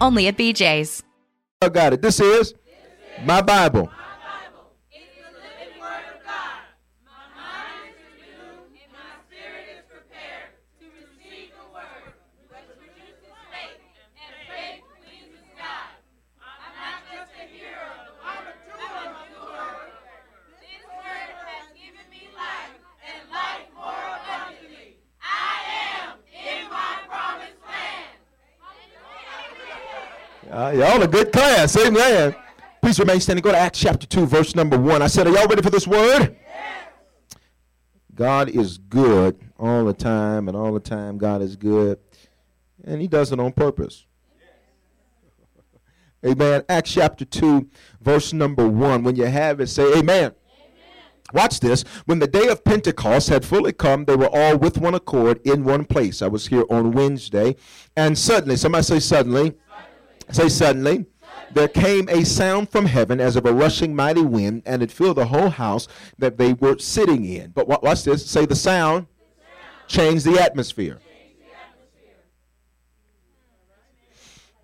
only 0.00 0.28
at 0.28 0.36
BJ's. 0.36 1.02
I 1.62 1.68
got 1.68 1.92
it. 1.92 2.02
This 2.02 2.20
is 2.20 2.54
my 3.24 3.42
Bible. 3.42 3.90
Uh, 30.58 30.72
y'all 30.72 31.00
a 31.00 31.06
good 31.06 31.30
class. 31.30 31.76
Amen. 31.76 32.34
Please 32.82 32.98
remain 32.98 33.20
standing. 33.20 33.44
Go 33.44 33.52
to 33.52 33.56
Acts 33.56 33.78
chapter 33.78 34.08
2, 34.08 34.26
verse 34.26 34.56
number 34.56 34.76
1. 34.76 35.02
I 35.02 35.06
said, 35.06 35.28
Are 35.28 35.30
y'all 35.30 35.46
ready 35.46 35.62
for 35.62 35.70
this 35.70 35.86
word? 35.86 36.34
God 38.12 38.48
is 38.48 38.76
good 38.76 39.38
all 39.56 39.84
the 39.84 39.92
time, 39.92 40.48
and 40.48 40.56
all 40.56 40.72
the 40.72 40.80
time 40.80 41.16
God 41.16 41.42
is 41.42 41.54
good. 41.54 42.00
And 42.82 43.00
He 43.00 43.06
does 43.06 43.30
it 43.30 43.38
on 43.38 43.52
purpose. 43.52 44.04
Amen. 46.26 46.64
Acts 46.68 46.92
chapter 46.92 47.24
2, 47.24 47.70
verse 48.00 48.32
number 48.32 48.66
1. 48.66 49.04
When 49.04 49.14
you 49.14 49.26
have 49.26 49.60
it, 49.60 49.68
say 49.68 49.84
amen. 49.92 50.00
amen. 50.00 50.32
Watch 51.32 51.60
this. 51.60 51.84
When 52.06 52.18
the 52.18 52.26
day 52.26 52.48
of 52.48 52.64
Pentecost 52.64 53.28
had 53.28 53.44
fully 53.44 53.72
come, 53.72 54.06
they 54.06 54.16
were 54.16 54.30
all 54.32 54.58
with 54.58 54.76
one 54.76 54.96
accord 54.96 55.40
in 55.44 55.62
one 55.62 55.84
place. 55.84 56.20
I 56.20 56.26
was 56.26 56.48
here 56.48 56.64
on 56.68 56.90
Wednesday. 56.90 57.54
And 57.96 58.18
suddenly, 58.18 58.56
somebody 58.56 58.82
say 58.82 58.98
suddenly 58.98 59.54
Say 60.30 60.48
suddenly. 60.48 61.06
There 61.52 61.68
came 61.68 62.08
a 62.08 62.24
sound 62.24 62.68
from 62.68 62.86
heaven 62.86 63.20
as 63.20 63.36
of 63.36 63.46
a 63.46 63.52
rushing 63.52 63.96
mighty 63.96 64.22
wind, 64.22 64.62
and 64.66 64.82
it 64.82 64.92
filled 64.92 65.16
the 65.16 65.26
whole 65.26 65.48
house 65.48 65.88
that 66.18 66.36
they 66.36 66.52
were 66.52 66.78
sitting 66.78 67.24
in. 67.24 67.52
But 67.52 67.68
watch 67.68 68.04
this. 68.04 68.26
Say 68.26 68.44
the 68.44 68.56
sound, 68.56 69.06
changed 69.86 70.26
the 70.26 70.38
atmosphere. 70.38 70.98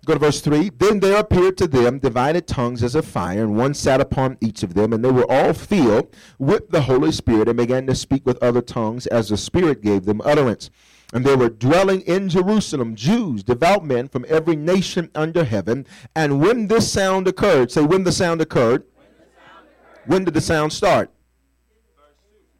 Go 0.05 0.13
to 0.13 0.19
verse 0.19 0.39
3. 0.41 0.69
Then 0.77 0.99
there 0.99 1.17
appeared 1.17 1.57
to 1.57 1.65
them 1.65 1.97
divided 1.97 2.45
tongues 2.45 2.83
as 2.83 2.93
of 2.93 3.05
fire, 3.05 3.41
and 3.41 3.57
one 3.57 3.73
sat 3.73 3.99
upon 3.99 4.37
each 4.39 4.61
of 4.61 4.75
them, 4.75 4.93
and 4.93 5.03
they 5.03 5.09
were 5.09 5.29
all 5.29 5.53
filled 5.53 6.15
with 6.37 6.69
the 6.69 6.81
Holy 6.81 7.11
Spirit, 7.11 7.47
and 7.47 7.57
began 7.57 7.87
to 7.87 7.95
speak 7.95 8.23
with 8.23 8.41
other 8.43 8.61
tongues 8.61 9.07
as 9.07 9.29
the 9.29 9.37
Spirit 9.37 9.81
gave 9.81 10.05
them 10.05 10.21
utterance. 10.23 10.69
And 11.15 11.23
they 11.23 11.37
were 11.37 11.47
dwelling 11.47 12.01
in 12.01 12.27
Jerusalem, 12.27 12.93
Jews, 12.93 13.41
devout 13.41 13.85
men 13.85 14.09
from 14.09 14.25
every 14.27 14.57
nation 14.57 15.09
under 15.15 15.45
heaven. 15.45 15.87
And 16.13 16.41
when 16.41 16.67
this 16.67 16.91
sound 16.91 17.25
occurred, 17.25 17.71
say, 17.71 17.83
when 17.83 18.03
the 18.03 18.11
sound 18.11 18.41
occurred, 18.41 18.83
when, 18.83 19.07
sound 19.07 19.65
occurred. 19.65 20.07
when 20.07 20.25
did 20.25 20.33
the 20.33 20.41
sound 20.41 20.73
start? 20.73 21.09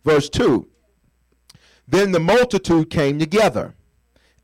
Verse 0.05 0.29
2. 0.29 0.39
Verse 0.39 0.59
2. 0.63 0.67
Then 1.85 2.13
the 2.13 2.19
multitude 2.21 2.89
came 2.89 3.19
together, 3.19 3.75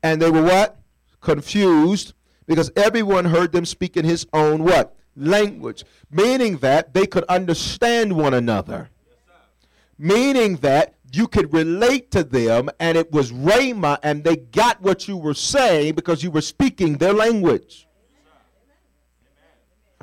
and 0.02 0.20
they 0.20 0.30
were 0.30 0.42
what? 0.42 0.78
Confused, 1.22 2.12
because 2.46 2.70
everyone 2.76 3.24
heard 3.24 3.52
them 3.52 3.64
speak 3.64 3.96
in 3.96 4.04
his 4.04 4.26
own 4.34 4.62
what? 4.62 4.94
Language. 5.16 5.84
Meaning 6.10 6.58
that 6.58 6.92
they 6.92 7.06
could 7.06 7.24
understand 7.30 8.12
one 8.12 8.34
another. 8.34 8.90
Meaning 9.96 10.56
that 10.56 10.96
you 11.12 11.28
could 11.28 11.52
relate 11.52 12.10
to 12.12 12.24
them, 12.24 12.70
and 12.80 12.96
it 12.96 13.12
was 13.12 13.32
Rhema, 13.32 13.98
and 14.02 14.24
they 14.24 14.36
got 14.36 14.80
what 14.80 15.08
you 15.08 15.16
were 15.16 15.34
saying 15.34 15.94
because 15.94 16.22
you 16.22 16.30
were 16.30 16.40
speaking 16.40 16.98
their 16.98 17.12
language. 17.12 17.86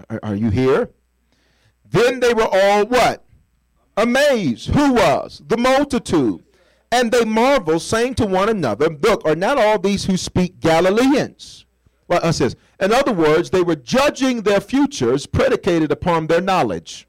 Are, 0.09 0.19
are 0.23 0.35
you 0.35 0.49
here? 0.49 0.89
Then 1.89 2.19
they 2.19 2.33
were 2.33 2.47
all 2.49 2.85
what? 2.85 3.25
Amazed. 3.97 4.69
Who 4.69 4.93
was? 4.93 5.41
The 5.47 5.57
multitude. 5.57 6.43
And 6.91 7.11
they 7.11 7.25
marveled, 7.25 7.81
saying 7.81 8.15
to 8.15 8.25
one 8.25 8.49
another, 8.49 8.89
Look, 8.89 9.25
are 9.25 9.35
not 9.35 9.57
all 9.57 9.77
these 9.77 10.05
who 10.05 10.17
speak 10.17 10.59
Galileans? 10.59 11.65
Well, 12.07 12.21
it 12.23 12.33
says, 12.33 12.55
in 12.79 12.91
other 12.91 13.13
words, 13.13 13.51
they 13.51 13.61
were 13.61 13.75
judging 13.75 14.41
their 14.41 14.59
futures 14.59 15.27
predicated 15.27 15.91
upon 15.91 16.27
their 16.27 16.41
knowledge. 16.41 17.07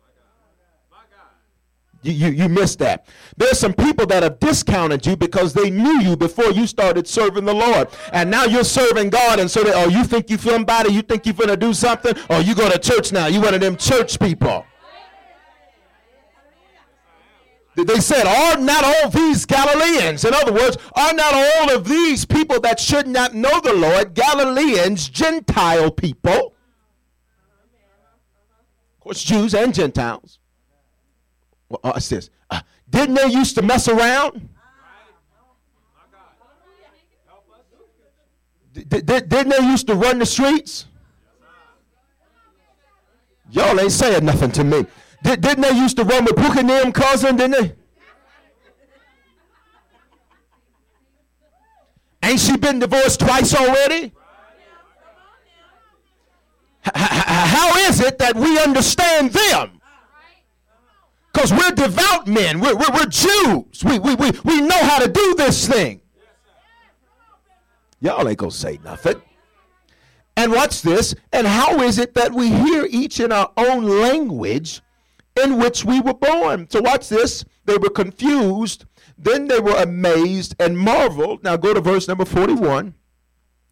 You, 2.03 2.13
you, 2.13 2.29
you 2.29 2.49
missed 2.49 2.79
that. 2.79 3.07
There's 3.37 3.59
some 3.59 3.75
people 3.75 4.07
that 4.07 4.23
have 4.23 4.39
discounted 4.41 5.05
you 5.05 5.17
because 5.17 5.53
they 5.53 5.69
knew 5.71 6.01
you 6.01 6.17
before 6.17 6.51
you 6.51 6.67
started 6.67 7.07
serving 7.07 7.45
the 7.45 7.55
Lord. 7.55 7.89
And 8.13 8.31
now 8.31 8.45
you're 8.45 8.65
serving 8.65 9.11
God, 9.11 9.39
and 9.39 9.51
so 9.51 9.63
they, 9.63 9.73
oh, 9.75 9.89
you 9.89 10.05
think 10.05 10.31
you 10.31 10.39
somebody, 10.39 10.93
you 10.93 11.03
think 11.03 11.27
you're 11.27 11.35
going 11.35 11.49
to 11.49 11.57
do 11.57 11.75
something? 11.75 12.15
Oh, 12.31 12.41
you 12.41 12.55
go 12.55 12.71
to 12.71 12.79
church 12.79 13.13
now. 13.13 13.27
You 13.27 13.41
one 13.41 13.55
of 13.55 13.61
them 13.61 13.77
church 13.77 14.19
people. 14.19 14.65
They 17.77 18.01
said, 18.01 18.27
Are 18.27 18.59
not 18.61 18.85
all 18.85 19.11
these 19.11 19.47
Galileans? 19.47 20.25
In 20.25 20.35
other 20.35 20.53
words, 20.53 20.77
are 20.95 21.15
not 21.15 21.33
all 21.35 21.75
of 21.75 21.89
these 21.89 22.25
people 22.25 22.61
that 22.61 22.81
should 22.81 23.07
not 23.07 23.35
know 23.35 23.61
the 23.61 23.73
Lord 23.73 24.15
Galileans, 24.15 25.09
Gentile 25.09 25.91
people? 25.91 26.55
Of 28.99 29.01
course, 29.01 29.23
Jews 29.23 29.55
and 29.55 29.73
Gentiles. 29.73 30.40
Well, 31.71 31.81
uh, 31.85 32.01
this. 32.01 32.31
Uh, 32.51 32.61
didn't 32.91 33.15
they 33.15 33.29
used 33.29 33.55
to 33.55 33.63
mess 33.63 33.89
around? 33.89 34.49
D- 38.73 38.85
didn't 38.85 39.49
they 39.49 39.65
used 39.65 39.87
to 39.87 39.95
run 39.95 40.19
the 40.19 40.27
streets? 40.27 40.87
Y'all 43.51 43.81
ain't 43.81 43.93
saying 43.93 44.25
nothing 44.25 44.53
to 44.53 44.65
me. 44.65 44.87
Did, 45.23 45.43
not 45.43 45.57
they 45.59 45.73
used 45.73 45.97
to 45.97 46.05
run 46.05 46.25
with 46.25 46.37
Book 46.37 46.57
and 46.57 46.95
cousin, 46.95 47.37
didn't 47.37 47.61
they? 47.61 47.75
Ain't 52.23 52.41
she 52.41 52.57
been 52.57 52.79
divorced 52.79 53.21
twice 53.21 53.55
already? 53.55 54.13
H- 56.87 56.93
how 56.95 57.77
is 57.89 58.01
it 58.01 58.19
that 58.19 58.37
we 58.37 58.59
understand 58.59 59.33
them? 59.33 59.80
Because 61.41 61.59
we're 61.59 61.71
devout 61.71 62.27
men. 62.27 62.61
We're, 62.61 62.77
we're, 62.77 62.93
we're 62.93 63.07
Jews. 63.07 63.83
We, 63.83 63.99
we, 63.99 64.15
we, 64.15 64.31
we 64.45 64.61
know 64.61 64.77
how 64.77 64.99
to 64.99 65.09
do 65.11 65.35
this 65.39 65.67
thing. 65.67 66.03
Y'all 68.01 68.29
ain't 68.29 68.37
going 68.37 68.51
to 68.51 68.57
say 68.57 68.79
nothing. 68.85 69.23
And 70.37 70.53
watch 70.53 70.83
this. 70.83 71.15
And 71.33 71.47
how 71.47 71.81
is 71.81 71.97
it 71.97 72.13
that 72.13 72.35
we 72.35 72.51
hear 72.51 72.87
each 72.91 73.21
in 73.21 73.33
our 73.33 73.51
own 73.57 73.85
language 73.85 74.83
in 75.43 75.57
which 75.57 75.83
we 75.83 76.03
were 76.03 76.13
born? 76.13 76.69
So 76.69 76.83
watch 76.83 77.09
this. 77.09 77.43
They 77.65 77.79
were 77.79 77.89
confused. 77.89 78.85
Then 79.17 79.49
they 79.49 79.61
were 79.61 79.77
amazed 79.77 80.57
and 80.61 80.79
marveled. 80.79 81.43
Now 81.43 81.57
go 81.57 81.73
to 81.73 81.81
verse 81.81 82.07
number 82.07 82.27
41. 82.27 82.93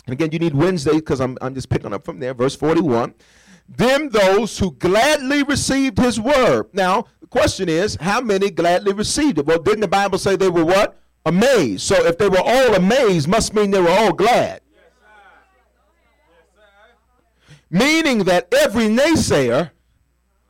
And 0.06 0.12
again, 0.14 0.30
you 0.32 0.38
need 0.38 0.54
Wednesday 0.54 0.94
because 0.94 1.20
I'm, 1.20 1.36
I'm 1.42 1.54
just 1.54 1.68
picking 1.68 1.92
up 1.92 2.06
from 2.06 2.18
there. 2.18 2.32
Verse 2.32 2.56
41 2.56 3.12
them 3.68 4.08
those 4.08 4.58
who 4.58 4.72
gladly 4.72 5.42
received 5.42 5.98
his 5.98 6.18
word. 6.18 6.66
Now, 6.72 7.04
question 7.30 7.68
is, 7.68 7.96
how 7.96 8.20
many 8.20 8.50
gladly 8.50 8.92
received 8.92 9.38
it? 9.38 9.46
Well, 9.46 9.58
didn't 9.58 9.80
the 9.80 9.88
Bible 9.88 10.18
say 10.18 10.36
they 10.36 10.48
were 10.48 10.64
what? 10.64 11.00
Amazed. 11.26 11.82
So 11.82 12.06
if 12.06 12.18
they 12.18 12.28
were 12.28 12.42
all 12.42 12.74
amazed, 12.74 13.28
must 13.28 13.54
mean 13.54 13.70
they 13.70 13.80
were 13.80 13.90
all 13.90 14.12
glad. 14.12 14.60
Meaning 17.70 18.24
that 18.24 18.52
every 18.54 18.84
naysayer, 18.84 19.70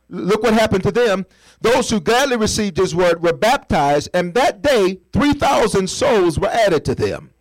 look 0.09 0.41
what 0.41 0.53
happened 0.53 0.83
to 0.83 0.91
them, 0.91 1.25
those 1.59 1.89
who 1.89 1.99
gladly 1.99 2.37
received 2.37 2.77
his 2.77 2.95
word 2.95 3.21
were 3.21 3.33
baptized, 3.33 4.09
and 4.13 4.33
that 4.33 4.61
day 4.61 5.01
3,000 5.11 5.89
souls 5.89 6.39
were 6.39 6.47
added 6.47 6.85
to 6.85 6.95
them. 6.95 7.31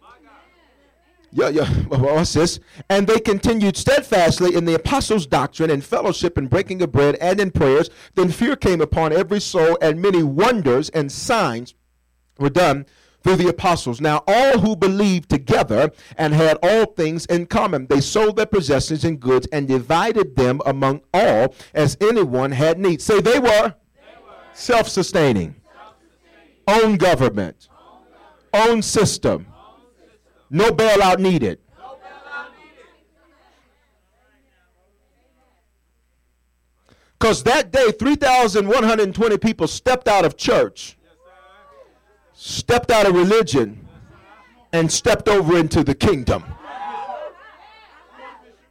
Yeah, 1.30 1.48
yeah. 1.48 1.66
What's 1.88 2.32
this? 2.32 2.60
And 2.88 3.06
they 3.06 3.20
continued 3.20 3.76
steadfastly 3.76 4.54
in 4.54 4.64
the 4.64 4.74
apostles' 4.74 5.26
doctrine 5.26 5.70
and 5.70 5.84
fellowship 5.84 6.38
and 6.38 6.48
breaking 6.48 6.82
of 6.82 6.92
bread 6.92 7.16
and 7.16 7.38
in 7.40 7.50
prayers. 7.50 7.90
Then 8.14 8.30
fear 8.30 8.56
came 8.56 8.80
upon 8.80 9.12
every 9.12 9.40
soul, 9.40 9.76
and 9.82 10.00
many 10.00 10.22
wonders 10.22 10.88
and 10.90 11.12
signs 11.12 11.74
were 12.38 12.50
done 12.50 12.86
through 13.22 13.36
the 13.36 13.48
apostles. 13.48 14.00
Now, 14.00 14.22
all 14.26 14.60
who 14.60 14.76
believed 14.76 15.28
together 15.28 15.90
and 16.16 16.32
had 16.32 16.58
all 16.62 16.86
things 16.86 17.26
in 17.26 17.46
common, 17.46 17.86
they 17.88 18.00
sold 18.00 18.36
their 18.36 18.46
possessions 18.46 19.04
and 19.04 19.20
goods 19.20 19.46
and 19.52 19.68
divided 19.68 20.36
them 20.36 20.60
among 20.64 21.02
all 21.12 21.54
as 21.74 21.96
anyone 22.00 22.52
had 22.52 22.78
need. 22.78 23.02
Say, 23.02 23.20
they 23.20 23.38
were, 23.38 23.48
were. 23.48 23.74
self 24.54 24.88
sustaining, 24.88 25.56
own 26.66 26.96
government, 26.96 27.68
own 28.54 28.80
system 28.82 29.46
no 30.50 30.70
bailout 30.70 31.18
needed. 31.18 31.58
Because 37.18 37.42
that 37.42 37.72
day, 37.72 37.90
3,120 37.90 39.38
people 39.38 39.66
stepped 39.66 40.06
out 40.06 40.24
of 40.24 40.36
church, 40.36 40.96
stepped 42.32 42.92
out 42.92 43.06
of 43.06 43.14
religion, 43.14 43.88
and 44.72 44.90
stepped 44.90 45.28
over 45.28 45.58
into 45.58 45.82
the 45.82 45.94
kingdom. 45.94 46.44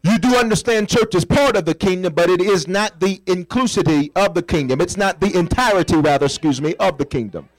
You 0.04 0.18
do 0.20 0.38
understand 0.38 0.88
church 0.88 1.14
is 1.16 1.26
part 1.26 1.58
of 1.58 1.66
the 1.66 1.76
kingdom, 1.76 2.14
but 2.14 2.30
it 2.30 2.40
is 2.40 2.66
not 2.66 3.02
the 3.02 3.18
inclusivity 3.26 4.12
of 4.16 4.34
the 4.34 4.42
kingdom. 4.42 4.80
It's 4.80 4.96
not 4.96 5.20
the 5.20 5.38
entirety, 5.38 5.98
rather, 5.98 6.28
excuse 6.28 6.62
me, 6.62 6.76
of 6.76 6.98
the 6.98 7.06
kingdom. 7.06 7.50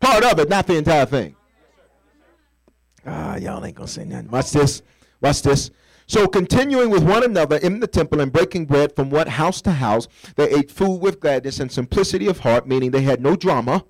Part 0.00 0.24
of 0.24 0.38
it, 0.38 0.50
not 0.50 0.66
the 0.66 0.76
entire 0.76 1.06
thing. 1.06 1.34
Ah, 3.06 3.36
y'all 3.36 3.64
ain't 3.64 3.76
gonna 3.76 3.88
say 3.88 4.04
nothing. 4.04 4.30
Watch 4.30 4.50
this. 4.50 4.82
Watch 5.20 5.42
this. 5.42 5.70
So, 6.08 6.28
continuing 6.28 6.90
with 6.90 7.02
one 7.02 7.24
another 7.24 7.56
in 7.56 7.80
the 7.80 7.86
temple 7.86 8.20
and 8.20 8.32
breaking 8.32 8.66
bread 8.66 8.94
from 8.94 9.10
what 9.10 9.28
house 9.28 9.60
to 9.62 9.72
house, 9.72 10.06
they 10.36 10.48
ate 10.50 10.70
food 10.70 11.00
with 11.00 11.18
gladness 11.18 11.58
and 11.58 11.70
simplicity 11.70 12.28
of 12.28 12.40
heart, 12.40 12.68
meaning 12.68 12.92
they 12.92 13.02
had 13.02 13.20
no 13.20 13.34
drama. 13.34 13.84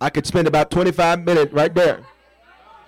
I 0.00 0.10
could 0.10 0.26
spend 0.26 0.48
about 0.48 0.70
25 0.70 1.24
minutes 1.24 1.52
right 1.52 1.74
there. 1.74 2.04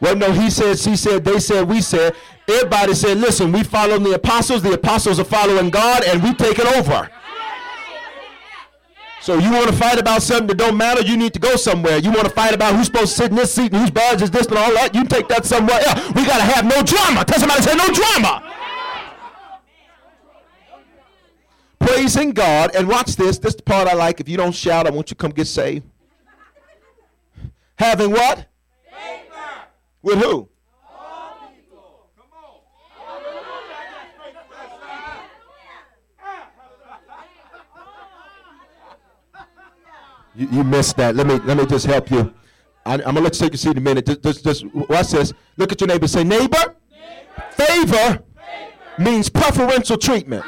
Well, 0.00 0.16
no, 0.16 0.32
he 0.32 0.50
said, 0.50 0.78
she 0.78 0.96
said, 0.96 1.24
they 1.24 1.38
said, 1.38 1.68
we 1.68 1.80
said. 1.80 2.14
Everybody 2.48 2.94
said, 2.94 3.16
listen, 3.18 3.52
we 3.52 3.62
follow 3.62 3.98
the 3.98 4.12
apostles, 4.12 4.62
the 4.62 4.72
apostles 4.72 5.18
are 5.18 5.24
following 5.24 5.70
God, 5.70 6.04
and 6.04 6.22
we 6.22 6.34
take 6.34 6.58
it 6.58 6.66
over. 6.76 7.08
So 9.24 9.38
you 9.38 9.50
want 9.50 9.68
to 9.68 9.72
fight 9.72 9.98
about 9.98 10.22
something 10.22 10.48
that 10.48 10.58
don't 10.58 10.76
matter, 10.76 11.00
you 11.00 11.16
need 11.16 11.32
to 11.32 11.38
go 11.38 11.56
somewhere. 11.56 11.96
You 11.96 12.10
want 12.10 12.24
to 12.24 12.30
fight 12.30 12.52
about 12.52 12.76
who's 12.76 12.88
supposed 12.88 13.16
to 13.16 13.22
sit 13.22 13.30
in 13.30 13.36
this 13.36 13.54
seat 13.54 13.72
and 13.72 13.80
whose 13.80 13.90
badge 13.90 14.20
is 14.20 14.30
this 14.30 14.48
and 14.48 14.58
all 14.58 14.70
that, 14.74 14.94
you 14.94 15.02
take 15.06 15.28
that 15.28 15.46
somewhere 15.46 15.80
else. 15.80 16.08
We 16.08 16.26
got 16.26 16.36
to 16.36 16.42
have 16.42 16.66
no 16.66 16.82
drama. 16.82 17.24
Tell 17.24 17.38
somebody, 17.38 17.62
say 17.62 17.74
no 17.74 17.86
drama. 17.86 18.52
Praising 21.78 22.32
God, 22.32 22.76
and 22.76 22.86
watch 22.86 23.16
this. 23.16 23.38
This 23.38 23.52
is 23.52 23.56
the 23.56 23.62
part 23.62 23.88
I 23.88 23.94
like. 23.94 24.20
If 24.20 24.28
you 24.28 24.36
don't 24.36 24.54
shout, 24.54 24.86
I 24.86 24.90
want 24.90 25.10
you 25.10 25.14
to 25.14 25.22
come 25.22 25.30
get 25.30 25.46
saved. 25.46 25.86
Having 27.76 28.10
what? 28.10 28.46
Favor. 28.90 29.64
With 30.02 30.18
who? 30.18 30.50
You, 40.34 40.48
you 40.50 40.64
missed 40.64 40.96
that. 40.96 41.14
Let 41.14 41.26
me 41.26 41.38
let 41.44 41.56
me 41.56 41.66
just 41.66 41.86
help 41.86 42.10
you. 42.10 42.32
I, 42.86 42.94
am 42.94 43.00
gonna 43.00 43.20
let 43.20 43.34
you 43.34 43.40
take 43.40 43.54
a 43.54 43.56
seat 43.56 43.70
in 43.70 43.78
a 43.78 43.80
minute. 43.80 44.06
Just, 44.06 44.22
just, 44.22 44.44
just 44.44 44.74
watch 44.74 45.10
this. 45.10 45.32
Look 45.56 45.72
at 45.72 45.80
your 45.80 45.88
neighbor. 45.88 46.06
Say, 46.06 46.24
neighbor. 46.24 46.46
neighbor. 46.48 46.74
Favor, 47.52 47.86
Favor, 47.86 48.22
means 48.98 49.28
preferential 49.28 49.96
treatment. 49.96 50.44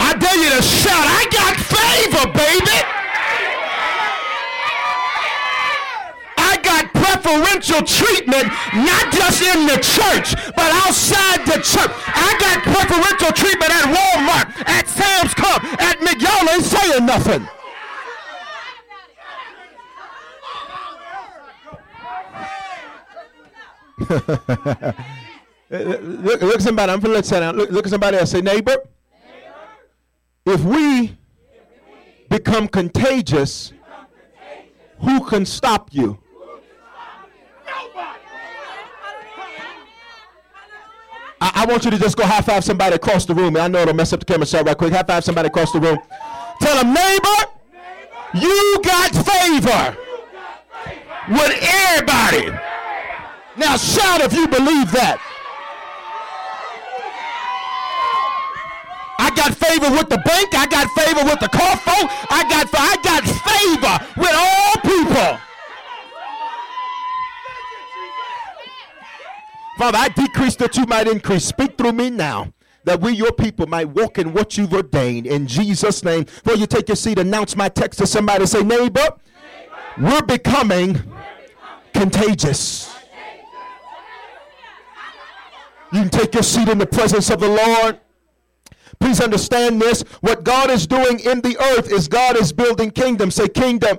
I 0.00 0.14
dare 0.18 0.36
you 0.36 0.50
to 0.56 0.62
shout, 0.62 0.92
I 0.94 1.26
got 1.30 1.56
favor, 1.56 2.32
baby. 2.32 2.95
Preferential 7.20 7.82
treatment, 7.82 8.46
not 8.74 9.12
just 9.12 9.42
in 9.42 9.66
the 9.66 9.76
church, 9.76 10.34
but 10.54 10.70
outside 10.84 11.44
the 11.46 11.60
church. 11.62 11.90
I 12.06 12.36
got 12.38 12.62
preferential 12.62 13.32
treatment 13.32 13.70
at 13.70 13.84
Walmart, 13.94 14.68
at 14.68 14.88
Sam's 14.88 15.34
Club, 15.34 15.62
at 15.80 15.98
McYall 16.00 16.54
ain't 16.54 16.64
saying 16.64 17.06
nothing. 17.06 17.48
look, 25.70 26.42
look 26.42 26.60
somebody. 26.60 26.92
I'm 26.92 27.00
gonna 27.00 27.14
let. 27.14 27.56
Look, 27.56 27.70
look 27.70 27.86
at 27.86 27.90
somebody 27.90 28.18
else. 28.18 28.30
Say, 28.30 28.42
neighbor. 28.42 28.76
If 30.44 30.62
we 30.62 31.16
become 32.28 32.68
contagious, 32.68 33.72
who 35.00 35.24
can 35.24 35.46
stop 35.46 35.88
you? 35.92 36.18
I, 41.40 41.62
I, 41.62 41.66
want 41.66 41.84
you 41.84 41.90
to 41.90 41.98
just 41.98 42.16
go 42.16 42.24
high 42.24 42.40
five 42.40 42.64
somebody 42.64 42.96
across 42.96 43.26
the 43.26 43.34
room. 43.34 43.56
And 43.56 43.58
I 43.58 43.68
know 43.68 43.82
it'll 43.82 43.94
mess 43.94 44.12
up 44.12 44.20
the 44.20 44.26
camera 44.26 44.46
shot 44.46 44.66
right 44.66 44.76
quick. 44.76 44.92
High 44.92 45.02
five 45.02 45.24
somebody 45.24 45.48
across 45.48 45.72
the 45.72 45.80
room. 45.80 45.98
Tell 46.60 46.76
them, 46.76 46.94
neighbor, 46.94 47.38
you 48.34 48.80
got 48.82 49.10
favor 49.12 49.96
with 51.28 51.52
everybody. 51.62 52.50
Now 53.56 53.76
shout 53.76 54.20
if 54.20 54.32
you 54.32 54.48
believe 54.48 54.90
that. 54.92 55.20
I 59.18 59.30
got 59.34 59.54
favor 59.56 59.90
with 59.90 60.08
the 60.08 60.18
bank. 60.18 60.54
I 60.54 60.66
got 60.66 60.88
favor 60.92 61.24
with 61.24 61.40
the 61.40 61.48
car 61.48 61.76
folk. 61.76 62.06
I 62.30 62.44
got 62.48 62.68
I 62.72 62.96
got 63.02 63.24
favor 63.24 63.94
with 64.20 64.34
all 64.36 64.76
people. 64.84 65.40
Father, 69.76 69.98
I 69.98 70.08
decrease 70.08 70.56
that 70.56 70.76
you 70.76 70.86
might 70.86 71.06
increase. 71.06 71.44
Speak 71.44 71.76
through 71.76 71.92
me 71.92 72.10
now 72.10 72.52
that 72.84 73.00
we, 73.00 73.12
your 73.12 73.32
people, 73.32 73.66
might 73.66 73.88
walk 73.88 74.18
in 74.18 74.32
what 74.32 74.56
you've 74.56 74.72
ordained. 74.72 75.26
In 75.26 75.46
Jesus' 75.46 76.02
name. 76.02 76.24
Before 76.24 76.54
you 76.54 76.66
take 76.66 76.88
your 76.88 76.96
seat, 76.96 77.18
announce 77.18 77.56
my 77.56 77.68
text 77.68 77.98
to 77.98 78.06
somebody. 78.06 78.46
Say, 78.46 78.62
neighbor, 78.62 79.00
neighbor 79.00 79.12
we're, 79.98 80.22
becoming 80.22 80.92
we're 80.92 81.02
becoming 81.02 81.14
contagious. 81.92 82.94
You 85.92 86.00
can 86.00 86.10
take 86.10 86.34
your 86.34 86.42
seat 86.42 86.68
in 86.68 86.78
the 86.78 86.86
presence 86.86 87.30
of 87.30 87.40
the 87.40 87.48
Lord. 87.48 88.00
Please 88.98 89.20
understand 89.20 89.80
this. 89.80 90.02
What 90.20 90.42
God 90.42 90.70
is 90.70 90.86
doing 90.86 91.20
in 91.20 91.40
the 91.42 91.56
earth 91.58 91.92
is 91.92 92.08
God 92.08 92.36
is 92.36 92.52
building 92.52 92.90
kingdom. 92.90 93.30
Say 93.30 93.48
kingdom. 93.48 93.98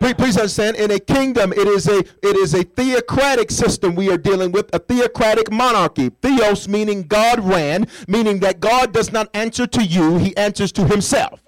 Please, 0.00 0.36
understand, 0.38 0.76
in 0.76 0.90
a 0.90 0.98
kingdom, 0.98 1.52
it 1.52 1.68
is 1.68 1.86
a 1.86 1.98
it 1.98 2.36
is 2.36 2.54
a 2.54 2.62
theocratic 2.62 3.50
system 3.50 3.94
we 3.94 4.10
are 4.10 4.16
dealing 4.16 4.50
with, 4.50 4.74
a 4.74 4.78
theocratic 4.78 5.52
monarchy. 5.52 6.10
Theos 6.22 6.68
meaning 6.68 7.02
God 7.02 7.40
ran, 7.40 7.86
meaning 8.08 8.40
that 8.40 8.60
God 8.60 8.92
does 8.92 9.12
not 9.12 9.28
answer 9.34 9.66
to 9.66 9.84
you, 9.84 10.16
he 10.16 10.34
answers 10.38 10.72
to 10.72 10.86
himself. 10.86 11.42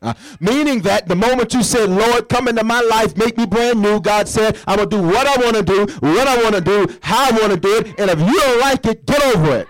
Uh, 0.00 0.14
meaning 0.40 0.80
that 0.82 1.08
the 1.08 1.16
moment 1.16 1.52
you 1.52 1.62
said, 1.62 1.90
Lord, 1.90 2.28
come 2.28 2.48
into 2.48 2.64
my 2.64 2.80
life, 2.80 3.16
make 3.16 3.36
me 3.36 3.46
brand 3.46 3.82
new, 3.82 4.00
God 4.00 4.28
said, 4.28 4.56
I'm 4.66 4.76
going 4.76 4.88
to 4.88 4.96
do 4.96 5.02
what 5.02 5.26
I 5.26 5.42
want 5.42 5.56
to 5.56 5.62
do, 5.62 5.86
what 5.98 6.28
I 6.28 6.40
want 6.40 6.54
to 6.54 6.60
do, 6.60 6.86
how 7.02 7.28
I 7.28 7.32
want 7.32 7.52
to 7.52 7.58
do 7.58 7.78
it, 7.78 7.98
and 7.98 8.08
if 8.08 8.18
you 8.20 8.40
don't 8.40 8.60
like 8.60 8.86
it, 8.86 9.04
get 9.06 9.36
over 9.36 9.56
it. 9.56 9.68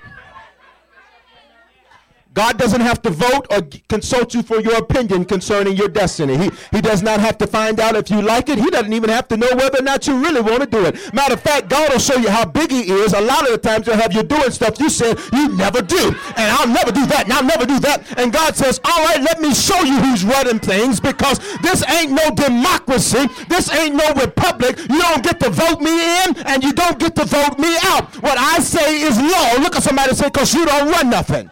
God 2.39 2.57
doesn't 2.57 2.83
have 2.83 3.03
to 3.03 3.11
vote 3.11 3.49
or 3.51 3.63
consult 3.89 4.33
you 4.33 4.45
for 4.45 4.61
your 4.61 4.77
opinion 4.77 5.25
concerning 5.25 5.77
your 5.77 5.89
destiny. 5.89 6.37
He, 6.37 6.51
he 6.71 6.81
does 6.81 7.03
not 7.03 7.19
have 7.19 7.37
to 7.39 7.49
find 7.49 7.81
out 7.81 7.97
if 7.97 8.13
you 8.13 8.23
like 8.23 8.49
it. 8.49 8.61
He 8.61 8.71
doesn't 8.71 8.93
even 8.93 9.11
have 9.11 9.27
to 9.29 9.37
know 9.37 9.49
whether 9.57 9.81
or 9.81 9.83
not 9.83 10.07
you 10.07 10.17
really 10.23 10.41
want 10.41 10.61
to 10.61 10.67
do 10.67 10.85
it. 10.85 11.13
Matter 11.13 11.35
of 11.35 11.41
fact, 11.41 11.69
God 11.69 11.91
will 11.91 11.99
show 11.99 12.15
you 12.15 12.31
how 12.31 12.45
big 12.45 12.71
He 12.71 12.93
is. 12.93 13.13
A 13.13 13.21
lot 13.21 13.43
of 13.43 13.51
the 13.51 13.59
times 13.59 13.87
He'll 13.87 13.97
have 13.97 14.13
you 14.13 14.23
doing 14.23 14.53
stuff 14.53 14.79
you 14.79 14.89
said 14.89 15.19
you 15.33 15.49
never 15.57 15.83
do. 15.83 16.15
And 16.37 16.49
I'll 16.55 16.69
never 16.69 16.93
do 16.93 17.07
that. 17.07 17.25
And 17.25 17.33
I'll 17.33 17.43
never 17.43 17.67
do 17.67 17.81
that. 17.81 18.07
And 18.17 18.33
God 18.33 18.55
says, 18.55 18.81
All 18.85 19.05
right, 19.05 19.21
let 19.21 19.41
me 19.41 19.53
show 19.53 19.81
you 19.83 19.99
who's 19.99 20.25
running 20.25 20.61
things 20.61 21.01
because 21.01 21.41
this 21.59 21.83
ain't 21.91 22.13
no 22.13 22.31
democracy. 22.31 23.27
This 23.49 23.69
ain't 23.75 23.97
no 23.97 24.13
republic. 24.15 24.79
You 24.79 25.01
don't 25.01 25.25
get 25.25 25.41
to 25.41 25.51
vote 25.51 25.81
me 25.81 26.23
in 26.23 26.37
and 26.47 26.63
you 26.63 26.73
don't 26.73 27.01
get 27.01 27.17
to 27.17 27.25
vote 27.25 27.59
me 27.59 27.75
out. 27.83 28.15
What 28.23 28.39
I 28.39 28.61
say 28.61 29.01
is 29.03 29.21
law. 29.21 29.55
Look 29.59 29.75
at 29.75 29.83
somebody 29.83 30.15
say, 30.15 30.27
Because 30.27 30.55
you 30.55 30.65
don't 30.65 30.89
run 30.89 31.11
nothing. 31.11 31.51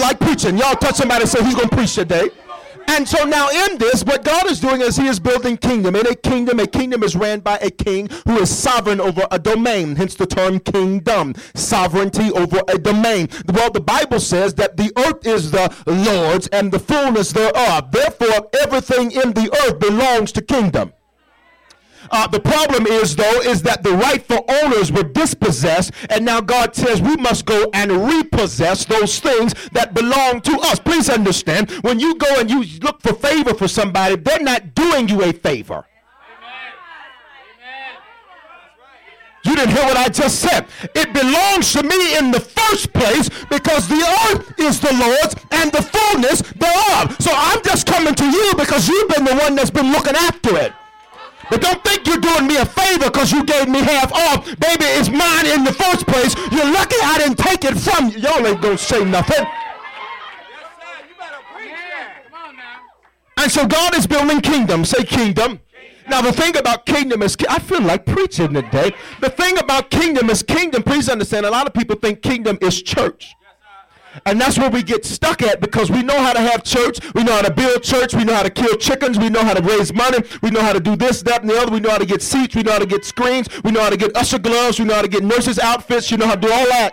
Like 0.00 0.20
preaching. 0.20 0.56
Y'all 0.56 0.74
touch 0.74 0.96
somebody 0.96 1.26
say, 1.26 1.44
He's 1.44 1.54
going 1.54 1.68
to 1.68 1.76
preach 1.76 1.94
today. 1.94 2.30
And 2.88 3.08
so 3.08 3.24
now 3.24 3.48
in 3.48 3.78
this, 3.78 4.04
what 4.04 4.24
God 4.24 4.50
is 4.50 4.60
doing 4.60 4.80
is 4.80 4.96
He 4.96 5.06
is 5.06 5.20
building 5.20 5.56
kingdom. 5.56 5.94
In 5.96 6.06
a 6.06 6.14
kingdom, 6.14 6.60
a 6.60 6.66
kingdom 6.66 7.02
is 7.02 7.14
ran 7.14 7.40
by 7.40 7.58
a 7.58 7.70
king 7.70 8.08
who 8.26 8.38
is 8.38 8.54
sovereign 8.54 9.00
over 9.00 9.26
a 9.30 9.38
domain, 9.38 9.96
hence 9.96 10.14
the 10.14 10.26
term 10.26 10.58
kingdom. 10.60 11.34
Sovereignty 11.54 12.30
over 12.32 12.62
a 12.68 12.78
domain. 12.78 13.28
Well, 13.52 13.70
the 13.70 13.80
Bible 13.80 14.20
says 14.20 14.54
that 14.54 14.76
the 14.76 14.92
earth 14.96 15.26
is 15.26 15.50
the 15.50 15.72
Lord's 15.86 16.48
and 16.48 16.72
the 16.72 16.78
fullness 16.78 17.32
thereof. 17.32 17.92
Therefore, 17.92 18.48
everything 18.60 19.12
in 19.12 19.32
the 19.32 19.50
earth 19.64 19.78
belongs 19.78 20.32
to 20.32 20.42
kingdom. 20.42 20.92
Uh, 22.10 22.26
the 22.26 22.40
problem 22.40 22.86
is, 22.86 23.16
though, 23.16 23.40
is 23.40 23.62
that 23.62 23.82
the 23.82 23.92
rightful 23.92 24.44
owners 24.48 24.90
were 24.92 25.02
dispossessed, 25.02 25.92
and 26.10 26.24
now 26.24 26.40
God 26.40 26.74
says 26.74 27.00
we 27.00 27.16
must 27.16 27.46
go 27.46 27.70
and 27.72 27.90
repossess 27.92 28.84
those 28.84 29.18
things 29.20 29.54
that 29.72 29.94
belong 29.94 30.40
to 30.42 30.58
us. 30.60 30.78
Please 30.78 31.08
understand, 31.08 31.70
when 31.82 32.00
you 32.00 32.16
go 32.16 32.40
and 32.40 32.50
you 32.50 32.64
look 32.80 33.00
for 33.02 33.14
favor 33.14 33.54
for 33.54 33.68
somebody, 33.68 34.16
they're 34.16 34.40
not 34.40 34.74
doing 34.74 35.08
you 35.08 35.22
a 35.22 35.32
favor. 35.32 35.86
You 39.44 39.56
didn't 39.56 39.74
hear 39.74 39.84
what 39.84 39.96
I 39.96 40.08
just 40.08 40.38
said. 40.38 40.66
It 40.94 41.12
belongs 41.12 41.72
to 41.72 41.82
me 41.82 42.16
in 42.16 42.30
the 42.30 42.38
first 42.38 42.92
place 42.92 43.28
because 43.50 43.88
the 43.88 44.00
earth 44.30 44.54
is 44.58 44.78
the 44.78 44.92
Lord's 44.94 45.34
and 45.50 45.72
the 45.72 45.82
fullness 45.82 46.42
thereof. 46.42 47.16
So 47.18 47.32
I'm 47.34 47.60
just 47.64 47.86
coming 47.86 48.14
to 48.14 48.24
you 48.24 48.52
because 48.56 48.88
you've 48.88 49.08
been 49.08 49.24
the 49.24 49.34
one 49.34 49.56
that's 49.56 49.70
been 49.70 49.90
looking 49.90 50.14
after 50.14 50.56
it. 50.56 50.72
But 51.52 51.60
don't 51.60 51.84
think 51.84 52.06
you're 52.06 52.16
doing 52.16 52.46
me 52.46 52.56
a 52.56 52.64
favor 52.64 53.10
because 53.10 53.30
you 53.30 53.44
gave 53.44 53.68
me 53.68 53.80
half 53.80 54.10
off. 54.10 54.46
Baby, 54.58 54.86
it's 54.96 55.10
mine 55.10 55.44
in 55.44 55.64
the 55.64 55.72
first 55.74 56.06
place. 56.06 56.34
You're 56.50 56.72
lucky 56.72 56.96
I 57.02 57.18
didn't 57.18 57.36
take 57.36 57.66
it 57.66 57.76
from 57.76 58.08
you. 58.08 58.20
Y'all 58.20 58.46
ain't 58.46 58.62
gonna 58.62 58.78
say 58.78 59.04
nothing. 59.04 59.46
And 63.36 63.52
so 63.52 63.66
God 63.66 63.94
is 63.94 64.06
building 64.06 64.40
kingdom. 64.40 64.86
Say 64.86 65.04
kingdom. 65.04 65.60
Now 66.08 66.22
the 66.22 66.32
thing 66.32 66.56
about 66.56 66.86
kingdom 66.86 67.20
is, 67.20 67.36
I 67.46 67.58
feel 67.58 67.82
like 67.82 68.06
preaching 68.06 68.54
today. 68.54 68.94
The 69.20 69.28
thing 69.28 69.58
about 69.58 69.90
kingdom 69.90 70.30
is 70.30 70.42
kingdom. 70.42 70.82
Please 70.82 71.10
understand. 71.10 71.44
A 71.44 71.50
lot 71.50 71.66
of 71.66 71.74
people 71.74 71.96
think 71.96 72.22
kingdom 72.22 72.56
is 72.62 72.80
church. 72.82 73.34
And 74.26 74.40
that's 74.40 74.58
where 74.58 74.70
we 74.70 74.82
get 74.82 75.04
stuck 75.04 75.42
at 75.42 75.60
because 75.60 75.90
we 75.90 76.02
know 76.02 76.18
how 76.18 76.32
to 76.32 76.40
have 76.40 76.62
church, 76.62 76.98
we 77.14 77.24
know 77.24 77.32
how 77.32 77.42
to 77.42 77.52
build 77.52 77.82
church, 77.82 78.14
we 78.14 78.24
know 78.24 78.34
how 78.34 78.42
to 78.42 78.50
kill 78.50 78.76
chickens, 78.76 79.18
we 79.18 79.30
know 79.30 79.42
how 79.42 79.54
to 79.54 79.62
raise 79.62 79.92
money, 79.92 80.18
we 80.42 80.50
know 80.50 80.60
how 80.60 80.72
to 80.72 80.80
do 80.80 80.96
this, 80.96 81.22
that, 81.22 81.40
and 81.42 81.50
the 81.50 81.58
other, 81.58 81.72
we 81.72 81.80
know 81.80 81.90
how 81.90 81.98
to 81.98 82.06
get 82.06 82.20
seats, 82.20 82.54
we 82.54 82.62
know 82.62 82.72
how 82.72 82.78
to 82.78 82.86
get 82.86 83.04
screens, 83.04 83.48
we 83.62 83.70
know 83.70 83.80
how 83.80 83.90
to 83.90 83.96
get 83.96 84.14
usher 84.16 84.38
gloves, 84.38 84.78
we 84.78 84.84
know 84.84 84.94
how 84.94 85.02
to 85.02 85.08
get 85.08 85.22
nurses' 85.22 85.58
outfits, 85.58 86.10
you 86.10 86.18
know 86.18 86.26
how 86.26 86.34
to 86.34 86.40
do 86.40 86.52
all 86.52 86.66
that. 86.66 86.92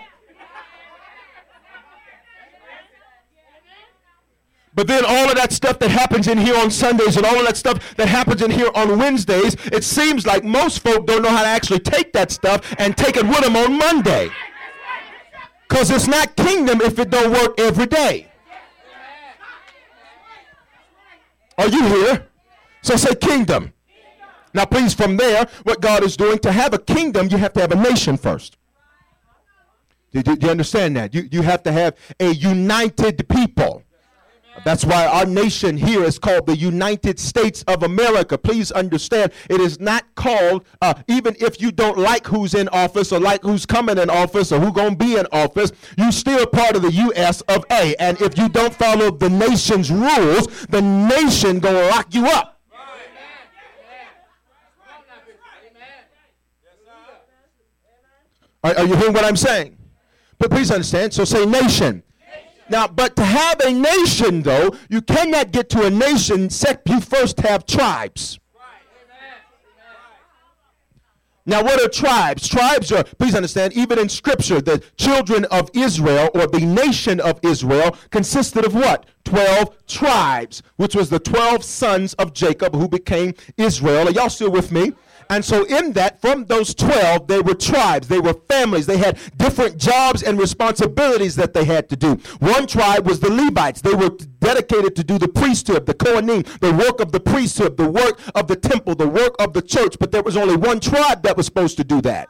But 4.76 4.88
then 4.88 5.04
all 5.06 5.30
of 5.30 5.36
that 5.36 5.52
stuff 5.52 5.78
that 5.80 5.92
happens 5.92 6.30
in 6.30 6.38
here 6.38 6.56
on 6.56 6.72
Sundays 6.72 7.18
and 7.18 7.26
all 7.26 7.38
of 7.38 7.46
that 7.46 7.58
stuff 7.58 7.98
that 7.98 8.08
happens 8.08 8.42
in 8.42 8.50
here 8.50 8.70
on 8.76 8.98
Wednesdays, 8.98 9.58
it 9.74 9.84
seems 9.84 10.26
like 10.26 10.46
most 10.46 10.80
folk 10.80 11.06
don't 11.06 11.22
know 11.22 11.30
how 11.30 11.42
to 11.42 11.50
actually 11.50 11.80
take 11.80 12.14
that 12.14 12.32
stuff 12.32 12.74
and 12.78 12.96
take 12.96 13.18
it 13.18 13.26
with 13.26 13.42
them 13.42 13.58
on 13.58 13.78
Monday. 13.78 14.30
Because 15.70 15.92
it's 15.92 16.08
not 16.08 16.36
kingdom 16.36 16.82
if 16.82 16.98
it 16.98 17.12
don't 17.12 17.32
work 17.32 17.60
every 17.60 17.86
day. 17.86 18.28
Are 21.60 21.68
you 21.68 21.84
here? 21.84 22.28
So 22.82 22.96
say 22.96 23.14
kingdom. 23.14 23.74
Now, 24.54 24.66
please, 24.66 24.96
from 24.96 25.16
there, 25.18 25.48
what 25.64 25.80
God 25.80 26.04
is 26.04 26.18
doing, 26.18 26.40
to 26.40 26.52
have 26.52 26.74
a 26.74 26.80
kingdom, 26.80 27.28
you 27.30 27.38
have 27.38 27.54
to 27.54 27.62
have 27.62 27.72
a 27.72 27.76
nation 27.76 28.18
first. 28.18 28.58
Do, 30.12 30.24
do 30.24 30.38
you 30.42 30.50
understand 30.50 30.96
that? 30.96 31.14
You, 31.14 31.30
you 31.30 31.44
have 31.44 31.62
to 31.64 31.72
have 31.72 31.96
a 32.20 32.30
united 32.30 33.30
people. 33.30 33.84
That's 34.64 34.86
why 34.86 35.06
our 35.06 35.26
nation 35.26 35.78
here 35.78 36.04
is 36.04 36.20
called 36.20 36.46
the 36.46 36.56
United 36.56 37.20
States 37.20 37.64
of 37.68 37.84
America. 37.84 38.38
Please 38.38 38.72
understand, 38.72 39.32
it 39.50 39.62
is 39.62 39.80
not 39.80 40.04
called, 40.16 40.66
uh, 40.82 40.94
even 41.08 41.36
if 41.40 41.62
you 41.62 41.72
don't 41.72 41.98
like 41.98 42.28
who's 42.28 42.54
in 42.54 42.68
office 42.70 43.12
or 43.12 43.20
like 43.20 43.42
who's 43.42 43.66
coming 43.66 43.98
in 43.98 44.10
office 44.10 44.52
or 44.52 44.60
who's 44.60 44.74
going 44.74 44.98
to 44.98 45.06
be 45.06 45.16
in 45.16 45.26
office, 45.32 45.72
you 45.98 46.12
still 46.12 46.46
part 46.46 46.76
of 46.76 46.82
the 46.82 46.92
U.S. 46.92 47.42
of 47.42 47.66
A. 47.72 47.96
And 48.00 48.22
if 48.22 48.38
you 48.38 48.50
don't 48.50 48.74
follow 48.74 49.12
the 49.12 49.30
nation's 49.30 49.92
rules, 49.92 50.48
the 50.68 50.82
nation 50.82 51.60
going 51.60 51.76
to 51.76 51.88
lock 51.88 52.14
you 52.14 52.26
up. 52.28 52.60
Are, 58.62 58.76
are 58.76 58.86
you 58.86 58.96
hearing 58.96 59.14
what 59.14 59.24
I'm 59.24 59.38
saying? 59.38 59.78
But 60.38 60.52
please 60.52 60.70
understand, 60.72 61.14
so 61.14 61.24
say 61.24 61.46
nation. 61.46 62.04
Now, 62.70 62.88
but 62.88 63.16
to 63.16 63.24
have 63.24 63.60
a 63.62 63.74
nation, 63.74 64.44
though, 64.44 64.76
you 64.90 65.02
cannot 65.02 65.52
get 65.52 65.70
to 65.72 65.86
a 65.86 65.90
nation 65.90 66.46
except 66.46 66.88
you 66.90 67.02
first 67.02 67.40
have 67.40 67.66
tribes. 67.66 68.40
Now, 71.46 71.64
what 71.64 71.84
are 71.84 71.90
tribes? 71.90 72.48
Tribes 72.48 72.92
are, 72.92 73.04
please 73.04 73.34
understand, 73.34 73.74
even 73.74 73.98
in 73.98 74.08
Scripture, 74.08 74.62
the 74.62 74.84
children 74.98 75.46
of 75.46 75.72
Israel 75.74 76.30
or 76.36 76.46
the 76.46 76.60
nation 76.60 77.20
of 77.20 77.40
Israel 77.42 77.98
consisted 78.12 78.66
of 78.66 78.76
what? 78.76 79.08
12 79.24 79.88
tribes, 79.88 80.62
which 80.76 80.94
was 80.94 81.10
the 81.10 81.18
12 81.18 81.64
sons 81.64 82.14
of 82.16 82.34
Jacob 82.34 82.76
who 82.76 82.88
became 82.88 83.34
Israel. 83.58 84.08
Are 84.08 84.12
y'all 84.12 84.30
still 84.30 84.52
with 84.52 84.72
me? 84.72 84.94
And 85.32 85.46
so, 85.46 85.64
in 85.66 85.94
that, 85.94 86.20
from 86.22 86.46
those 86.46 86.74
12, 86.74 87.28
they 87.28 87.40
were 87.40 87.54
tribes, 87.54 88.08
they 88.08 88.20
were 88.20 88.34
families, 88.34 88.88
they 88.88 88.98
had 88.98 89.20
different 89.38 89.78
jobs 89.78 90.24
and 90.24 90.40
responsibilities 90.40 91.36
that 91.36 91.54
they 91.54 91.66
had 91.66 91.88
to 91.90 91.96
do. 91.96 92.16
One 92.40 92.66
tribe 92.66 93.06
was 93.06 93.20
the 93.20 93.30
Levites, 93.30 93.82
they 93.82 93.94
were 93.94 94.10
dedicated 94.40 94.96
to 94.96 95.04
do 95.04 95.20
the 95.20 95.28
priesthood, 95.28 95.86
the 95.86 95.94
Kohanim, 95.94 96.48
the 96.62 96.74
work 96.74 97.00
of 97.00 97.12
the 97.12 97.20
priesthood, 97.20 97.78
the 97.78 97.88
work 97.88 98.20
of 98.34 98.48
the 98.48 98.56
temple, 98.56 98.96
the 98.96 99.08
work 99.08 99.36
of 99.40 99.54
the 99.54 99.62
church, 99.62 99.98
but 100.00 100.12
there 100.12 100.24
was 100.24 100.36
only 100.36 100.56
one 100.56 100.80
tribe 100.80 101.22
that 101.22 101.38
was 101.38 101.46
supposed 101.46 101.78
to 101.78 101.84
do 101.84 102.02
that. 102.02 102.28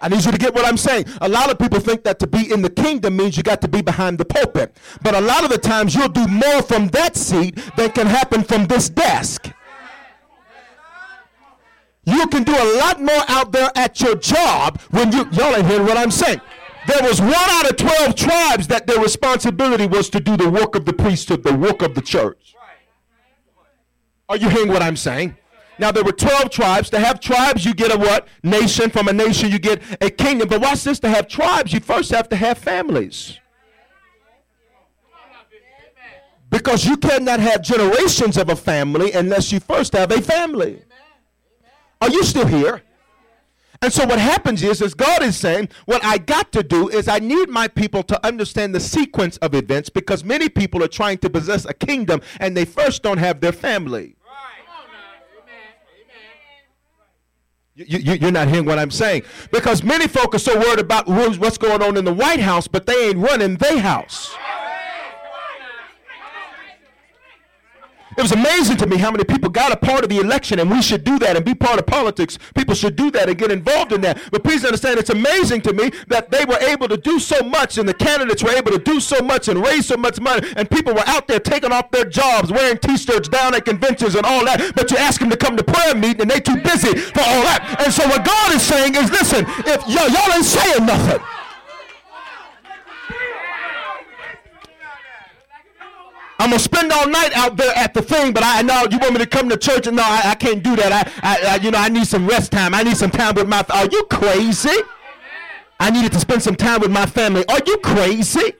I 0.00 0.08
need 0.08 0.24
you 0.24 0.32
to 0.32 0.38
get 0.38 0.54
what 0.54 0.66
I'm 0.66 0.78
saying. 0.78 1.04
A 1.20 1.28
lot 1.28 1.50
of 1.50 1.58
people 1.58 1.78
think 1.78 2.02
that 2.04 2.18
to 2.20 2.26
be 2.26 2.50
in 2.50 2.62
the 2.62 2.70
kingdom 2.70 3.16
means 3.16 3.36
you 3.36 3.42
got 3.42 3.60
to 3.60 3.68
be 3.68 3.82
behind 3.82 4.18
the 4.18 4.24
pulpit. 4.24 4.76
But 5.02 5.14
a 5.14 5.20
lot 5.20 5.44
of 5.44 5.50
the 5.50 5.58
times 5.58 5.94
you'll 5.94 6.08
do 6.08 6.26
more 6.26 6.60
from 6.62 6.88
that 6.88 7.14
seat 7.14 7.56
than 7.76 7.92
can 7.92 8.08
happen 8.08 8.42
from 8.42 8.66
this 8.66 8.88
desk. 8.88 9.52
You 12.04 12.26
can 12.26 12.42
do 12.42 12.52
a 12.52 12.78
lot 12.78 13.00
more 13.00 13.22
out 13.28 13.52
there 13.52 13.70
at 13.76 14.00
your 14.00 14.16
job 14.16 14.80
when 14.90 15.12
you, 15.12 15.28
y'all 15.32 15.54
ain't 15.54 15.66
hearing 15.66 15.86
what 15.86 15.96
I'm 15.96 16.10
saying. 16.10 16.40
There 16.86 17.02
was 17.02 17.20
one 17.20 17.32
out 17.34 17.70
of 17.70 17.76
12 17.76 18.16
tribes 18.16 18.66
that 18.68 18.88
their 18.88 18.98
responsibility 18.98 19.86
was 19.86 20.10
to 20.10 20.18
do 20.18 20.36
the 20.36 20.50
work 20.50 20.74
of 20.74 20.84
the 20.84 20.92
priesthood, 20.92 21.44
the 21.44 21.54
work 21.54 21.80
of 21.80 21.94
the 21.94 22.00
church. 22.00 22.56
Are 24.28 24.36
you 24.36 24.48
hearing 24.48 24.68
what 24.68 24.82
I'm 24.82 24.96
saying? 24.96 25.36
Now 25.78 25.92
there 25.92 26.02
were 26.02 26.12
12 26.12 26.50
tribes. 26.50 26.90
To 26.90 26.98
have 26.98 27.20
tribes, 27.20 27.64
you 27.64 27.72
get 27.72 27.94
a 27.94 27.98
what? 27.98 28.26
Nation. 28.42 28.90
From 28.90 29.08
a 29.08 29.12
nation, 29.12 29.50
you 29.50 29.58
get 29.58 29.80
a 30.00 30.10
kingdom. 30.10 30.48
But 30.48 30.60
watch 30.60 30.82
this, 30.82 30.98
to 31.00 31.08
have 31.08 31.28
tribes, 31.28 31.72
you 31.72 31.80
first 31.80 32.10
have 32.10 32.28
to 32.30 32.36
have 32.36 32.58
families. 32.58 33.38
Because 36.50 36.84
you 36.84 36.96
cannot 36.96 37.40
have 37.40 37.62
generations 37.62 38.36
of 38.36 38.50
a 38.50 38.56
family 38.56 39.12
unless 39.12 39.52
you 39.52 39.60
first 39.60 39.94
have 39.94 40.10
a 40.12 40.20
family. 40.20 40.82
Are 42.02 42.10
you 42.10 42.24
still 42.24 42.46
here? 42.46 42.82
And 43.80 43.92
so 43.92 44.04
what 44.04 44.18
happens 44.18 44.60
is, 44.64 44.82
is 44.82 44.92
God 44.92 45.22
is 45.22 45.36
saying, 45.36 45.68
what 45.86 46.04
I 46.04 46.18
got 46.18 46.50
to 46.50 46.64
do 46.64 46.88
is 46.88 47.06
I 47.06 47.20
need 47.20 47.48
my 47.48 47.68
people 47.68 48.02
to 48.02 48.26
understand 48.26 48.74
the 48.74 48.80
sequence 48.80 49.36
of 49.36 49.54
events 49.54 49.88
because 49.88 50.24
many 50.24 50.48
people 50.48 50.82
are 50.82 50.88
trying 50.88 51.18
to 51.18 51.30
possess 51.30 51.64
a 51.64 51.72
kingdom 51.72 52.20
and 52.40 52.56
they 52.56 52.64
first 52.64 53.04
don't 53.04 53.18
have 53.18 53.40
their 53.40 53.52
family. 53.52 54.16
You, 57.76 57.98
you, 57.98 58.12
you're 58.14 58.32
not 58.32 58.48
hearing 58.48 58.66
what 58.66 58.80
I'm 58.80 58.90
saying. 58.90 59.22
Because 59.52 59.84
many 59.84 60.08
folk 60.08 60.34
are 60.34 60.40
so 60.40 60.58
worried 60.58 60.80
about 60.80 61.06
what's 61.06 61.56
going 61.56 61.82
on 61.82 61.96
in 61.96 62.04
the 62.04 62.12
White 62.12 62.40
House, 62.40 62.66
but 62.66 62.86
they 62.86 63.10
ain't 63.10 63.18
running 63.18 63.56
their 63.56 63.78
house. 63.78 64.34
It 68.16 68.22
was 68.22 68.32
amazing 68.32 68.76
to 68.78 68.86
me 68.86 68.98
how 68.98 69.10
many 69.10 69.24
people 69.24 69.48
got 69.48 69.72
a 69.72 69.76
part 69.76 70.04
of 70.04 70.10
the 70.10 70.18
election, 70.18 70.58
and 70.58 70.70
we 70.70 70.82
should 70.82 71.02
do 71.02 71.18
that 71.20 71.36
and 71.36 71.44
be 71.44 71.54
part 71.54 71.78
of 71.78 71.86
politics. 71.86 72.38
People 72.54 72.74
should 72.74 72.94
do 72.94 73.10
that 73.12 73.28
and 73.28 73.38
get 73.38 73.50
involved 73.50 73.92
in 73.92 74.02
that. 74.02 74.20
But 74.30 74.44
please 74.44 74.64
understand, 74.64 74.98
it's 74.98 75.10
amazing 75.10 75.62
to 75.62 75.72
me 75.72 75.90
that 76.08 76.30
they 76.30 76.44
were 76.44 76.58
able 76.58 76.88
to 76.88 76.96
do 76.96 77.18
so 77.18 77.40
much, 77.42 77.78
and 77.78 77.88
the 77.88 77.94
candidates 77.94 78.42
were 78.42 78.50
able 78.50 78.70
to 78.72 78.78
do 78.78 79.00
so 79.00 79.20
much 79.20 79.48
and 79.48 79.64
raise 79.64 79.86
so 79.86 79.96
much 79.96 80.20
money, 80.20 80.46
and 80.56 80.70
people 80.70 80.92
were 80.92 81.06
out 81.06 81.26
there 81.26 81.40
taking 81.40 81.72
off 81.72 81.90
their 81.90 82.04
jobs, 82.04 82.52
wearing 82.52 82.78
T-shirts 82.78 83.28
down 83.28 83.54
at 83.54 83.64
conventions 83.64 84.14
and 84.14 84.26
all 84.26 84.44
that. 84.44 84.72
But 84.74 84.90
you 84.90 84.98
ask 84.98 85.20
them 85.20 85.30
to 85.30 85.36
come 85.36 85.56
to 85.56 85.64
prayer 85.64 85.94
meeting, 85.94 86.22
and 86.22 86.30
they 86.30 86.40
too 86.40 86.56
busy 86.56 86.94
for 86.94 87.20
all 87.20 87.42
that. 87.42 87.82
And 87.84 87.92
so 87.92 88.06
what 88.08 88.24
God 88.24 88.54
is 88.54 88.62
saying 88.62 88.94
is, 88.94 89.10
listen, 89.10 89.46
if 89.66 89.80
y'all, 89.88 90.08
y'all 90.08 90.32
ain't 90.34 90.44
saying 90.44 90.86
nothing. 90.86 91.20
I'm 96.42 96.50
gonna 96.50 96.58
spend 96.58 96.90
all 96.90 97.06
night 97.06 97.30
out 97.36 97.56
there 97.56 97.72
at 97.76 97.94
the 97.94 98.02
thing, 98.02 98.32
but 98.32 98.42
I 98.44 98.62
know 98.62 98.84
you 98.90 98.98
want 98.98 99.12
me 99.12 99.20
to 99.20 99.26
come 99.26 99.48
to 99.48 99.56
church, 99.56 99.86
and 99.86 99.96
no, 99.96 100.02
I, 100.02 100.22
I 100.24 100.34
can't 100.34 100.60
do 100.60 100.74
that. 100.74 100.92
I, 100.92 101.02
I, 101.22 101.52
I, 101.52 101.56
you 101.62 101.70
know, 101.70 101.78
I 101.78 101.88
need 101.88 102.08
some 102.08 102.26
rest 102.26 102.50
time. 102.50 102.74
I 102.74 102.82
need 102.82 102.96
some 102.96 103.12
time 103.12 103.36
with 103.36 103.46
my. 103.48 103.64
Are 103.70 103.86
you 103.86 104.02
crazy? 104.10 104.76
I 105.78 105.90
needed 105.90 106.10
to 106.10 106.18
spend 106.18 106.42
some 106.42 106.56
time 106.56 106.80
with 106.80 106.90
my 106.90 107.06
family. 107.06 107.46
Are 107.46 107.60
you 107.64 107.78
crazy? 107.78 108.54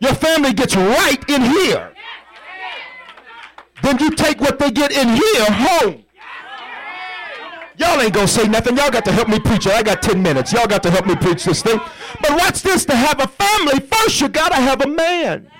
Your 0.00 0.12
family 0.12 0.52
gets 0.52 0.76
right 0.76 1.18
in 1.30 1.40
here. 1.40 1.90
then 3.82 3.98
you 3.98 4.10
take 4.10 4.38
what 4.38 4.58
they 4.58 4.70
get 4.70 4.92
in 4.92 5.08
here 5.08 5.46
home. 5.48 6.04
Y'all 7.78 7.98
ain't 7.98 8.12
gonna 8.12 8.28
say 8.28 8.46
nothing. 8.46 8.76
Y'all 8.76 8.90
got 8.90 9.06
to 9.06 9.12
help 9.12 9.28
me 9.28 9.40
preach. 9.40 9.66
I 9.66 9.82
got 9.82 10.02
10 10.02 10.22
minutes. 10.22 10.52
Y'all 10.52 10.66
got 10.66 10.82
to 10.82 10.90
help 10.90 11.06
me 11.06 11.16
preach 11.16 11.44
this 11.44 11.62
thing. 11.62 11.80
But 12.20 12.32
watch 12.32 12.60
this 12.60 12.84
to 12.84 12.94
have 12.94 13.20
a 13.20 13.26
family, 13.26 13.80
first 13.80 14.20
you 14.20 14.28
gotta 14.28 14.56
have 14.56 14.82
a 14.82 14.86
man. 14.86 15.50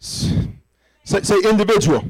Say, 0.00 1.22
say 1.22 1.38
individual. 1.48 2.04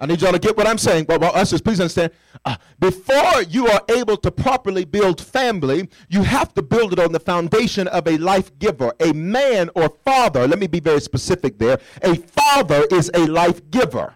I 0.00 0.06
need 0.06 0.20
y'all 0.20 0.32
to 0.32 0.38
get 0.40 0.56
what 0.56 0.66
I'm 0.66 0.78
saying. 0.78 1.04
But 1.04 1.20
well, 1.20 1.36
is, 1.36 1.60
please 1.60 1.78
understand. 1.78 2.10
Uh, 2.44 2.56
before 2.80 3.42
you 3.48 3.68
are 3.68 3.82
able 3.88 4.16
to 4.16 4.32
properly 4.32 4.84
build 4.84 5.20
family, 5.20 5.88
you 6.08 6.24
have 6.24 6.52
to 6.54 6.62
build 6.62 6.92
it 6.92 6.98
on 6.98 7.12
the 7.12 7.20
foundation 7.20 7.86
of 7.86 8.08
a 8.08 8.18
life 8.18 8.58
giver, 8.58 8.92
a 8.98 9.12
man 9.12 9.70
or 9.76 9.88
father. 10.04 10.48
Let 10.48 10.58
me 10.58 10.66
be 10.66 10.80
very 10.80 11.00
specific 11.00 11.56
there. 11.58 11.78
A 12.02 12.16
father 12.16 12.84
is 12.90 13.12
a 13.14 13.26
life 13.26 13.70
giver. 13.70 14.12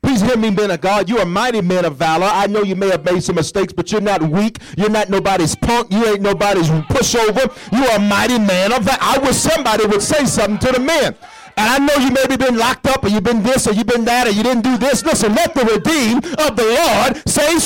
Please 0.00 0.20
hear 0.20 0.36
me, 0.36 0.50
men 0.50 0.70
of 0.70 0.80
God. 0.80 1.08
You 1.08 1.18
are 1.18 1.26
mighty 1.26 1.60
men 1.60 1.84
of 1.84 1.96
valor. 1.96 2.28
I 2.30 2.46
know 2.46 2.62
you 2.62 2.76
may 2.76 2.88
have 2.90 3.04
made 3.04 3.20
some 3.24 3.34
mistakes, 3.34 3.72
but 3.72 3.90
you're 3.90 4.00
not 4.00 4.22
weak. 4.22 4.58
You're 4.76 4.90
not 4.90 5.08
nobody's 5.08 5.56
punk. 5.56 5.90
You 5.92 6.06
ain't 6.06 6.20
nobody's 6.20 6.68
pushover. 6.68 7.52
You 7.72 7.84
are 7.84 7.96
a 7.96 8.00
mighty 8.00 8.38
man 8.38 8.72
of 8.72 8.84
valor. 8.84 8.98
I 9.00 9.18
wish 9.18 9.36
somebody 9.36 9.86
would 9.86 10.02
say 10.02 10.24
something 10.24 10.58
to 10.68 10.78
the 10.78 10.80
men. 10.80 11.16
And 11.58 11.68
I 11.68 11.78
know 11.78 11.94
you 12.04 12.12
maybe 12.12 12.36
been 12.36 12.56
locked 12.56 12.86
up 12.86 13.02
or 13.02 13.08
you've 13.08 13.24
been 13.24 13.42
this 13.42 13.66
or 13.66 13.72
you've 13.72 13.88
been 13.88 14.04
that 14.04 14.28
or 14.28 14.30
you 14.30 14.44
didn't 14.44 14.62
do 14.62 14.78
this. 14.78 15.04
Listen, 15.04 15.34
let 15.34 15.54
the 15.54 15.64
redeemed 15.64 16.24
of 16.38 16.54
the 16.54 16.62
Lord 16.62 17.28
say 17.28 17.58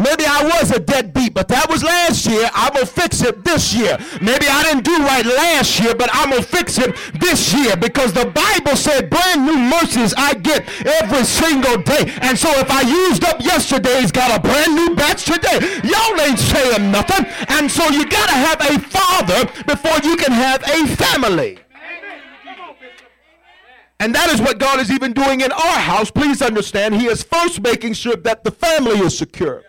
Maybe 0.00 0.24
I 0.24 0.42
was 0.42 0.70
a 0.70 0.80
deadbeat, 0.80 1.34
but 1.34 1.46
that 1.48 1.68
was 1.68 1.84
last 1.84 2.24
year. 2.24 2.48
I'm 2.54 2.72
going 2.72 2.86
to 2.86 2.90
fix 2.90 3.20
it 3.22 3.44
this 3.44 3.74
year. 3.74 3.98
Maybe 4.22 4.48
I 4.48 4.62
didn't 4.64 4.84
do 4.84 4.96
right 5.04 5.24
last 5.26 5.78
year, 5.78 5.94
but 5.94 6.08
I'm 6.14 6.30
going 6.30 6.42
to 6.42 6.48
fix 6.48 6.78
it 6.78 6.96
this 7.20 7.52
year 7.52 7.76
because 7.76 8.14
the 8.14 8.24
Bible 8.24 8.76
said 8.76 9.10
brand 9.10 9.44
new 9.44 9.58
mercies 9.58 10.14
I 10.16 10.32
get 10.34 10.64
every 10.86 11.24
single 11.24 11.76
day. 11.82 12.10
And 12.22 12.38
so 12.38 12.48
if 12.56 12.70
I 12.70 12.80
used 12.80 13.24
up 13.24 13.42
yesterday's, 13.42 14.10
got 14.10 14.32
a 14.32 14.40
brand 14.40 14.74
new 14.74 14.96
batch 14.96 15.26
today. 15.26 15.60
Y'all 15.84 16.18
ain't 16.18 16.38
saying 16.38 16.90
nothing. 16.90 17.26
And 17.48 17.70
so 17.70 17.84
you 17.90 18.08
got 18.08 18.28
to 18.30 18.36
have 18.40 18.60
a 18.72 18.78
father 18.80 19.44
before 19.64 19.98
you 20.02 20.16
can 20.16 20.32
have 20.32 20.62
a 20.62 20.86
family. 20.96 21.58
And 24.00 24.14
that 24.14 24.30
is 24.30 24.40
what 24.40 24.58
God 24.58 24.80
is 24.80 24.90
even 24.90 25.12
doing 25.12 25.42
in 25.42 25.52
our 25.52 25.78
house. 25.78 26.10
Please 26.10 26.40
understand, 26.40 26.94
He 26.94 27.06
is 27.06 27.22
first 27.22 27.60
making 27.60 27.92
sure 27.92 28.16
that 28.16 28.44
the 28.44 28.50
family 28.50 28.98
is 29.00 29.18
secure. 29.18 29.62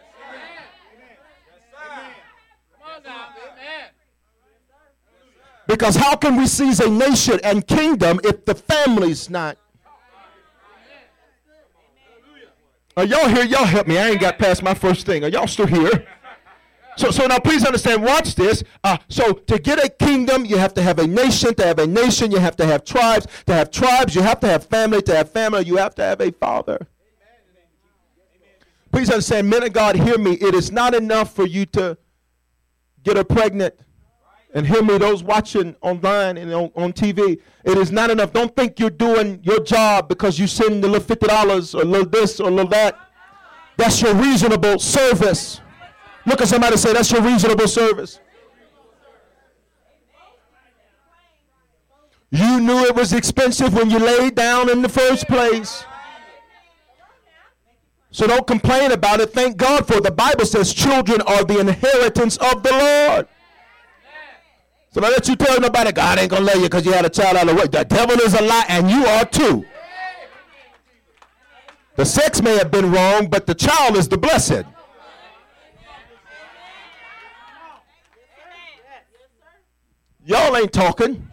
Because 5.71 5.95
how 5.95 6.17
can 6.17 6.35
we 6.35 6.47
seize 6.47 6.81
a 6.81 6.89
nation 6.89 7.39
and 7.45 7.65
kingdom 7.65 8.19
if 8.25 8.43
the 8.43 8.53
family's 8.53 9.29
not? 9.29 9.57
Are 12.97 13.05
y'all 13.05 13.29
here? 13.29 13.45
Y'all 13.45 13.63
help 13.63 13.87
me. 13.87 13.97
I 13.97 14.09
ain't 14.09 14.19
got 14.19 14.37
past 14.37 14.61
my 14.61 14.73
first 14.73 15.05
thing. 15.05 15.23
Are 15.23 15.29
y'all 15.29 15.47
still 15.47 15.67
here? 15.67 16.05
So, 16.97 17.09
so 17.09 17.25
now 17.25 17.39
please 17.39 17.65
understand, 17.65 18.03
watch 18.03 18.35
this. 18.35 18.65
Uh, 18.83 18.97
so 19.07 19.31
to 19.31 19.57
get 19.59 19.81
a 19.81 19.87
kingdom, 19.87 20.43
you 20.43 20.57
have 20.57 20.73
to 20.73 20.81
have 20.81 20.99
a 20.99 21.07
nation. 21.07 21.55
To 21.55 21.65
have 21.65 21.79
a 21.79 21.87
nation, 21.87 22.31
you 22.31 22.39
have 22.39 22.57
to 22.57 22.65
have 22.65 22.83
tribes. 22.83 23.27
To 23.45 23.53
have 23.53 23.71
tribes, 23.71 24.13
you 24.13 24.23
have 24.23 24.41
to 24.41 24.47
have 24.47 24.65
family. 24.65 25.01
To 25.03 25.15
have 25.15 25.31
family, 25.31 25.63
you 25.63 25.77
have 25.77 25.95
to 25.95 26.03
have 26.03 26.19
a 26.19 26.31
father. 26.31 26.85
Please 28.91 29.09
understand, 29.09 29.49
men 29.49 29.63
of 29.63 29.71
God, 29.71 29.95
hear 29.95 30.17
me. 30.17 30.33
It 30.33 30.53
is 30.53 30.69
not 30.69 30.93
enough 30.93 31.33
for 31.33 31.47
you 31.47 31.65
to 31.67 31.97
get 33.03 33.15
her 33.15 33.23
pregnant 33.23 33.75
and 34.53 34.67
hear 34.67 34.83
me, 34.83 34.97
those 34.97 35.23
watching 35.23 35.75
online 35.81 36.37
and 36.37 36.53
on, 36.53 36.71
on 36.75 36.91
TV, 36.91 37.39
it 37.63 37.77
is 37.77 37.91
not 37.91 38.09
enough. 38.09 38.33
Don't 38.33 38.53
think 38.55 38.79
you're 38.79 38.89
doing 38.89 39.39
your 39.43 39.63
job 39.63 40.09
because 40.09 40.37
you 40.37 40.47
send 40.47 40.83
a 40.83 40.87
little 40.87 40.99
fifty 41.05 41.27
dollars 41.27 41.73
or 41.73 41.83
a 41.83 41.85
little 41.85 42.09
this 42.09 42.39
or 42.39 42.47
a 42.47 42.51
little 42.51 42.69
that. 42.71 42.97
That's 43.77 44.01
your 44.01 44.13
reasonable 44.13 44.79
service. 44.79 45.61
Look 46.25 46.41
at 46.41 46.47
somebody 46.49 46.77
say 46.77 46.93
that's 46.93 47.11
your 47.11 47.21
reasonable 47.21 47.67
service. 47.67 48.19
You 52.29 52.59
knew 52.59 52.85
it 52.85 52.95
was 52.95 53.11
expensive 53.11 53.73
when 53.73 53.89
you 53.89 53.99
laid 53.99 54.35
down 54.35 54.69
in 54.69 54.81
the 54.81 54.89
first 54.89 55.27
place. 55.27 55.83
So 58.11 58.27
don't 58.27 58.45
complain 58.45 58.91
about 58.91 59.21
it. 59.21 59.33
Thank 59.33 59.57
God 59.57 59.87
for 59.87 59.95
it. 59.95 60.03
The 60.03 60.11
Bible 60.11 60.45
says 60.45 60.73
children 60.73 61.21
are 61.21 61.43
the 61.43 61.59
inheritance 61.59 62.37
of 62.37 62.63
the 62.63 62.71
Lord. 62.71 63.27
So 64.93 64.99
don't 64.99 65.11
let 65.11 65.27
you 65.27 65.37
tell 65.37 65.59
nobody 65.59 65.93
God 65.93 66.19
ain't 66.19 66.29
gonna 66.29 66.43
love 66.43 66.57
you 66.57 66.63
because 66.63 66.85
you 66.85 66.91
had 66.91 67.05
a 67.05 67.09
child 67.09 67.37
out 67.37 67.47
of 67.47 67.55
the 67.55 67.61
way. 67.61 67.67
The 67.67 67.85
devil 67.85 68.19
is 68.19 68.33
a 68.33 68.41
lie, 68.41 68.65
and 68.67 68.91
you 68.91 69.05
are 69.05 69.25
too. 69.25 69.65
The 71.95 72.05
sex 72.05 72.41
may 72.41 72.57
have 72.57 72.71
been 72.71 72.91
wrong, 72.91 73.27
but 73.27 73.45
the 73.45 73.55
child 73.55 73.95
is 73.95 74.09
the 74.09 74.17
blessed. 74.17 74.65
Y'all 80.25 80.55
ain't 80.57 80.73
talking. 80.73 81.27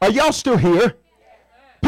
Are 0.00 0.10
y'all 0.10 0.32
still 0.32 0.56
here? 0.56 0.94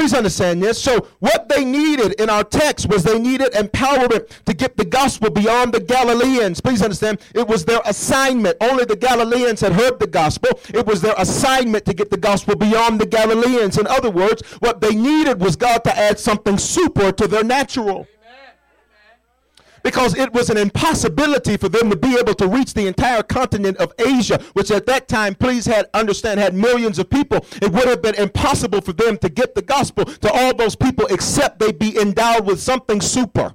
Please 0.00 0.14
understand 0.14 0.62
this. 0.62 0.82
So, 0.82 1.06
what 1.18 1.50
they 1.50 1.62
needed 1.62 2.18
in 2.18 2.30
our 2.30 2.42
text 2.42 2.88
was 2.88 3.04
they 3.04 3.18
needed 3.18 3.52
empowerment 3.52 4.30
to 4.46 4.54
get 4.54 4.78
the 4.78 4.84
gospel 4.86 5.28
beyond 5.28 5.74
the 5.74 5.80
Galileans. 5.80 6.58
Please 6.62 6.80
understand, 6.80 7.20
it 7.34 7.46
was 7.46 7.66
their 7.66 7.82
assignment. 7.84 8.56
Only 8.62 8.86
the 8.86 8.96
Galileans 8.96 9.60
had 9.60 9.74
heard 9.74 10.00
the 10.00 10.06
gospel. 10.06 10.58
It 10.72 10.86
was 10.86 11.02
their 11.02 11.12
assignment 11.18 11.84
to 11.84 11.92
get 11.92 12.08
the 12.08 12.16
gospel 12.16 12.56
beyond 12.56 12.98
the 12.98 13.04
Galileans. 13.04 13.76
In 13.76 13.86
other 13.86 14.08
words, 14.08 14.40
what 14.60 14.80
they 14.80 14.94
needed 14.94 15.38
was 15.38 15.54
God 15.54 15.84
to 15.84 15.94
add 15.94 16.18
something 16.18 16.56
super 16.56 17.12
to 17.12 17.28
their 17.28 17.44
natural 17.44 18.08
because 19.82 20.16
it 20.16 20.32
was 20.32 20.50
an 20.50 20.56
impossibility 20.56 21.56
for 21.56 21.68
them 21.68 21.90
to 21.90 21.96
be 21.96 22.16
able 22.18 22.34
to 22.34 22.46
reach 22.46 22.74
the 22.74 22.86
entire 22.86 23.22
continent 23.22 23.76
of 23.78 23.92
Asia, 23.98 24.40
which 24.52 24.70
at 24.70 24.86
that 24.86 25.08
time, 25.08 25.34
please 25.34 25.66
had 25.66 25.86
understand, 25.94 26.40
had 26.40 26.54
millions 26.54 26.98
of 26.98 27.08
people. 27.08 27.44
It 27.62 27.72
would 27.72 27.88
have 27.88 28.02
been 28.02 28.14
impossible 28.14 28.80
for 28.80 28.92
them 28.92 29.18
to 29.18 29.28
get 29.28 29.54
the 29.54 29.62
gospel 29.62 30.04
to 30.04 30.32
all 30.32 30.54
those 30.54 30.76
people 30.76 31.06
except 31.06 31.58
they 31.58 31.72
be 31.72 31.98
endowed 31.98 32.46
with 32.46 32.60
something 32.60 33.00
super. 33.00 33.54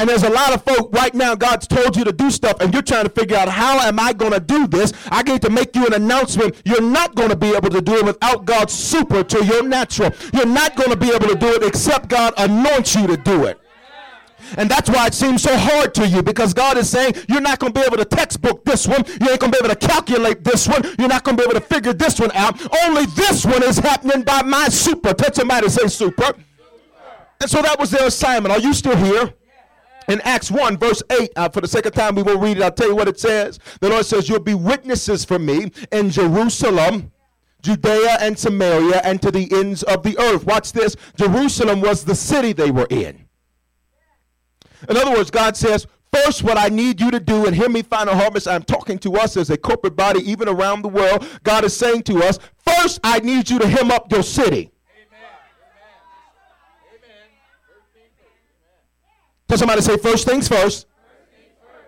And 0.00 0.08
there's 0.08 0.22
a 0.22 0.30
lot 0.30 0.54
of 0.54 0.64
folk 0.64 0.94
right 0.94 1.12
now, 1.14 1.34
God's 1.34 1.66
told 1.66 1.94
you 1.94 2.04
to 2.04 2.12
do 2.12 2.30
stuff, 2.30 2.60
and 2.60 2.72
you're 2.72 2.80
trying 2.80 3.04
to 3.04 3.10
figure 3.10 3.36
out 3.36 3.50
how 3.50 3.80
am 3.80 4.00
I 4.00 4.14
going 4.14 4.32
to 4.32 4.40
do 4.40 4.66
this? 4.66 4.94
I 5.10 5.22
get 5.22 5.42
to 5.42 5.50
make 5.50 5.76
you 5.76 5.86
an 5.86 5.92
announcement. 5.92 6.56
You're 6.64 6.80
not 6.80 7.14
going 7.16 7.28
to 7.28 7.36
be 7.36 7.54
able 7.54 7.68
to 7.68 7.82
do 7.82 7.96
it 7.96 8.06
without 8.06 8.46
God's 8.46 8.72
super 8.72 9.22
to 9.22 9.44
your 9.44 9.62
natural. 9.62 10.10
You're 10.32 10.46
not 10.46 10.74
going 10.74 10.88
to 10.88 10.96
be 10.96 11.10
able 11.10 11.28
to 11.28 11.34
do 11.34 11.48
it 11.48 11.62
except 11.62 12.08
God 12.08 12.32
anoints 12.38 12.94
you 12.94 13.06
to 13.08 13.18
do 13.18 13.44
it. 13.44 13.59
And 14.56 14.70
that's 14.70 14.90
why 14.90 15.06
it 15.06 15.14
seems 15.14 15.42
so 15.42 15.56
hard 15.56 15.94
to 15.94 16.06
you 16.06 16.22
because 16.22 16.54
God 16.54 16.76
is 16.76 16.88
saying 16.88 17.14
you're 17.28 17.40
not 17.40 17.58
going 17.58 17.72
to 17.72 17.80
be 17.80 17.86
able 17.86 17.96
to 17.96 18.04
textbook 18.04 18.64
this 18.64 18.86
one. 18.86 19.04
You 19.06 19.30
ain't 19.30 19.40
going 19.40 19.52
to 19.52 19.58
be 19.60 19.64
able 19.64 19.74
to 19.74 19.86
calculate 19.86 20.44
this 20.44 20.68
one. 20.68 20.82
You're 20.98 21.08
not 21.08 21.24
going 21.24 21.36
to 21.36 21.42
be 21.42 21.48
able 21.48 21.60
to 21.60 21.66
figure 21.66 21.92
this 21.92 22.18
one 22.20 22.32
out. 22.32 22.60
Only 22.84 23.06
this 23.06 23.44
one 23.44 23.62
is 23.62 23.78
happening 23.78 24.22
by 24.22 24.42
my 24.42 24.68
super. 24.68 25.14
Touch 25.14 25.34
somebody 25.36 25.68
say 25.68 25.86
super. 25.88 26.34
And 27.40 27.50
so 27.50 27.62
that 27.62 27.78
was 27.78 27.90
their 27.90 28.06
assignment. 28.06 28.52
Are 28.52 28.60
you 28.60 28.74
still 28.74 28.96
here? 28.96 29.32
In 30.08 30.20
Acts 30.22 30.50
1, 30.50 30.76
verse 30.76 31.02
8, 31.08 31.30
uh, 31.36 31.48
for 31.50 31.60
the 31.60 31.68
second 31.68 31.92
time 31.92 32.16
we 32.16 32.22
will 32.22 32.38
read 32.38 32.56
it. 32.56 32.62
I'll 32.62 32.72
tell 32.72 32.88
you 32.88 32.96
what 32.96 33.06
it 33.06 33.20
says. 33.20 33.60
The 33.80 33.88
Lord 33.88 34.04
says, 34.04 34.28
You'll 34.28 34.40
be 34.40 34.54
witnesses 34.54 35.24
for 35.24 35.38
me 35.38 35.70
in 35.92 36.10
Jerusalem. 36.10 37.12
Judea 37.62 38.16
and 38.20 38.38
Samaria 38.38 39.02
and 39.04 39.20
to 39.22 39.30
the 39.30 39.48
ends 39.52 39.82
of 39.82 40.02
the 40.02 40.18
earth. 40.18 40.44
Watch 40.44 40.72
this. 40.72 40.96
Jerusalem 41.16 41.80
was 41.80 42.04
the 42.04 42.14
city 42.14 42.52
they 42.52 42.70
were 42.70 42.86
in. 42.90 43.26
In 44.88 44.96
other 44.96 45.12
words, 45.12 45.30
God 45.30 45.56
says, 45.56 45.86
First, 46.12 46.42
what 46.42 46.58
I 46.58 46.68
need 46.68 47.00
you 47.00 47.12
to 47.12 47.20
do, 47.20 47.46
and 47.46 47.54
hear 47.54 47.68
me, 47.68 47.82
Final 47.82 48.16
Harvest, 48.16 48.48
I'm 48.48 48.64
talking 48.64 48.98
to 48.98 49.14
us 49.14 49.36
as 49.36 49.50
a 49.50 49.56
corporate 49.56 49.94
body, 49.94 50.28
even 50.28 50.48
around 50.48 50.82
the 50.82 50.88
world. 50.88 51.24
God 51.44 51.64
is 51.64 51.76
saying 51.76 52.02
to 52.04 52.24
us, 52.24 52.38
First, 52.66 52.98
I 53.04 53.20
need 53.20 53.48
you 53.48 53.58
to 53.60 53.68
hem 53.68 53.90
up 53.90 54.10
your 54.10 54.22
city. 54.22 54.72
Tell 59.46 59.58
somebody 59.58 59.82
say, 59.82 59.96
First 59.98 60.26
things 60.26 60.48
first. 60.48 60.86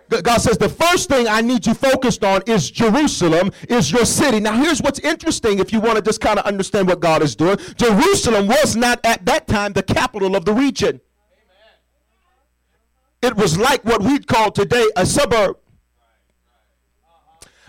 God 0.09 0.39
says 0.39 0.57
the 0.57 0.69
first 0.69 1.09
thing 1.09 1.27
I 1.27 1.41
need 1.41 1.65
you 1.65 1.73
focused 1.73 2.23
on 2.23 2.43
is 2.45 2.69
Jerusalem, 2.69 3.51
is 3.67 3.91
your 3.91 4.05
city. 4.05 4.39
Now, 4.39 4.53
here's 4.53 4.81
what's 4.81 4.99
interesting 4.99 5.59
if 5.59 5.73
you 5.73 5.79
want 5.79 5.95
to 5.95 6.01
just 6.01 6.21
kind 6.21 6.37
of 6.37 6.45
understand 6.45 6.87
what 6.87 6.99
God 6.99 7.23
is 7.23 7.35
doing. 7.35 7.57
Jerusalem 7.77 8.47
was 8.47 8.75
not 8.75 8.99
at 9.03 9.25
that 9.25 9.47
time 9.47 9.73
the 9.73 9.81
capital 9.81 10.35
of 10.35 10.45
the 10.45 10.53
region. 10.53 11.01
It 13.23 13.37
was 13.37 13.57
like 13.57 13.85
what 13.85 14.03
we'd 14.03 14.27
call 14.27 14.51
today 14.51 14.85
a 14.97 15.05
suburb. 15.05 15.57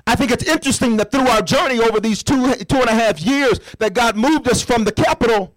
I 0.05 0.17
think 0.17 0.33
it's 0.33 0.45
interesting 0.45 0.97
that 0.97 1.13
through 1.13 1.29
our 1.29 1.43
journey 1.43 1.79
over 1.79 2.01
these 2.01 2.23
two 2.25 2.53
two 2.57 2.77
and 2.77 2.91
a 2.91 2.93
half 2.93 3.21
years 3.21 3.61
that 3.79 3.95
God 3.95 4.17
moved 4.17 4.49
us 4.49 4.63
from 4.63 4.85
the 4.85 4.93
capital 4.93 5.55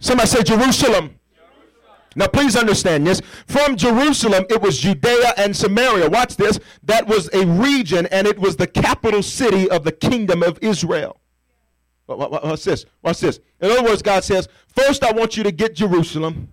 Somebody 0.00 0.28
say 0.28 0.42
Jerusalem. 0.42 1.18
Now, 2.16 2.26
please 2.26 2.56
understand 2.56 3.06
this. 3.06 3.20
From 3.46 3.76
Jerusalem, 3.76 4.44
it 4.50 4.60
was 4.60 4.78
Judea 4.78 5.34
and 5.36 5.54
Samaria. 5.54 6.08
Watch 6.08 6.36
this. 6.36 6.58
That 6.82 7.06
was 7.06 7.28
a 7.32 7.46
region, 7.46 8.06
and 8.06 8.26
it 8.26 8.38
was 8.38 8.56
the 8.56 8.66
capital 8.66 9.22
city 9.22 9.70
of 9.70 9.84
the 9.84 9.92
kingdom 9.92 10.42
of 10.42 10.58
Israel. 10.62 11.20
What's 12.06 12.64
this? 12.64 12.86
What's 13.02 13.20
this? 13.20 13.38
In 13.60 13.70
other 13.70 13.84
words, 13.84 14.00
God 14.02 14.24
says, 14.24 14.48
first 14.74 15.04
I 15.04 15.12
want 15.12 15.36
you 15.36 15.42
to 15.42 15.52
get 15.52 15.74
Jerusalem, 15.74 16.48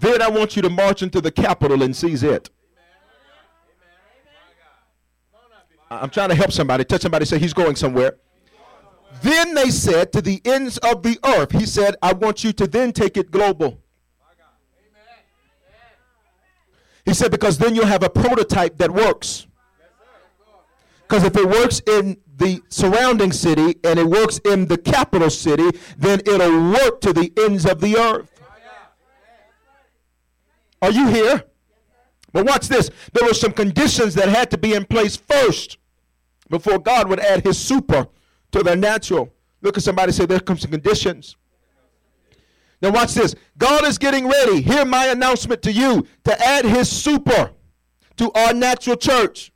then 0.00 0.20
I 0.20 0.28
want 0.28 0.54
you 0.54 0.62
to 0.62 0.70
march 0.70 1.02
into 1.02 1.20
the 1.20 1.30
capital 1.30 1.82
and 1.82 1.96
seize 1.96 2.22
it. 2.22 2.50
I'm 5.90 6.10
trying 6.10 6.28
to 6.28 6.34
help 6.34 6.52
somebody. 6.52 6.84
Touch 6.84 7.00
somebody, 7.00 7.24
say 7.24 7.38
he's 7.38 7.54
going 7.54 7.74
somewhere. 7.74 8.18
Then 9.22 9.54
they 9.54 9.70
said 9.70 10.12
to 10.12 10.20
the 10.20 10.42
ends 10.44 10.78
of 10.78 11.02
the 11.02 11.18
earth, 11.24 11.52
He 11.52 11.64
said, 11.64 11.96
I 12.02 12.12
want 12.12 12.44
you 12.44 12.52
to 12.52 12.66
then 12.66 12.92
take 12.92 13.16
it 13.16 13.30
global. 13.30 13.80
He 17.08 17.14
said, 17.14 17.30
because 17.30 17.56
then 17.56 17.74
you'll 17.74 17.86
have 17.86 18.02
a 18.02 18.10
prototype 18.10 18.76
that 18.76 18.90
works. 18.90 19.46
Because 21.08 21.24
if 21.24 21.34
it 21.38 21.48
works 21.48 21.80
in 21.86 22.18
the 22.36 22.60
surrounding 22.68 23.32
city 23.32 23.76
and 23.82 23.98
it 23.98 24.06
works 24.06 24.36
in 24.44 24.66
the 24.66 24.76
capital 24.76 25.30
city, 25.30 25.70
then 25.96 26.20
it'll 26.26 26.70
work 26.70 27.00
to 27.00 27.14
the 27.14 27.32
ends 27.38 27.64
of 27.64 27.80
the 27.80 27.96
earth. 27.96 28.30
Are 30.82 30.90
you 30.90 31.08
here? 31.08 31.44
But 32.34 32.44
watch 32.44 32.68
this. 32.68 32.90
There 33.14 33.26
were 33.26 33.32
some 33.32 33.52
conditions 33.52 34.14
that 34.16 34.28
had 34.28 34.50
to 34.50 34.58
be 34.58 34.74
in 34.74 34.84
place 34.84 35.16
first 35.16 35.78
before 36.50 36.78
God 36.78 37.08
would 37.08 37.20
add 37.20 37.42
his 37.42 37.56
super 37.56 38.06
to 38.52 38.62
their 38.62 38.76
natural. 38.76 39.32
Look 39.62 39.78
at 39.78 39.82
somebody 39.82 40.12
say, 40.12 40.26
There 40.26 40.40
comes 40.40 40.60
some 40.60 40.72
conditions. 40.72 41.36
Now, 42.80 42.90
watch 42.90 43.14
this. 43.14 43.34
God 43.56 43.84
is 43.84 43.98
getting 43.98 44.28
ready. 44.28 44.60
Hear 44.60 44.84
my 44.84 45.06
announcement 45.06 45.62
to 45.62 45.72
you 45.72 46.06
to 46.24 46.46
add 46.46 46.64
his 46.64 46.88
super 46.88 47.52
to 48.16 48.30
our 48.32 48.54
natural 48.54 48.96
church. 48.96 49.52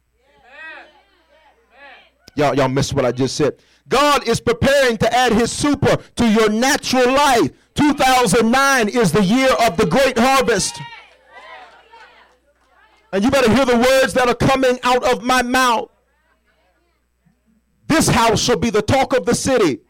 Y'all, 2.35 2.55
y'all 2.57 2.69
missed 2.69 2.95
what 2.95 3.05
I 3.05 3.13
just 3.13 3.37
said. 3.37 3.59
God 3.89 4.27
is 4.27 4.41
preparing 4.41 4.97
to 4.99 5.15
add 5.15 5.33
his 5.33 5.53
super 5.53 5.99
to 6.17 6.29
your 6.29 6.49
natural 6.49 7.13
life. 7.13 7.51
2009 7.75 8.89
is 8.89 9.13
the 9.13 9.23
year 9.23 9.51
of 9.61 9.77
the 9.77 9.87
great 9.87 10.19
harvest. 10.19 10.81
And 13.13 13.23
you 13.23 13.31
better 13.31 13.53
hear 13.53 13.67
the 13.67 13.77
words 13.77 14.15
that 14.15 14.29
are 14.29 14.35
coming 14.35 14.79
out 14.83 15.05
of 15.05 15.23
my 15.23 15.43
mouth. 15.43 15.91
This 17.87 18.09
house 18.09 18.41
shall 18.41 18.57
be 18.57 18.71
the 18.71 18.81
talk 18.81 19.13
of 19.15 19.27
the 19.27 19.35
city. 19.35 19.81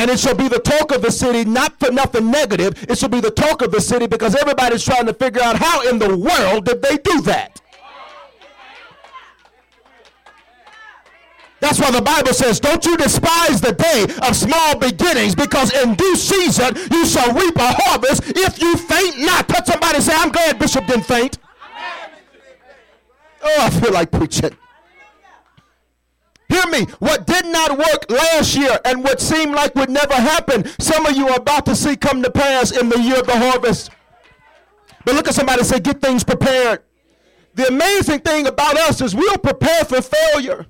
And 0.00 0.10
it 0.10 0.18
shall 0.18 0.34
be 0.34 0.48
the 0.48 0.58
talk 0.58 0.92
of 0.92 1.02
the 1.02 1.10
city, 1.10 1.44
not 1.44 1.78
for 1.78 1.92
nothing 1.92 2.30
negative. 2.30 2.86
It 2.88 2.96
shall 2.96 3.10
be 3.10 3.20
the 3.20 3.30
talk 3.30 3.60
of 3.60 3.70
the 3.70 3.82
city 3.82 4.06
because 4.06 4.34
everybody's 4.34 4.82
trying 4.82 5.04
to 5.04 5.12
figure 5.12 5.42
out 5.42 5.56
how 5.56 5.86
in 5.86 5.98
the 5.98 6.16
world 6.16 6.64
did 6.64 6.80
they 6.80 6.96
do 6.96 7.20
that? 7.20 7.60
That's 11.60 11.78
why 11.78 11.90
the 11.90 12.00
Bible 12.00 12.32
says, 12.32 12.60
Don't 12.60 12.82
you 12.86 12.96
despise 12.96 13.60
the 13.60 13.72
day 13.72 14.06
of 14.26 14.34
small 14.34 14.78
beginnings, 14.78 15.34
because 15.34 15.70
in 15.74 15.94
due 15.96 16.16
season 16.16 16.74
you 16.90 17.04
shall 17.04 17.34
reap 17.34 17.56
a 17.56 17.70
harvest 17.70 18.22
if 18.24 18.58
you 18.58 18.78
faint 18.78 19.18
not. 19.18 19.50
Touch 19.50 19.66
somebody 19.66 19.96
and 19.96 20.02
say, 20.04 20.14
I'm 20.16 20.30
glad 20.30 20.58
Bishop 20.58 20.86
didn't 20.86 21.04
faint. 21.04 21.36
Oh, 23.42 23.56
I 23.60 23.68
feel 23.68 23.92
like 23.92 24.10
preaching. 24.10 24.56
Hear 26.50 26.66
me. 26.66 26.86
What 26.98 27.26
did 27.26 27.46
not 27.46 27.78
work 27.78 28.10
last 28.10 28.56
year 28.56 28.78
and 28.84 29.04
what 29.04 29.20
seemed 29.20 29.54
like 29.54 29.74
would 29.76 29.88
never 29.88 30.14
happen, 30.14 30.64
some 30.80 31.06
of 31.06 31.16
you 31.16 31.28
are 31.28 31.38
about 31.38 31.64
to 31.66 31.76
see 31.76 31.96
come 31.96 32.22
to 32.22 32.30
pass 32.30 32.76
in 32.76 32.88
the 32.88 33.00
year 33.00 33.20
of 33.20 33.26
the 33.26 33.38
harvest. 33.38 33.90
But 35.04 35.14
look 35.14 35.28
at 35.28 35.34
somebody 35.34 35.62
say, 35.62 35.78
Get 35.80 36.00
things 36.00 36.24
prepared. 36.24 36.82
The 37.54 37.68
amazing 37.68 38.20
thing 38.20 38.46
about 38.46 38.76
us 38.76 39.00
is 39.00 39.14
we'll 39.14 39.38
prepare 39.38 39.84
for 39.84 40.02
failure. 40.02 40.66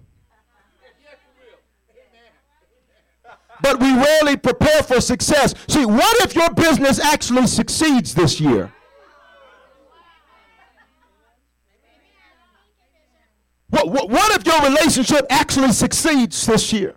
but 3.63 3.79
we 3.79 3.93
rarely 3.95 4.37
prepare 4.37 4.83
for 4.83 5.01
success. 5.01 5.55
See, 5.69 5.85
what 5.85 6.25
if 6.25 6.35
your 6.35 6.51
business 6.55 6.99
actually 6.99 7.47
succeeds 7.47 8.15
this 8.15 8.41
year? 8.41 8.73
What, 13.71 13.89
what, 13.89 14.11
what 14.11 14.37
if 14.37 14.47
your 14.47 14.61
relationship 14.63 15.27
actually 15.31 15.73
succeeds 15.73 16.47
this 16.47 16.73
year? 16.73 16.95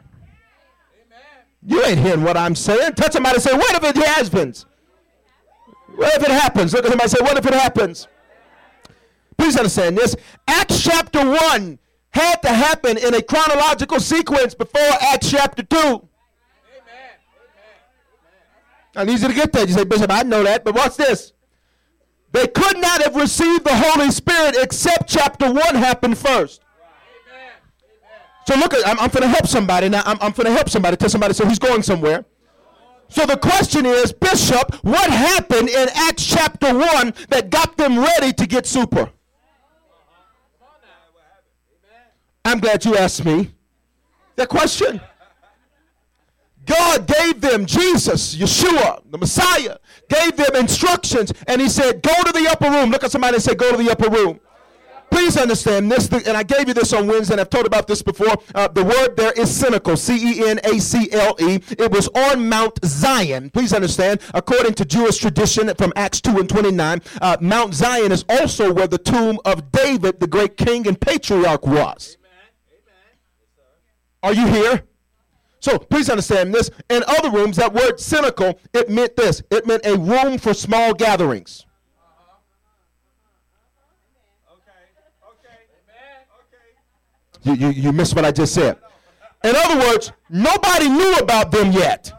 You 1.66 1.84
ain't 1.84 2.00
hearing 2.00 2.24
what 2.24 2.36
I'm 2.36 2.56
saying. 2.56 2.94
Touch 2.94 3.14
somebody 3.14 3.36
and 3.36 3.44
say, 3.44 3.54
What 3.54 3.76
if 3.76 3.84
it 3.84 3.96
happens? 3.96 4.66
What 5.96 6.14
if 6.16 6.24
it 6.24 6.32
happens? 6.32 6.74
Look 6.74 6.86
at 6.86 6.90
somebody 6.90 7.04
and 7.04 7.12
say, 7.12 7.22
What 7.22 7.38
if 7.38 7.46
it 7.46 7.54
happens? 7.54 8.08
Please 9.38 9.56
understand 9.56 9.98
this. 9.98 10.16
Acts 10.48 10.84
chapter 10.84 11.20
1 11.26 11.80
had 12.10 12.42
to 12.42 12.50
happen 12.50 12.98
in 12.98 13.14
a 13.14 13.22
chronological 13.22 14.00
sequence 14.00 14.54
before 14.54 14.82
Acts 15.02 15.32
chapter 15.32 15.64
2. 15.64 16.10
I 18.96 19.06
need 19.06 19.20
you 19.20 19.28
to 19.28 19.34
get 19.34 19.52
that. 19.54 19.68
You 19.68 19.74
say, 19.74 19.84
Bishop, 19.86 20.12
I 20.12 20.24
know 20.24 20.44
that, 20.44 20.64
but 20.64 20.76
watch 20.76 20.98
this. 20.98 21.34
They 22.32 22.48
could 22.48 22.78
not 22.78 23.02
have 23.04 23.16
received 23.16 23.64
the 23.64 23.76
Holy 23.76 24.12
Spirit 24.12 24.56
except 24.60 25.10
chapter 25.10 25.52
1 25.52 25.76
happened 25.76 26.18
first. 26.18 26.63
So 28.46 28.56
look, 28.56 28.74
I'm, 28.86 29.00
I'm 29.00 29.10
going 29.10 29.24
to 29.24 29.28
help 29.28 29.48
somebody 29.48 29.90
now. 29.90 30.04
I'm, 30.06 30.18
I'm 30.22 30.32
going 30.32 30.46
to 30.46 30.52
help 30.52 30.70
somebody. 30.70 30.98
Tell 30.98 31.10
somebody 31.10 31.34
so 31.34 31.46
he's 31.46 31.60
going 31.60 31.82
somewhere. 31.82 32.26
So 33.08 33.26
the 33.26 33.38
question 33.38 33.86
is, 33.86 34.12
Bishop, 34.12 34.74
what 34.84 35.10
happened 35.10 35.70
in 35.70 35.90
Acts 35.94 36.26
chapter 36.26 36.74
1 36.74 37.14
that 37.30 37.50
got 37.50 37.78
them 37.78 38.00
ready 38.00 38.34
to 38.34 38.48
get 38.48 38.66
super? 38.66 39.12
I'm 42.46 42.60
glad 42.60 42.84
you 42.84 42.98
asked 42.98 43.24
me 43.24 43.52
that 44.36 44.50
question. 44.50 45.00
God 46.66 47.08
gave 47.08 47.42
them, 47.42 47.66
Jesus, 47.66 48.36
Yeshua, 48.36 49.02
the 49.10 49.18
Messiah, 49.18 49.78
gave 50.10 50.36
them 50.38 50.56
instructions, 50.56 51.34
and 51.48 51.62
he 51.62 51.70
said, 51.70 52.02
Go 52.02 52.14
to 52.24 52.32
the 52.32 52.48
upper 52.50 52.70
room. 52.70 52.90
Look 52.90 53.04
at 53.04 53.12
somebody 53.12 53.36
and 53.36 53.44
say, 53.44 53.54
Go 53.54 53.72
to 53.72 53.78
the 53.78 53.92
upper 53.92 54.10
room. 54.10 54.40
Please 55.14 55.38
understand 55.38 55.92
this, 55.92 56.10
and 56.10 56.36
I 56.36 56.42
gave 56.42 56.68
you 56.68 56.74
this 56.74 56.92
on 56.92 57.06
Wednesday, 57.06 57.36
and 57.36 57.42
I've 57.42 57.52
told 57.52 57.68
about 57.68 57.86
this 57.86 58.02
before. 58.02 58.36
Uh, 58.56 58.68
the 58.68 58.84
word 58.84 59.16
there 59.16 59.32
is 59.34 59.56
cenacle, 59.56 59.96
C 59.96 60.40
E 60.40 60.50
N 60.50 60.60
A 60.64 60.80
C 60.80 61.08
L 61.12 61.36
E. 61.40 61.60
It 61.78 61.92
was 61.92 62.08
on 62.16 62.50
Mount 62.50 62.80
Zion. 62.84 63.52
Please 63.52 63.74
understand, 63.74 64.22
according 64.34 64.74
to 64.74 64.86
Jewish 64.86 65.20
tradition 65.20 65.72
from 65.78 65.94
Acts 65.96 66.20
2 66.20 66.40
and 66.40 66.50
29, 66.50 67.02
uh, 67.22 67.38
Mount 67.42 67.76
Zion 67.76 68.12
is 68.12 68.26
also 68.28 68.74
where 68.74 68.88
the 68.88 68.98
tomb 68.98 69.40
of 69.46 69.72
David, 69.72 70.20
the 70.20 70.26
great 70.26 70.58
king 70.58 70.88
and 70.88 71.00
patriarch, 71.00 71.68
was. 71.68 72.18
Are 74.24 74.34
you 74.34 74.48
here? 74.48 74.82
So 75.60 75.78
please 75.78 76.10
understand 76.10 76.56
this. 76.56 76.72
In 76.90 77.04
other 77.08 77.30
rooms, 77.30 77.58
that 77.58 77.72
word 77.72 78.00
cenacle, 78.00 78.60
it 78.74 78.90
meant 78.90 79.16
this. 79.16 79.44
It 79.52 79.68
meant 79.68 79.86
a 79.86 79.96
room 79.96 80.40
for 80.40 80.56
small 80.56 80.96
gatherings. 80.96 81.68
You, 87.44 87.54
you, 87.54 87.70
you 87.70 87.92
missed 87.92 88.16
what 88.16 88.26
I 88.26 88.32
just 88.32 88.54
said. 88.54 88.78
In 89.44 89.56
other 89.56 89.80
words, 89.80 90.12
nobody 90.30 90.88
knew 90.88 91.16
about 91.16 91.52
them 91.52 91.72
yet. 91.72 92.14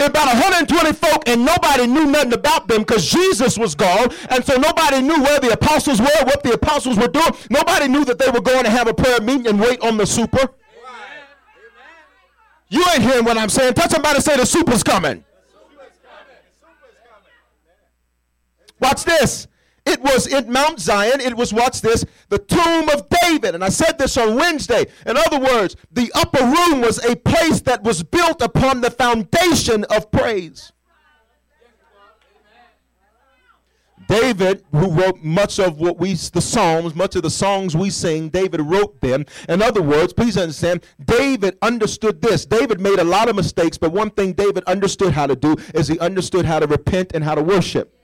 about 0.00 0.26
120 0.26 0.92
folk 0.92 1.28
and 1.28 1.44
nobody 1.44 1.86
knew 1.86 2.06
nothing 2.06 2.32
about 2.32 2.68
them 2.68 2.82
because 2.82 3.10
Jesus 3.10 3.58
was 3.58 3.74
gone. 3.74 4.08
And 4.30 4.44
so 4.44 4.56
nobody 4.56 5.02
knew 5.02 5.20
where 5.22 5.40
the 5.40 5.50
apostles 5.52 6.00
were, 6.00 6.24
what 6.24 6.42
the 6.44 6.52
apostles 6.52 6.96
were 6.96 7.08
doing. 7.08 7.30
Nobody 7.50 7.88
knew 7.88 8.04
that 8.04 8.18
they 8.18 8.30
were 8.30 8.40
going 8.40 8.64
to 8.64 8.70
have 8.70 8.86
a 8.86 8.94
prayer 8.94 9.20
meeting 9.20 9.48
and 9.48 9.60
wait 9.60 9.80
on 9.82 9.96
the 9.96 10.06
super. 10.06 10.54
You 12.68 12.84
ain't 12.92 13.02
hearing 13.02 13.24
what 13.24 13.36
I'm 13.36 13.48
saying. 13.48 13.74
Tell 13.74 13.88
somebody 13.88 14.20
say 14.20 14.36
the 14.36 14.46
super's 14.46 14.82
coming. 14.82 15.24
Watch 18.80 19.04
this. 19.04 19.48
It 19.88 20.02
was 20.02 20.26
in 20.26 20.52
Mount 20.52 20.78
Zion. 20.80 21.18
It 21.18 21.34
was, 21.34 21.50
watch 21.50 21.80
this, 21.80 22.04
the 22.28 22.38
tomb 22.38 22.90
of 22.90 23.08
David. 23.08 23.54
And 23.54 23.64
I 23.64 23.70
said 23.70 23.98
this 23.98 24.18
on 24.18 24.36
Wednesday. 24.36 24.84
In 25.06 25.16
other 25.16 25.40
words, 25.40 25.76
the 25.90 26.12
upper 26.14 26.44
room 26.44 26.82
was 26.82 27.02
a 27.02 27.16
place 27.16 27.62
that 27.62 27.82
was 27.82 28.02
built 28.02 28.42
upon 28.42 28.82
the 28.82 28.90
foundation 28.90 29.84
of 29.84 30.10
praise. 30.10 30.72
David, 34.08 34.62
who 34.72 34.90
wrote 34.90 35.22
much 35.22 35.58
of 35.58 35.78
what 35.80 35.98
we, 35.98 36.12
the 36.14 36.40
Psalms, 36.40 36.94
much 36.94 37.16
of 37.16 37.22
the 37.22 37.30
songs 37.30 37.74
we 37.74 37.88
sing, 37.88 38.28
David 38.28 38.60
wrote 38.60 39.00
them. 39.00 39.24
In 39.48 39.62
other 39.62 39.82
words, 39.82 40.12
please 40.12 40.36
understand, 40.36 40.84
David 41.04 41.56
understood 41.62 42.20
this. 42.20 42.44
David 42.44 42.78
made 42.80 42.98
a 42.98 43.04
lot 43.04 43.28
of 43.28 43.36
mistakes, 43.36 43.78
but 43.78 43.92
one 43.92 44.10
thing 44.10 44.32
David 44.34 44.64
understood 44.64 45.12
how 45.12 45.26
to 45.26 45.36
do 45.36 45.56
is 45.74 45.88
he 45.88 45.98
understood 45.98 46.44
how 46.44 46.58
to 46.58 46.66
repent 46.66 47.12
and 47.14 47.24
how 47.24 47.34
to 47.34 47.42
worship 47.42 47.97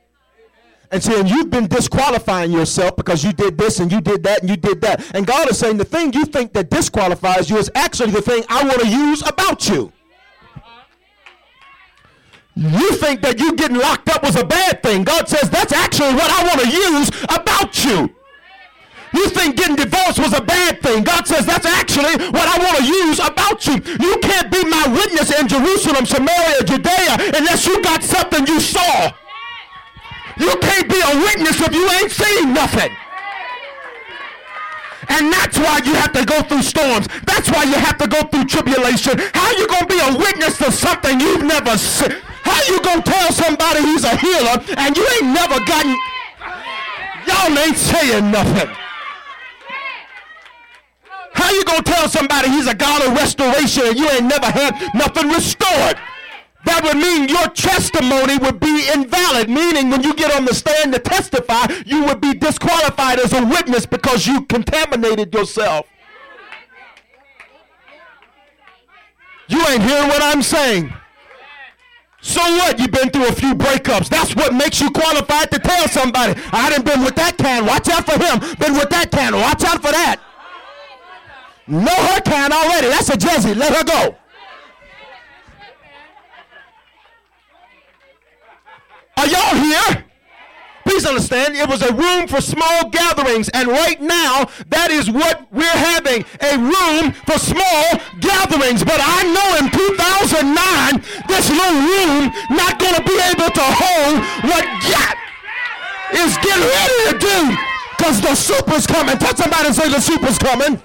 and 0.94 1.02
saying 1.02 1.26
you've 1.26 1.50
been 1.50 1.66
disqualifying 1.66 2.52
yourself 2.52 2.94
because 2.94 3.24
you 3.24 3.32
did 3.32 3.58
this 3.58 3.80
and 3.80 3.90
you 3.90 4.00
did 4.00 4.22
that 4.22 4.42
and 4.42 4.48
you 4.48 4.56
did 4.56 4.80
that. 4.82 5.04
And 5.12 5.26
God 5.26 5.50
is 5.50 5.58
saying 5.58 5.76
the 5.76 5.84
thing 5.84 6.12
you 6.12 6.24
think 6.24 6.52
that 6.52 6.70
disqualifies 6.70 7.50
you 7.50 7.56
is 7.56 7.68
actually 7.74 8.12
the 8.12 8.22
thing 8.22 8.44
I 8.48 8.62
want 8.62 8.80
to 8.80 8.86
use 8.86 9.20
about 9.28 9.68
you. 9.68 9.92
You 12.54 12.92
think 12.92 13.22
that 13.22 13.40
you 13.40 13.56
getting 13.56 13.76
locked 13.76 14.08
up 14.08 14.22
was 14.22 14.36
a 14.36 14.44
bad 14.44 14.84
thing. 14.84 15.02
God 15.02 15.28
says 15.28 15.50
that's 15.50 15.72
actually 15.72 16.14
what 16.14 16.30
I 16.30 16.46
want 16.46 16.60
to 16.60 16.68
use 16.70 17.08
about 17.24 17.84
you. 17.84 18.14
You 19.12 19.28
think 19.30 19.56
getting 19.56 19.74
divorced 19.74 20.20
was 20.20 20.32
a 20.32 20.42
bad 20.42 20.80
thing. 20.80 21.02
God 21.02 21.26
says 21.26 21.44
that's 21.44 21.66
actually 21.66 22.14
what 22.30 22.46
I 22.46 22.58
want 22.62 22.78
to 22.78 22.84
use 22.84 23.18
about 23.18 23.66
you. 23.66 23.74
You 23.98 24.18
can't 24.22 24.50
be 24.50 24.62
my 24.64 24.86
witness 24.86 25.36
in 25.36 25.48
Jerusalem, 25.48 26.06
Samaria, 26.06 26.62
Judea 26.62 27.34
unless 27.34 27.66
you 27.66 27.82
got 27.82 28.04
something 28.04 28.46
you 28.46 28.60
saw. 28.60 29.12
You 30.38 30.54
can't 30.60 30.88
be 30.88 31.00
a 31.00 31.16
witness 31.16 31.60
if 31.60 31.72
you 31.72 31.88
ain't 31.90 32.10
seen 32.10 32.52
nothing. 32.52 32.90
And 35.08 35.32
that's 35.32 35.58
why 35.58 35.80
you 35.84 35.94
have 35.94 36.12
to 36.12 36.24
go 36.24 36.42
through 36.42 36.62
storms. 36.62 37.08
That's 37.24 37.50
why 37.50 37.64
you 37.64 37.74
have 37.74 37.98
to 37.98 38.08
go 38.08 38.22
through 38.22 38.46
tribulation. 38.46 39.18
How 39.34 39.50
you 39.52 39.68
going 39.68 39.86
to 39.86 39.92
be 39.94 40.00
a 40.00 40.16
witness 40.16 40.58
to 40.58 40.72
something 40.72 41.20
you've 41.20 41.44
never 41.44 41.76
seen? 41.76 42.16
How 42.44 42.60
you 42.68 42.80
gonna 42.82 43.02
tell 43.02 43.32
somebody 43.32 43.80
he's 43.80 44.04
a 44.04 44.14
healer 44.16 44.60
and 44.76 44.96
you 44.96 45.04
ain't 45.16 45.32
never 45.32 45.58
gotten 45.64 45.96
y'all 47.26 47.58
ain't 47.58 47.76
saying 47.76 48.30
nothing? 48.30 48.70
How 51.32 51.50
you 51.50 51.64
gonna 51.64 51.82
tell 51.82 52.08
somebody 52.08 52.50
he's 52.50 52.66
a 52.66 52.74
God 52.74 53.02
of 53.06 53.14
restoration 53.14 53.86
and 53.86 53.98
you 53.98 54.08
ain't 54.10 54.26
never 54.26 54.46
had 54.46 54.94
nothing 54.94 55.30
restored? 55.30 55.96
That 56.64 56.82
would 56.84 56.96
mean 56.96 57.28
your 57.28 57.48
testimony 57.48 58.38
would 58.38 58.58
be 58.58 58.88
invalid, 58.94 59.48
meaning 59.48 59.90
when 59.90 60.02
you 60.02 60.14
get 60.14 60.34
on 60.34 60.44
the 60.44 60.54
stand 60.54 60.92
to 60.94 60.98
testify, 60.98 61.66
you 61.84 62.04
would 62.04 62.20
be 62.20 62.32
disqualified 62.34 63.20
as 63.20 63.32
a 63.32 63.44
witness 63.44 63.86
because 63.86 64.26
you 64.26 64.42
contaminated 64.46 65.34
yourself. 65.34 65.86
You 69.48 69.60
ain't 69.68 69.82
hearing 69.82 70.08
what 70.08 70.22
I'm 70.22 70.42
saying. 70.42 70.92
So 72.22 72.40
what? 72.40 72.78
You've 72.78 72.90
been 72.90 73.10
through 73.10 73.28
a 73.28 73.32
few 73.32 73.54
breakups. 73.54 74.08
That's 74.08 74.34
what 74.34 74.54
makes 74.54 74.80
you 74.80 74.90
qualified 74.90 75.50
to 75.50 75.58
tell 75.58 75.86
somebody. 75.88 76.40
I 76.52 76.70
didn't 76.70 76.86
been 76.86 77.04
with 77.04 77.14
that 77.16 77.36
can. 77.36 77.66
Watch 77.66 77.90
out 77.90 78.06
for 78.06 78.12
him. 78.12 78.40
Been 78.58 78.72
with 78.72 78.88
that 78.88 79.10
can. 79.10 79.34
Watch 79.34 79.62
out 79.64 79.82
for 79.82 79.92
that. 79.92 80.16
Know 81.66 81.90
her 81.90 82.20
can 82.22 82.50
already. 82.50 82.88
That's 82.88 83.10
a 83.10 83.16
Jezzy. 83.18 83.54
Let 83.54 83.76
her 83.76 83.84
go. 83.84 84.16
Are 89.16 89.26
y'all 89.26 89.56
here? 89.56 90.04
Please 90.84 91.06
understand, 91.06 91.56
it 91.56 91.66
was 91.66 91.80
a 91.80 91.92
room 91.94 92.28
for 92.28 92.42
small 92.42 92.90
gatherings, 92.90 93.48
and 93.50 93.68
right 93.68 94.00
now, 94.02 94.44
that 94.68 94.90
is 94.90 95.10
what 95.10 95.48
we're 95.50 95.64
having 95.64 96.24
a 96.44 96.60
room 96.60 97.12
for 97.24 97.40
small 97.40 97.84
gatherings. 98.20 98.84
But 98.84 99.00
I 99.00 99.24
know 99.32 99.48
in 99.64 99.72
2009, 99.72 101.00
this 101.24 101.48
little 101.48 101.80
room 101.88 102.28
not 102.52 102.76
going 102.76 103.00
to 103.00 103.04
be 103.04 103.16
able 103.32 103.48
to 103.48 103.64
hold 103.64 104.20
what 104.44 104.64
God 104.84 105.16
is 106.20 106.36
getting 106.44 106.68
ready 106.68 106.98
to 107.08 107.14
do 107.16 107.38
because 107.96 108.20
the 108.20 108.34
super's 108.34 108.86
coming. 108.86 109.16
Tell 109.16 109.34
somebody 109.34 109.72
say 109.72 109.88
the 109.88 110.00
super's 110.00 110.38
coming. 110.38 110.82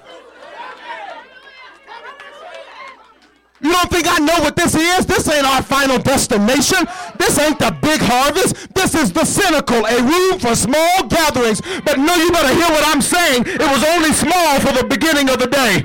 You 3.62 3.72
don't 3.72 3.90
think 3.90 4.06
I 4.08 4.18
know 4.18 4.40
what 4.40 4.56
this 4.56 4.74
is? 4.74 5.04
This 5.04 5.28
ain't 5.28 5.44
our 5.44 5.62
final 5.62 5.98
destination. 5.98 6.88
This 7.18 7.38
ain't 7.38 7.58
the 7.58 7.76
big 7.82 8.00
harvest. 8.00 8.74
This 8.74 8.94
is 8.94 9.12
the 9.12 9.24
cenacle, 9.24 9.84
a 9.84 10.02
room 10.02 10.38
for 10.38 10.54
small 10.54 11.06
gatherings. 11.08 11.60
But 11.84 11.98
no, 11.98 12.14
you 12.16 12.32
better 12.32 12.54
hear 12.54 12.70
what 12.72 12.86
I'm 12.88 13.02
saying. 13.02 13.44
It 13.46 13.60
was 13.60 13.84
only 13.84 14.12
small 14.12 14.60
for 14.60 14.72
the 14.72 14.86
beginning 14.88 15.28
of 15.28 15.38
the 15.38 15.46
day. 15.46 15.84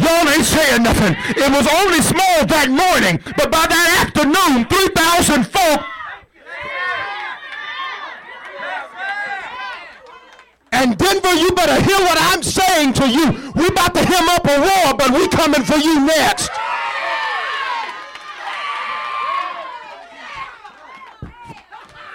Y'all 0.00 0.28
ain't 0.28 0.44
saying 0.44 0.82
nothing. 0.82 1.14
It 1.38 1.50
was 1.54 1.66
only 1.70 2.02
small 2.02 2.44
that 2.50 2.66
morning, 2.66 3.22
but 3.36 3.52
by 3.52 3.66
that 3.70 4.10
afternoon, 4.10 4.66
3,000 4.66 5.44
folk 5.46 5.86
And 10.74 10.98
Denver, 10.98 11.32
you 11.34 11.52
better 11.52 11.80
hear 11.80 11.98
what 12.00 12.18
I'm 12.20 12.42
saying 12.42 12.94
to 12.94 13.08
you. 13.08 13.52
We 13.54 13.68
about 13.68 13.94
to 13.94 14.04
hem 14.04 14.28
up 14.28 14.44
a 14.44 14.58
war, 14.58 14.94
but 14.98 15.12
we 15.12 15.28
coming 15.28 15.62
for 15.62 15.76
you 15.76 16.04
next. 16.04 16.50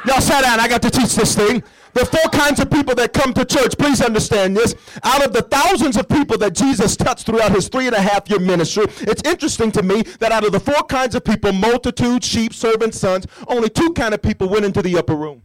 Y'all 0.06 0.20
sit 0.20 0.42
down. 0.44 0.60
I 0.60 0.68
got 0.68 0.82
to 0.82 0.90
teach 0.90 1.16
this 1.16 1.36
thing. 1.36 1.64
There 1.94 2.04
are 2.04 2.06
four 2.06 2.30
kinds 2.32 2.60
of 2.60 2.70
people 2.70 2.96
that 2.96 3.14
come 3.14 3.34
to 3.34 3.46
church. 3.46 3.78
Please 3.78 4.02
understand 4.02 4.58
this. 4.58 4.76
Out 5.04 5.26
of 5.26 5.32
the 5.32 5.42
thousands 5.42 5.96
of 5.96 6.10
people 6.10 6.38
that 6.40 6.54
Jesus 6.54 6.98
touched 6.98 7.26
throughout 7.26 7.54
his 7.54 7.70
three 7.70 7.88
and 7.88 7.96
a 7.96 8.02
half 8.02 8.30
year 8.30 8.40
ministry, 8.40 8.86
it's 9.02 9.22
interesting 9.24 9.72
to 9.72 9.84
me 9.84 10.04
that 10.20 10.34
out 10.34 10.46
of 10.46 10.52
the 10.52 10.60
four 10.60 10.84
kinds 10.84 11.16
of 11.16 11.24
people, 11.24 11.54
multitude, 11.54 12.26
sheep, 12.26 12.54
servants, 12.54 13.00
sons, 13.00 13.26
only 13.48 13.70
two 13.70 13.94
kind 13.94 14.14
of 14.14 14.22
people 14.22 14.50
went 14.50 14.66
into 14.66 14.82
the 14.82 14.98
upper 14.98 15.16
room. 15.16 15.44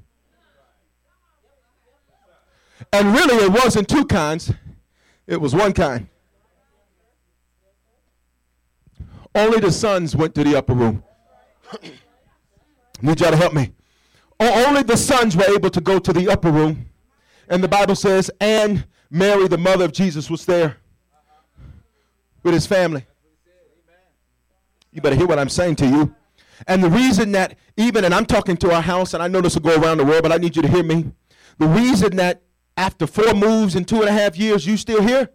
And 2.92 3.14
really, 3.14 3.44
it 3.44 3.52
wasn't 3.52 3.88
two 3.88 4.04
kinds, 4.04 4.52
it 5.26 5.40
was 5.40 5.54
one 5.54 5.72
kind. 5.72 6.08
Only 9.34 9.58
the 9.58 9.72
sons 9.72 10.14
went 10.14 10.34
to 10.36 10.44
the 10.44 10.56
upper 10.56 10.74
room. 10.74 11.02
Need 13.02 13.20
y'all 13.20 13.30
to 13.30 13.36
help 13.36 13.52
me. 13.52 13.72
Only 14.38 14.82
the 14.82 14.96
sons 14.96 15.36
were 15.36 15.44
able 15.44 15.70
to 15.70 15.80
go 15.80 15.98
to 15.98 16.12
the 16.12 16.28
upper 16.28 16.50
room. 16.50 16.86
And 17.48 17.62
the 17.62 17.68
Bible 17.68 17.96
says, 17.96 18.30
and 18.40 18.86
Mary, 19.10 19.48
the 19.48 19.58
mother 19.58 19.84
of 19.84 19.92
Jesus, 19.92 20.30
was 20.30 20.46
there 20.46 20.76
with 22.42 22.54
his 22.54 22.66
family. 22.66 23.04
You 24.92 25.00
better 25.00 25.16
hear 25.16 25.26
what 25.26 25.38
I'm 25.38 25.48
saying 25.48 25.76
to 25.76 25.86
you. 25.86 26.14
And 26.68 26.82
the 26.82 26.90
reason 26.90 27.32
that 27.32 27.58
even, 27.76 28.04
and 28.04 28.14
I'm 28.14 28.26
talking 28.26 28.56
to 28.58 28.72
our 28.72 28.82
house, 28.82 29.14
and 29.14 29.22
I 29.22 29.26
know 29.26 29.40
this 29.40 29.54
will 29.54 29.62
go 29.62 29.80
around 29.80 29.98
the 29.98 30.04
world, 30.04 30.22
but 30.22 30.30
I 30.30 30.36
need 30.36 30.54
you 30.54 30.62
to 30.62 30.68
hear 30.68 30.84
me. 30.84 31.10
The 31.58 31.66
reason 31.66 32.16
that 32.16 32.42
after 32.76 33.06
four 33.06 33.34
moves 33.34 33.76
in 33.76 33.84
two 33.84 34.00
and 34.00 34.08
a 34.08 34.12
half 34.12 34.36
years, 34.36 34.66
you 34.66 34.76
still 34.76 35.02
here? 35.02 35.30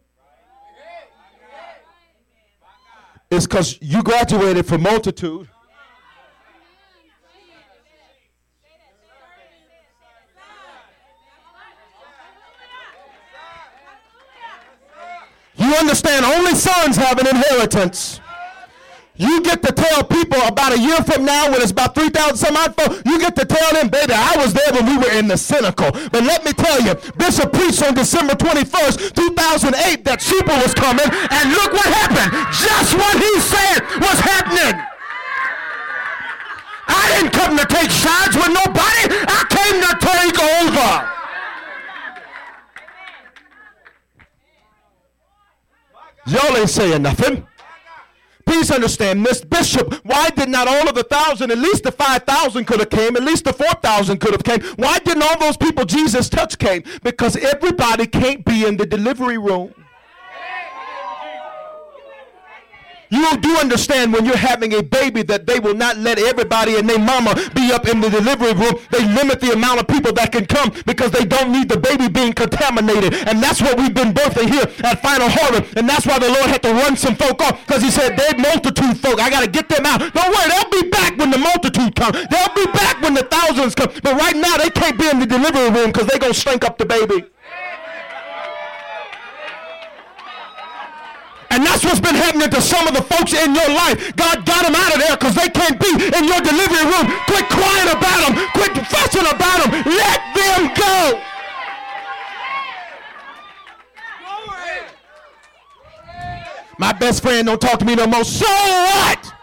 It's 3.32 3.46
because 3.46 3.78
you 3.82 4.02
graduated 4.04 4.66
from 4.66 4.82
multitude. 4.82 5.48
You 15.56 15.76
understand, 15.76 16.26
only 16.26 16.56
sons 16.56 16.96
have 16.96 17.20
an 17.20 17.28
inheritance. 17.28 18.22
You 19.20 19.42
get 19.44 19.62
to 19.64 19.74
tell 19.74 20.06
people 20.06 20.40
about 20.48 20.72
a 20.72 20.80
year 20.80 20.96
from 21.04 21.26
now 21.26 21.52
when 21.52 21.62
it's 21.62 21.72
about 21.72 21.94
3,000 21.94 22.38
some 22.38 22.56
odd 22.56 22.74
folk, 22.74 23.04
you 23.06 23.20
get 23.20 23.36
to 23.36 23.44
tell 23.44 23.74
them, 23.74 23.90
baby, 23.90 24.14
I 24.16 24.38
was 24.38 24.54
there 24.54 24.72
when 24.72 24.86
we 24.86 24.98
were 24.98 25.12
in 25.12 25.28
the 25.28 25.36
cenacle. 25.36 25.92
But 25.92 26.24
let 26.24 26.46
me 26.46 26.54
tell 26.54 26.80
you, 26.80 26.96
Bishop 27.18 27.52
preached 27.52 27.84
on 27.84 27.96
December 27.96 28.34
21st, 28.36 29.12
2008 29.14 30.06
that 30.06 30.22
super 30.22 30.56
was 30.64 30.74
coming, 30.74 31.04
and 31.04 31.52
look 31.52 31.74
what 31.76 31.92
happened. 32.00 32.32
Just 32.56 32.96
what 32.96 33.12
he 33.20 33.34
said 33.44 33.84
was 34.00 34.24
happening. 34.24 34.80
I 36.88 37.20
didn't 37.20 37.36
come 37.36 37.60
to 37.60 37.68
take 37.68 37.92
sides 37.92 38.40
with 38.40 38.56
nobody. 38.56 39.04
I 39.28 39.44
came 39.52 39.84
to 39.84 40.00
take 40.00 40.40
over. 40.64 41.20
Y'all 46.32 46.56
ain't 46.56 46.70
saying 46.70 47.02
nothing. 47.02 47.49
Please 48.50 48.72
understand, 48.72 49.22
Miss 49.22 49.42
Bishop, 49.42 49.94
why 50.04 50.32
did 50.32 50.50
not 50.50 50.68
all 50.68 50.90
of 50.90 50.96
the 50.96 51.04
thousand, 51.04 51.52
at 51.52 51.60
least 51.60 51.84
the 51.84 51.92
5,000 51.92 52.66
could 52.66 52.80
have 52.80 52.90
came, 52.90 53.16
at 53.16 53.22
least 53.22 53.44
the 53.44 53.54
4,000 53.54 54.18
could 54.18 54.32
have 54.32 54.44
came. 54.44 54.60
Why 54.76 54.98
didn't 54.98 55.22
all 55.22 55.38
those 55.38 55.56
people 55.56 55.86
Jesus 55.86 56.30
touched 56.30 56.58
came? 56.58 56.82
Because 57.04 57.36
everybody 57.36 58.08
can't 58.08 58.44
be 58.44 58.66
in 58.66 58.76
the 58.76 58.88
delivery 58.88 59.38
room. 59.38 59.76
You 63.10 63.38
do 63.38 63.58
understand 63.58 64.14
when 64.14 64.26
you're 64.26 64.38
having 64.38 64.74
a 64.74 64.84
baby 64.84 65.24
that 65.24 65.48
they 65.48 65.60
will 65.60 65.74
not 65.74 65.98
let 65.98 66.20
everybody 66.20 66.78
and 66.78 66.88
their 66.88 67.00
mama 67.00 67.34
be 67.56 67.72
up 67.72 67.88
in 67.88 68.02
the 68.02 68.10
delivery 68.10 68.54
room. 68.54 68.78
They 68.92 69.02
limit 69.02 69.42
the 69.42 69.54
amount 69.54 69.80
of 69.80 69.88
people 69.88 70.14
that 70.14 70.32
can 70.32 70.46
come 70.46 70.72
because 70.86 71.12
they 71.12 71.26
don't 71.26 71.52
need 71.52 71.70
the 71.70 71.78
baby 71.78 72.08
being 72.08 72.34
contaminated. 72.34 73.16
And 73.28 73.42
that's 73.42 73.62
what 73.62 73.78
we've 73.78 73.94
been 73.94 74.14
birthing 74.14 74.50
here 74.50 74.70
at 74.86 75.02
Final 75.02 75.28
Harvest. 75.28 75.76
And 75.76 75.90
that's 75.90 76.06
why 76.06 76.20
the 76.20 76.30
Lord 76.30 76.50
had 76.54 76.62
to 76.64 76.74
run 76.74 76.96
some 76.96 77.16
folk 77.16 77.42
off 77.42 77.66
because 77.66 77.82
he 77.82 77.90
said, 77.90 78.16
they're 78.16 78.38
multitude 78.38 78.98
folk. 79.00 79.20
I 79.20 79.30
got 79.30 79.42
to 79.42 79.50
get 79.50 79.70
them 79.70 79.86
out. 79.86 80.00
Don't 80.14 80.30
worry, 80.30 80.50
they'll 80.50 80.82
be 80.82 80.90
back 80.90 81.18
when 81.18 81.32
the 81.32 81.40
multitude 81.40 81.96
come. 81.96 82.14
They'll 82.14 82.54
be 82.54 82.66
back 82.72 83.02
when 83.02 83.16
the 83.16 83.24
thousands 83.24 83.74
come. 83.74 83.90
But 84.04 84.22
right 84.22 84.36
now, 84.36 84.58
they 84.58 84.70
can't 84.70 85.00
be 85.00 85.10
in 85.10 85.20
the 85.20 85.26
delivery 85.26 85.70
room 85.70 85.92
because 85.92 86.08
they're 86.08 86.20
going 86.20 86.34
to 86.34 86.40
stink 86.40 86.64
up 86.64 86.78
the 86.78 86.86
baby. 86.86 87.26
And 91.52 91.66
that's 91.66 91.84
what's 91.84 92.00
been 92.00 92.16
happening 92.16 92.50
to 92.50 92.62
some 92.62 92.88
of 92.88 92.94
the 92.94 93.02
folks 93.02 93.34
in 93.34 93.56
your 93.56 93.70
life. 93.70 94.16
God 94.16 94.46
got 94.46 94.66
them 94.66 94.76
out 94.76 94.94
of 94.94 95.00
there 95.02 95.18
because 95.18 95.36
they 95.36 95.50
can't 95.50 95.80
be 95.80 95.90
in 95.90 96.24
your 96.24 96.42
delivery 96.42 96.86
room. 96.86 97.08
Quit 97.26 97.46
crying 97.50 97.90
about 97.90 98.20
them. 98.28 98.34
Quit 98.54 98.78
fussing 98.88 99.26
about 99.26 99.66
them. 99.66 99.72
Let 99.86 100.22
them 100.36 100.72
go. 100.76 101.22
My 106.78 106.94
best 106.94 107.22
friend 107.22 107.46
don't 107.46 107.60
talk 107.60 107.80
to 107.80 107.86
me 107.86 107.96
no 107.96 108.08
more. 108.08 108.24
So 108.24 108.46
what? 108.46 109.34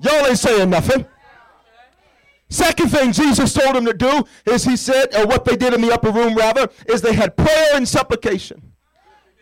Y'all 0.00 0.26
ain't 0.26 0.38
saying 0.38 0.70
nothing. 0.70 1.04
Second 2.50 2.88
thing 2.90 3.12
Jesus 3.12 3.52
told 3.52 3.76
them 3.76 3.84
to 3.84 3.92
do 3.92 4.24
is 4.46 4.64
he 4.64 4.76
said, 4.76 5.14
or 5.14 5.26
what 5.26 5.44
they 5.44 5.56
did 5.56 5.74
in 5.74 5.82
the 5.82 5.92
upper 5.92 6.10
room 6.10 6.34
rather, 6.34 6.68
is 6.86 7.02
they 7.02 7.12
had 7.12 7.36
prayer 7.36 7.70
and 7.74 7.86
supplication. 7.86 8.72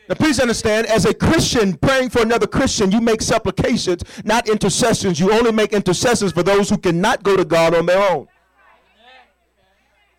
Now, 0.09 0.15
please 0.15 0.39
understand, 0.39 0.87
as 0.87 1.05
a 1.05 1.15
Christian 1.15 1.75
praying 1.77 2.11
for 2.11 2.23
another 2.23 2.47
Christian, 2.47 2.93
you 2.93 3.01
make 3.01 3.21
supplications, 3.21 4.03
not 4.25 4.49
intercessions. 4.49 5.19
You 5.19 5.33
only 5.33 5.53
make 5.53 5.73
intercessions 5.73 6.33
for 6.33 6.43
those 6.43 6.71
who 6.71 6.79
cannot 6.79 7.23
go 7.23 7.37
to 7.37 7.45
God 7.45 7.75
on 7.75 7.87
their 7.87 8.11
own. 8.13 8.29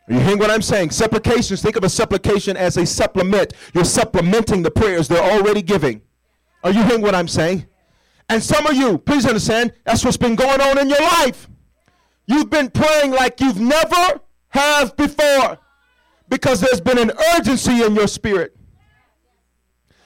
Are 0.09 0.13
you 0.13 0.19
hearing 0.19 0.39
what 0.39 0.49
I'm 0.49 0.61
saying? 0.61 0.91
Supplications, 0.91 1.61
think 1.61 1.75
of 1.75 1.83
a 1.83 1.89
supplication 1.89 2.55
as 2.55 2.77
a 2.77 2.85
supplement. 2.85 3.53
You're 3.73 3.85
supplementing 3.85 4.61
the 4.61 4.71
prayers 4.71 5.07
they're 5.07 5.23
already 5.23 5.61
giving. 5.61 6.01
Are 6.63 6.71
you 6.71 6.83
hearing 6.83 7.01
what 7.01 7.15
I'm 7.15 7.27
saying? 7.27 7.67
And 8.29 8.41
some 8.41 8.65
of 8.67 8.75
you, 8.75 8.97
please 8.97 9.25
understand, 9.25 9.73
that's 9.85 10.03
what's 10.03 10.17
been 10.17 10.35
going 10.35 10.61
on 10.61 10.77
in 10.77 10.89
your 10.89 11.01
life. 11.01 11.49
You've 12.27 12.49
been 12.49 12.69
praying 12.69 13.11
like 13.11 13.39
you've 13.39 13.59
never 13.59 14.19
have 14.49 14.95
before 14.97 15.57
because 16.29 16.59
there's 16.59 16.81
been 16.81 16.97
an 16.97 17.11
urgency 17.35 17.83
in 17.83 17.95
your 17.95 18.07
spirit. 18.07 18.53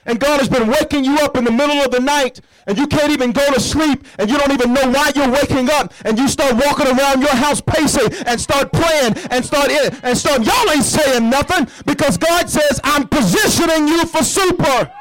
And 0.05 0.19
God 0.19 0.39
has 0.39 0.49
been 0.49 0.67
waking 0.67 1.03
you 1.03 1.17
up 1.17 1.37
in 1.37 1.43
the 1.43 1.51
middle 1.51 1.77
of 1.77 1.91
the 1.91 1.99
night 1.99 2.41
and 2.65 2.77
you 2.77 2.87
can't 2.87 3.11
even 3.11 3.31
go 3.31 3.53
to 3.53 3.59
sleep 3.59 4.05
and 4.17 4.29
you 4.29 4.37
don't 4.37 4.51
even 4.51 4.73
know 4.73 4.89
why 4.89 5.11
you're 5.15 5.29
waking 5.29 5.69
up 5.69 5.93
and 6.05 6.17
you 6.17 6.27
start 6.27 6.55
walking 6.55 6.87
around 6.87 7.21
your 7.21 7.35
house 7.35 7.61
pacing 7.61 8.11
and 8.25 8.39
start 8.41 8.71
praying 8.71 9.13
and 9.29 9.45
start 9.45 9.69
in 9.69 9.93
and 10.03 10.17
start 10.17 10.43
y'all 10.43 10.71
ain't 10.71 10.83
saying 10.83 11.29
nothing 11.29 11.67
because 11.85 12.17
God 12.17 12.49
says 12.49 12.79
I'm 12.83 13.07
positioning 13.07 13.87
you 13.87 14.05
for 14.07 14.23
super. 14.23 14.91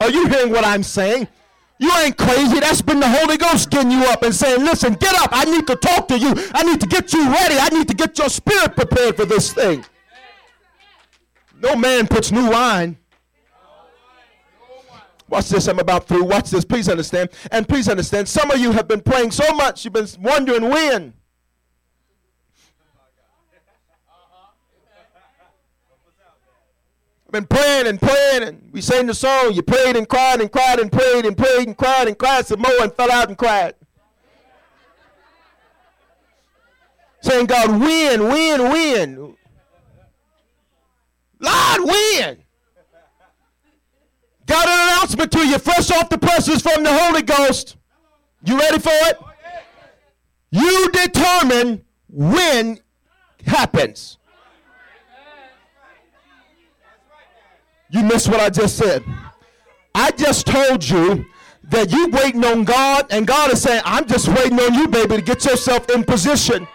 Are 0.00 0.10
you 0.10 0.26
hearing 0.26 0.50
what 0.50 0.64
I'm 0.64 0.82
saying? 0.82 1.28
You 1.82 1.90
ain't 1.98 2.16
crazy. 2.16 2.60
That's 2.60 2.80
been 2.80 3.00
the 3.00 3.08
Holy 3.08 3.36
Ghost 3.36 3.68
getting 3.68 3.90
you 3.90 4.04
up 4.04 4.22
and 4.22 4.32
saying, 4.32 4.60
listen, 4.60 4.94
get 4.94 5.16
up. 5.16 5.30
I 5.32 5.44
need 5.46 5.66
to 5.66 5.74
talk 5.74 6.06
to 6.08 6.16
you. 6.16 6.32
I 6.54 6.62
need 6.62 6.80
to 6.80 6.86
get 6.86 7.12
you 7.12 7.28
ready. 7.28 7.56
I 7.58 7.70
need 7.70 7.88
to 7.88 7.94
get 7.94 8.16
your 8.18 8.28
spirit 8.28 8.76
prepared 8.76 9.16
for 9.16 9.24
this 9.24 9.52
thing. 9.52 9.84
No 11.60 11.74
man 11.74 12.06
puts 12.06 12.30
new 12.30 12.48
wine. 12.48 12.96
Watch 15.28 15.48
this. 15.48 15.66
I'm 15.66 15.80
about 15.80 16.06
through. 16.06 16.22
Watch 16.22 16.50
this. 16.50 16.64
Please 16.64 16.88
understand. 16.88 17.30
And 17.50 17.68
please 17.68 17.88
understand, 17.88 18.28
some 18.28 18.52
of 18.52 18.60
you 18.60 18.70
have 18.70 18.86
been 18.86 19.00
praying 19.00 19.32
so 19.32 19.52
much, 19.52 19.84
you've 19.84 19.94
been 19.94 20.06
wondering 20.20 20.70
when. 20.70 21.14
Been 27.32 27.46
praying 27.46 27.86
and 27.86 28.00
praying, 28.00 28.42
and 28.42 28.68
we 28.72 28.82
sang 28.82 29.06
the 29.06 29.14
song. 29.14 29.54
You 29.54 29.62
prayed 29.62 29.96
and 29.96 30.08
cried 30.08 30.40
and 30.40 30.52
cried 30.52 30.78
and 30.78 30.92
prayed 30.92 31.24
and 31.24 31.36
prayed 31.36 31.66
and 31.66 31.76
cried 31.76 32.06
and 32.06 32.16
cried 32.16 32.46
some 32.46 32.60
more 32.60 32.82
and 32.82 32.92
fell 32.92 33.10
out 33.10 33.28
and 33.28 33.38
cried. 33.38 33.74
Saying, 37.22 37.46
God, 37.46 37.70
win, 37.80 38.22
win, 38.24 38.62
win. 38.70 39.36
Lord, 41.40 41.80
win. 41.80 42.38
Got 44.46 44.68
an 44.68 44.88
announcement 44.88 45.32
to 45.32 45.46
you, 45.46 45.58
fresh 45.58 45.90
off 45.90 46.10
the 46.10 46.18
presses 46.18 46.60
from 46.60 46.82
the 46.82 46.92
Holy 46.92 47.22
Ghost. 47.22 47.76
You 48.44 48.58
ready 48.58 48.78
for 48.78 48.90
it? 48.92 49.18
You 50.50 50.90
determine 50.90 51.84
when 52.08 52.80
happens. 53.46 54.18
You 57.92 58.02
missed 58.02 58.28
what 58.28 58.40
I 58.40 58.48
just 58.48 58.76
said. 58.76 59.04
I 59.94 60.10
just 60.12 60.46
told 60.46 60.88
you 60.88 61.26
that 61.64 61.92
you 61.92 62.08
waiting 62.08 62.44
on 62.44 62.64
God, 62.64 63.06
and 63.10 63.26
God 63.26 63.52
is 63.52 63.60
saying, 63.60 63.82
I'm 63.84 64.06
just 64.08 64.28
waiting 64.28 64.58
on 64.58 64.72
you, 64.72 64.88
baby, 64.88 65.16
to 65.16 65.22
get 65.22 65.44
yourself 65.44 65.90
in 65.90 66.02
position. 66.02 66.66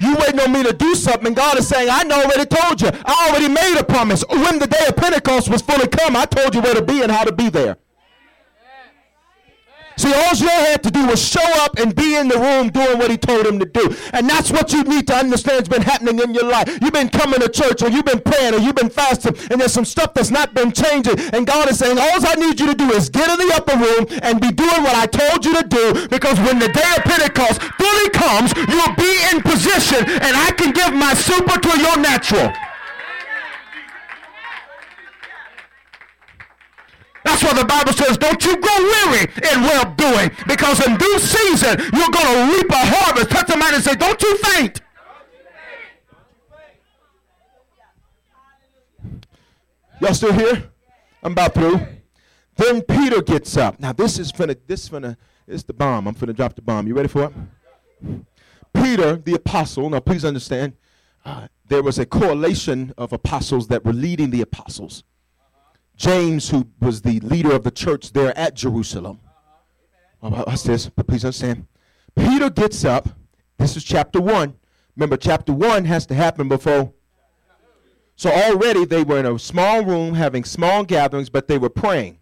You 0.00 0.16
waiting 0.16 0.40
on 0.40 0.52
me 0.52 0.62
to 0.62 0.72
do 0.72 0.94
something, 0.94 1.34
God 1.34 1.58
is 1.58 1.68
saying, 1.68 1.90
I 1.90 2.02
already 2.04 2.46
told 2.46 2.80
you. 2.80 2.88
I 3.04 3.28
already 3.28 3.48
made 3.52 3.76
a 3.78 3.84
promise. 3.84 4.24
When 4.30 4.58
the 4.58 4.66
day 4.66 4.86
of 4.88 4.96
Pentecost 4.96 5.50
was 5.50 5.60
fully 5.60 5.88
come, 5.88 6.16
I 6.16 6.24
told 6.24 6.54
you 6.54 6.62
where 6.62 6.74
to 6.74 6.82
be 6.82 7.02
and 7.02 7.12
how 7.12 7.24
to 7.24 7.32
be 7.32 7.50
there. 7.50 7.76
See, 9.98 10.14
all 10.14 10.34
you 10.34 10.48
had 10.48 10.82
to 10.84 10.90
do 10.90 11.06
was 11.06 11.20
show 11.20 11.44
up 11.64 11.76
and 11.78 11.94
be 11.94 12.14
in 12.14 12.28
the 12.28 12.38
room 12.38 12.70
doing 12.70 12.98
what 12.98 13.10
he 13.10 13.18
told 13.18 13.44
him 13.44 13.58
to 13.58 13.66
do. 13.66 13.94
And 14.12 14.30
that's 14.30 14.50
what 14.50 14.72
you 14.72 14.84
need 14.84 15.08
to 15.08 15.14
understand 15.14 15.58
has 15.58 15.68
been 15.68 15.82
happening 15.82 16.20
in 16.20 16.34
your 16.34 16.44
life. 16.44 16.78
You've 16.80 16.92
been 16.92 17.08
coming 17.08 17.40
to 17.40 17.48
church 17.48 17.82
or 17.82 17.90
you've 17.90 18.04
been 18.04 18.20
praying 18.20 18.54
or 18.54 18.58
you've 18.58 18.76
been 18.76 18.90
fasting 18.90 19.34
and 19.50 19.60
there's 19.60 19.72
some 19.72 19.84
stuff 19.84 20.14
that's 20.14 20.30
not 20.30 20.54
been 20.54 20.70
changing. 20.70 21.18
And 21.34 21.46
God 21.46 21.68
is 21.68 21.78
saying, 21.80 21.98
all 21.98 22.24
I 22.24 22.34
need 22.36 22.60
you 22.60 22.68
to 22.68 22.74
do 22.74 22.92
is 22.92 23.10
get 23.10 23.28
in 23.28 23.48
the 23.48 23.54
upper 23.54 23.76
room 23.76 24.06
and 24.22 24.40
be 24.40 24.52
doing 24.52 24.82
what 24.86 24.94
I 24.94 25.06
told 25.06 25.44
you 25.44 25.54
to 25.60 25.66
do 25.66 26.06
because 26.08 26.38
when 26.40 26.60
the 26.60 26.68
day 26.68 26.90
of 26.96 27.02
Pentecost 27.02 27.60
fully 27.60 28.10
comes, 28.10 28.54
you'll 28.54 28.94
be 28.94 29.12
in 29.34 29.42
position 29.42 30.06
and 30.06 30.36
I 30.38 30.52
can 30.56 30.72
give 30.72 30.94
my 30.94 31.12
super 31.14 31.58
to 31.58 31.80
your 31.80 31.98
natural. 31.98 32.52
That's 37.28 37.44
why 37.44 37.52
the 37.52 37.66
Bible 37.66 37.92
says, 37.92 38.16
don't 38.16 38.42
you 38.42 38.56
grow 38.56 38.78
weary 38.78 39.28
in 39.52 39.60
well 39.60 39.94
doing, 39.96 40.30
because 40.46 40.84
in 40.86 40.96
due 40.96 41.18
season 41.18 41.78
you're 41.92 42.10
going 42.10 42.24
to 42.24 42.56
reap 42.56 42.70
a 42.70 42.86
harvest. 42.86 43.28
Touch 43.30 43.48
somebody 43.48 43.74
and 43.74 43.84
say, 43.84 43.94
don't 43.94 44.20
you 44.22 44.36
faint. 44.38 44.80
Y'all 50.00 50.14
still 50.14 50.32
here? 50.32 50.70
I'm 51.22 51.32
about 51.32 51.52
through. 51.52 51.86
Then 52.56 52.80
Peter 52.80 53.20
gets 53.20 53.58
up. 53.58 53.78
Now 53.78 53.92
this 53.92 54.18
is 54.18 54.32
finna, 54.32 54.56
this 54.66 54.88
finna, 54.88 55.18
it's 55.46 55.64
the 55.64 55.74
bomb. 55.74 56.08
I'm 56.08 56.14
finna 56.14 56.34
drop 56.34 56.54
the 56.54 56.62
bomb. 56.62 56.86
You 56.86 56.94
ready 56.94 57.08
for 57.08 57.24
it? 57.24 58.24
Peter, 58.72 59.16
the 59.16 59.34
apostle. 59.34 59.90
Now 59.90 60.00
please 60.00 60.24
understand, 60.24 60.72
uh, 61.26 61.48
there 61.68 61.82
was 61.82 61.98
a 61.98 62.06
correlation 62.06 62.94
of 62.96 63.12
apostles 63.12 63.68
that 63.68 63.84
were 63.84 63.92
leading 63.92 64.30
the 64.30 64.40
apostles. 64.40 65.04
James, 65.98 66.48
who 66.48 66.68
was 66.80 67.02
the 67.02 67.18
leader 67.20 67.52
of 67.52 67.64
the 67.64 67.70
church 67.72 68.12
there 68.12 68.36
at 68.38 68.54
Jerusalem. 68.54 69.18
Oh, 70.22 70.30
watch 70.30 70.62
this, 70.62 70.88
but 70.88 71.06
please 71.08 71.24
understand. 71.24 71.66
Peter 72.16 72.48
gets 72.48 72.84
up. 72.84 73.08
This 73.58 73.76
is 73.76 73.82
chapter 73.82 74.20
1. 74.20 74.54
Remember, 74.96 75.16
chapter 75.16 75.52
1 75.52 75.84
has 75.84 76.06
to 76.06 76.14
happen 76.14 76.48
before. 76.48 76.92
So 78.14 78.30
already 78.30 78.84
they 78.84 79.02
were 79.02 79.18
in 79.18 79.26
a 79.26 79.38
small 79.38 79.84
room 79.84 80.14
having 80.14 80.44
small 80.44 80.84
gatherings, 80.84 81.30
but 81.30 81.48
they 81.48 81.58
were 81.58 81.68
praying 81.68 82.18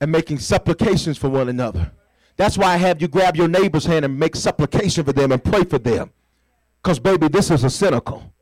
and 0.00 0.12
making 0.12 0.38
supplications 0.38 1.18
for 1.18 1.28
one 1.28 1.48
another. 1.48 1.90
That's 2.36 2.56
why 2.56 2.74
I 2.74 2.76
have 2.76 3.02
you 3.02 3.08
grab 3.08 3.36
your 3.36 3.48
neighbor's 3.48 3.84
hand 3.86 4.04
and 4.04 4.18
make 4.18 4.36
supplication 4.36 5.04
for 5.04 5.12
them 5.12 5.32
and 5.32 5.42
pray 5.42 5.64
for 5.64 5.78
them. 5.78 6.12
Because, 6.82 6.98
baby, 7.00 7.28
this 7.28 7.50
is 7.50 7.64
a 7.64 7.70
cenacle. 7.70 8.32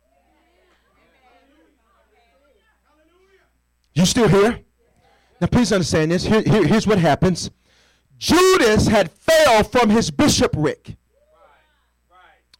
You 3.96 4.04
still 4.04 4.28
here? 4.28 4.60
Now, 5.40 5.46
please 5.46 5.72
understand 5.72 6.10
this. 6.10 6.24
Here, 6.24 6.42
here, 6.42 6.66
here's 6.66 6.86
what 6.86 6.98
happens 6.98 7.50
Judas 8.18 8.86
had 8.86 9.10
failed 9.10 9.72
from 9.72 9.88
his 9.88 10.10
bishopric. 10.10 10.96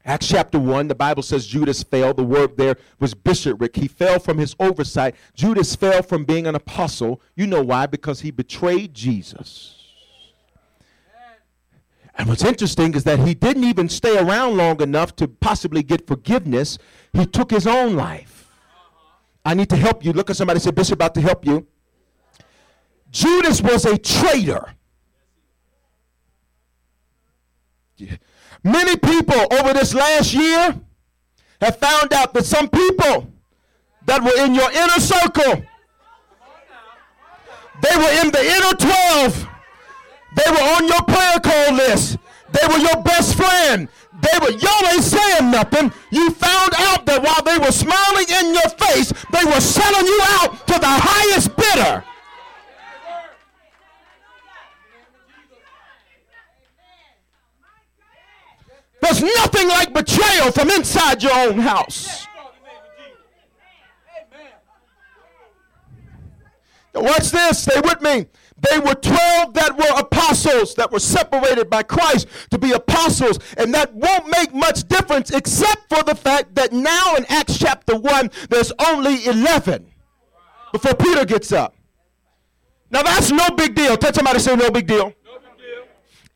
Acts 0.07 0.29
chapter 0.29 0.59
1, 0.59 0.89
the 0.89 0.95
Bible 0.95 1.23
says 1.23 1.47
Judas 1.47 1.83
fell. 1.83 2.15
The 2.15 2.25
word 2.25 2.57
there 2.57 2.77
was 3.01 3.13
bishopric. 3.13 3.77
He 3.77 3.87
fell 3.87 4.19
from 4.19 4.39
his 4.39 4.57
oversight. 4.59 5.15
Judas 5.35 5.77
fell 5.77 6.03
from 6.03 6.25
being 6.25 6.47
an 6.47 6.55
apostle. 6.55 7.21
You 7.35 7.47
know 7.47 7.63
why? 7.63 7.87
Because 7.87 8.21
he 8.21 8.31
betrayed 8.31 8.95
Jesus. 8.95 9.75
And 12.17 12.29
what's 12.29 12.45
interesting 12.45 12.95
is 12.95 13.05
that 13.05 13.19
he 13.19 13.35
didn't 13.35 13.65
even 13.65 13.91
stay 13.91 14.17
around 14.17 14.57
long 14.57 14.81
enough 14.81 15.15
to 15.17 15.29
possibly 15.29 15.83
get 15.83 16.07
forgiveness. 16.07 16.79
He 17.13 17.27
took 17.27 17.51
his 17.51 17.67
own 17.67 17.95
life. 17.95 18.46
I 19.47 19.55
need 19.55 19.71
to 19.71 19.77
help 19.77 20.05
you. 20.05 20.13
Look 20.13 20.29
at 20.29 20.37
somebody 20.37 20.59
say, 20.59 20.73
Bishop, 20.73 20.95
about 20.95 21.15
to 21.15 21.21
help 21.21 21.47
you. 21.47 21.65
Judas 23.13 23.63
was 23.63 23.85
a 23.85 23.97
traitor. 23.97 24.75
Yeah. 27.97 28.17
Many 28.65 28.97
people 28.97 29.41
over 29.53 29.73
this 29.73 29.95
last 29.95 30.35
year 30.35 30.75
have 31.61 31.77
found 31.79 32.13
out 32.13 32.35
that 32.35 32.45
some 32.45 32.69
people 32.69 33.33
that 34.07 34.21
were 34.21 34.37
in 34.45 34.53
your 34.53 34.69
inner 34.73 34.99
circle, 34.99 35.63
they 37.83 37.97
were 37.97 38.25
in 38.25 38.33
the 38.33 38.45
inner 38.45 38.75
12, 38.75 39.49
they 40.35 40.51
were 40.51 40.67
on 40.75 40.89
your 40.89 41.03
prayer 41.03 41.39
call 41.39 41.75
list, 41.75 42.19
they 42.57 42.67
were 42.69 42.79
your 42.79 43.03
best 43.03 43.37
friend, 43.37 43.89
they 44.23 44.39
were, 44.41 44.51
y'all 44.51 44.89
ain't 44.93 45.03
saying 45.03 45.51
nothing. 45.51 45.93
You 46.11 46.31
found 46.31 46.73
out 46.79 47.05
that 47.07 47.23
while 47.23 47.43
they 47.45 47.59
were 47.59 47.73
smiling 47.73 48.27
in 48.29 48.55
your 48.55 48.71
face, 48.81 49.13
they 49.33 49.45
were 49.45 49.61
selling 49.61 50.07
you 50.07 50.21
out 50.25 50.67
to 50.67 50.79
the 50.79 50.87
highest 50.87 51.55
bidder. 51.57 52.05
There's 59.03 59.23
nothing 59.23 59.69
like 59.69 59.93
betrayal 59.93 60.51
from 60.51 60.71
inside 60.71 61.23
your 61.23 61.35
own 61.35 61.59
house. 61.59 62.27
Watch 66.95 67.31
this. 67.31 67.63
Stay 67.63 67.81
with 67.83 68.01
me. 68.01 68.27
They 68.59 68.79
were 68.79 68.95
12 68.95 69.53
that 69.55 69.77
were 69.77 70.01
apostles 70.01 70.75
that 70.77 70.91
were 70.91 70.99
separated 70.99 71.69
by 71.69 71.83
Christ 71.83 72.27
to 72.51 72.59
be 72.59 72.73
apostles. 72.73 73.39
And 73.59 73.75
that 73.75 73.93
won't 73.95 74.29
make 74.29 74.55
much 74.55 74.89
difference 74.89 75.31
except 75.31 75.89
for 75.95 76.03
the 76.03 76.15
fact 76.15 76.55
that 76.55 76.73
now 76.73 77.17
in 77.17 77.27
Acts 77.29 77.59
chapter 77.59 77.97
1, 77.97 78.31
there's 78.49 78.73
only 78.87 79.27
11 79.27 79.87
before 80.73 80.95
Peter 80.95 81.25
gets 81.27 81.53
up. 81.53 81.75
Now 82.91 83.03
that's 83.03 83.31
no 83.31 83.51
big 83.51 83.75
deal. 83.75 83.97
Tell 83.97 84.15
somebody 84.15 84.39
say 84.39 84.57
no 84.57 84.71
big 84.71 84.87
deal. 84.87 85.13
No 85.25 85.39
big 85.39 85.59
deal. 85.59 85.85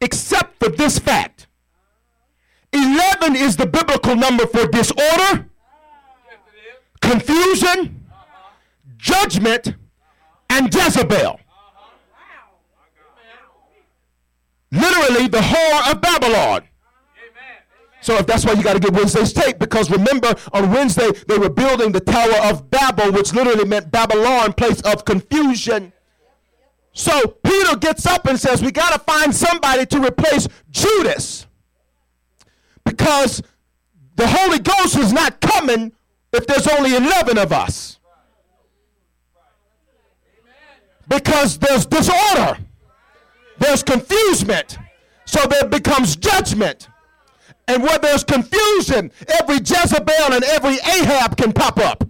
Except 0.00 0.62
for 0.62 0.68
this 0.68 0.98
fact. 0.98 1.46
11 2.72 3.34
is 3.34 3.56
the 3.56 3.66
biblical 3.66 4.14
number 4.14 4.46
for 4.46 4.66
disorder, 4.68 5.48
confusion, 7.00 8.06
uh-huh. 8.08 8.50
judgment, 8.96 9.74
and 10.50 10.72
Jezebel. 10.72 11.40
Literally, 14.72 15.28
the 15.28 15.38
whore 15.38 15.92
of 15.92 16.00
Babylon. 16.00 16.62
So 18.02 18.16
if 18.16 18.26
that's 18.26 18.46
why 18.46 18.52
you 18.52 18.62
got 18.62 18.74
to 18.74 18.80
get 18.80 18.92
Wednesday's 18.92 19.32
tape, 19.32 19.58
because 19.58 19.90
remember 19.90 20.34
on 20.52 20.70
Wednesday 20.70 21.10
they 21.28 21.36
were 21.36 21.50
building 21.50 21.92
the 21.92 22.00
Tower 22.00 22.50
of 22.50 22.70
Babel, 22.70 23.12
which 23.12 23.34
literally 23.34 23.66
meant 23.66 23.90
Babylon, 23.90 24.54
place 24.54 24.80
of 24.82 25.04
confusion. 25.04 25.92
So 26.92 27.26
Peter 27.44 27.76
gets 27.76 28.06
up 28.06 28.26
and 28.26 28.38
says, 28.40 28.62
We 28.62 28.72
got 28.72 28.92
to 28.92 28.98
find 29.00 29.34
somebody 29.34 29.86
to 29.86 30.00
replace 30.00 30.48
Judas. 30.70 31.46
Because 32.84 33.42
the 34.16 34.26
Holy 34.26 34.58
Ghost 34.58 34.96
is 34.96 35.12
not 35.12 35.40
coming 35.40 35.92
if 36.32 36.46
there's 36.46 36.66
only 36.66 36.96
11 36.96 37.38
of 37.38 37.52
us. 37.52 37.98
Because 41.08 41.58
there's 41.58 41.86
disorder, 41.86 42.58
there's 43.60 43.82
confusion, 43.82 44.64
so 45.26 45.46
there 45.46 45.68
becomes 45.68 46.16
judgment. 46.16 46.88
And 47.68 47.84
where 47.84 47.98
there's 47.98 48.24
confusion, 48.24 49.12
every 49.40 49.58
Jezebel 49.58 50.32
and 50.32 50.42
every 50.42 50.74
Ahab 50.74 51.36
can 51.36 51.52
pop 51.52 51.78
up. 51.78 52.02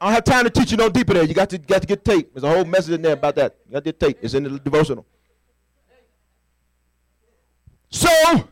I 0.00 0.06
don't 0.06 0.14
have 0.14 0.24
time 0.24 0.44
to 0.44 0.50
teach 0.50 0.70
you 0.70 0.76
no 0.76 0.88
deeper 0.88 1.14
there. 1.14 1.24
You 1.24 1.34
got 1.34 1.50
to, 1.50 1.58
got 1.58 1.80
to 1.80 1.86
get 1.86 2.04
tape. 2.04 2.32
There's 2.32 2.44
a 2.44 2.48
whole 2.48 2.64
message 2.64 2.94
in 2.94 3.02
there 3.02 3.14
about 3.14 3.34
that. 3.36 3.56
You 3.66 3.72
got 3.72 3.84
to 3.84 3.92
get 3.92 4.00
tape. 4.00 4.18
It's 4.22 4.34
in 4.34 4.44
the 4.44 4.58
devotional. 4.58 5.06
So, 7.90 8.48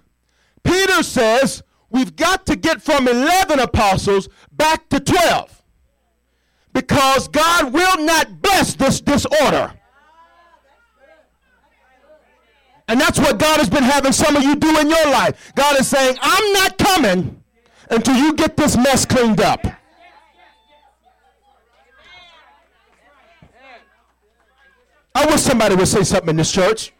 Peter 0.62 1.03
says, 1.03 1.62
we've 1.91 2.16
got 2.16 2.47
to 2.47 2.57
get 2.57 2.83
from 2.83 3.07
11 3.07 3.61
apostles 3.61 4.29
back 4.53 4.89
to 4.89 5.01
12. 5.01 5.64
Because 6.75 7.29
God 7.29 7.72
will 7.72 8.05
not 8.05 8.43
bless 8.43 8.75
this 8.75 9.01
disorder. 9.01 9.72
And 12.89 13.01
that's 13.01 13.18
what 13.18 13.39
God 13.39 13.59
has 13.59 13.70
been 13.70 13.83
having 13.83 14.12
some 14.12 14.37
of 14.37 14.43
you 14.43 14.57
do 14.57 14.79
in 14.79 14.91
your 14.91 15.07
life. 15.07 15.53
God 15.55 15.81
is 15.81 15.89
saying, 15.89 16.18
I'm 16.20 16.53
not 16.53 16.77
coming 16.77 17.43
until 17.91 18.16
you 18.16 18.35
get 18.35 18.57
this 18.57 18.77
mess 18.77 19.07
cleaned 19.07 19.41
up. 19.41 19.64
I 25.14 25.27
wish 25.27 25.41
somebody 25.41 25.77
would 25.77 25.89
say 25.89 26.03
something 26.03 26.31
in 26.31 26.37
this 26.37 26.51
church. 26.51 26.93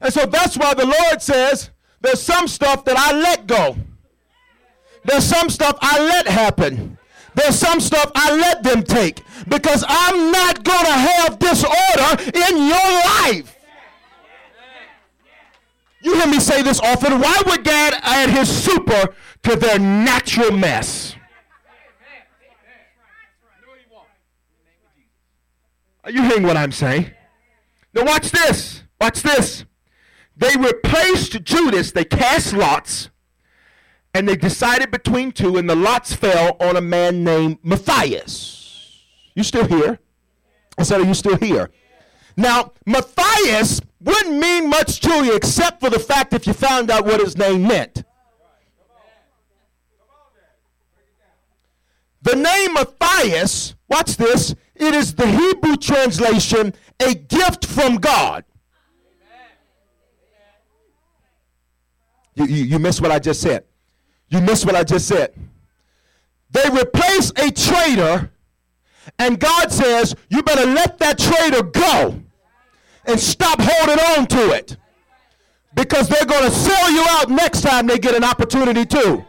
And 0.00 0.12
so 0.12 0.26
that's 0.26 0.58
why 0.58 0.74
the 0.74 0.86
Lord 0.86 1.22
says 1.22 1.70
there's 2.00 2.20
some 2.20 2.48
stuff 2.48 2.84
that 2.84 2.96
I 2.98 3.12
let 3.12 3.46
go. 3.46 3.76
There's 5.04 5.24
some 5.24 5.48
stuff 5.48 5.78
I 5.80 6.00
let 6.00 6.26
happen. 6.26 6.98
There's 7.40 7.58
some 7.58 7.80
stuff 7.80 8.12
I 8.14 8.36
let 8.36 8.62
them 8.62 8.82
take 8.82 9.22
because 9.48 9.82
I'm 9.88 10.30
not 10.30 10.62
going 10.62 10.84
to 10.84 10.92
have 10.92 11.38
disorder 11.38 12.22
in 12.34 12.56
your 12.66 12.90
life. 13.16 13.56
You 16.02 16.16
hear 16.16 16.26
me 16.26 16.38
say 16.38 16.62
this 16.62 16.80
often. 16.80 17.18
Why 17.18 17.40
would 17.46 17.64
God 17.64 17.94
add 18.02 18.28
his 18.28 18.48
super 18.48 19.14
to 19.44 19.56
their 19.56 19.78
natural 19.78 20.50
mess? 20.50 21.16
Are 26.04 26.10
you 26.10 26.22
hearing 26.24 26.42
what 26.42 26.58
I'm 26.58 26.72
saying? 26.72 27.10
Now 27.94 28.04
watch 28.04 28.30
this. 28.30 28.82
Watch 29.00 29.22
this. 29.22 29.64
They 30.36 30.56
replaced 30.58 31.42
Judas. 31.44 31.92
They 31.92 32.04
cast 32.04 32.52
lots. 32.52 33.08
And 34.14 34.28
they 34.28 34.36
decided 34.36 34.90
between 34.90 35.32
two, 35.32 35.56
and 35.56 35.70
the 35.70 35.76
lots 35.76 36.12
fell 36.14 36.56
on 36.60 36.76
a 36.76 36.80
man 36.80 37.22
named 37.22 37.58
Matthias. 37.62 39.04
You 39.34 39.44
still 39.44 39.66
here? 39.66 40.00
I 40.76 40.82
said, 40.82 41.00
Are 41.00 41.04
you 41.04 41.14
still 41.14 41.36
here? 41.36 41.70
Now, 42.36 42.72
Matthias 42.86 43.80
wouldn't 44.00 44.38
mean 44.38 44.68
much 44.68 45.00
to 45.00 45.24
you 45.24 45.36
except 45.36 45.80
for 45.80 45.90
the 45.90 45.98
fact 45.98 46.32
if 46.32 46.46
you 46.46 46.52
found 46.52 46.90
out 46.90 47.04
what 47.04 47.20
his 47.20 47.36
name 47.36 47.62
meant. 47.62 48.04
The 52.22 52.36
name 52.36 52.74
Matthias, 52.74 53.74
watch 53.88 54.16
this, 54.16 54.54
it 54.74 54.94
is 54.94 55.14
the 55.14 55.26
Hebrew 55.26 55.76
translation, 55.76 56.74
a 56.98 57.14
gift 57.14 57.66
from 57.66 57.96
God. 57.96 58.44
You, 62.34 62.44
you, 62.46 62.64
you 62.64 62.78
missed 62.78 63.00
what 63.00 63.10
I 63.10 63.18
just 63.18 63.40
said. 63.40 63.64
You 64.30 64.40
missed 64.40 64.64
what 64.64 64.74
I 64.74 64.84
just 64.84 65.06
said. 65.06 65.34
They 66.50 66.68
replace 66.70 67.30
a 67.36 67.50
traitor, 67.50 68.32
and 69.18 69.38
God 69.38 69.70
says, 69.70 70.14
You 70.28 70.42
better 70.42 70.66
let 70.66 70.98
that 70.98 71.18
traitor 71.18 71.62
go 71.62 72.20
and 73.04 73.20
stop 73.20 73.60
holding 73.60 73.98
on 74.16 74.26
to 74.28 74.52
it 74.52 74.76
because 75.74 76.08
they're 76.08 76.24
going 76.24 76.44
to 76.44 76.50
sell 76.50 76.90
you 76.90 77.04
out 77.08 77.28
next 77.28 77.62
time 77.62 77.86
they 77.86 77.98
get 77.98 78.14
an 78.14 78.24
opportunity 78.24 78.84
to. 78.86 79.24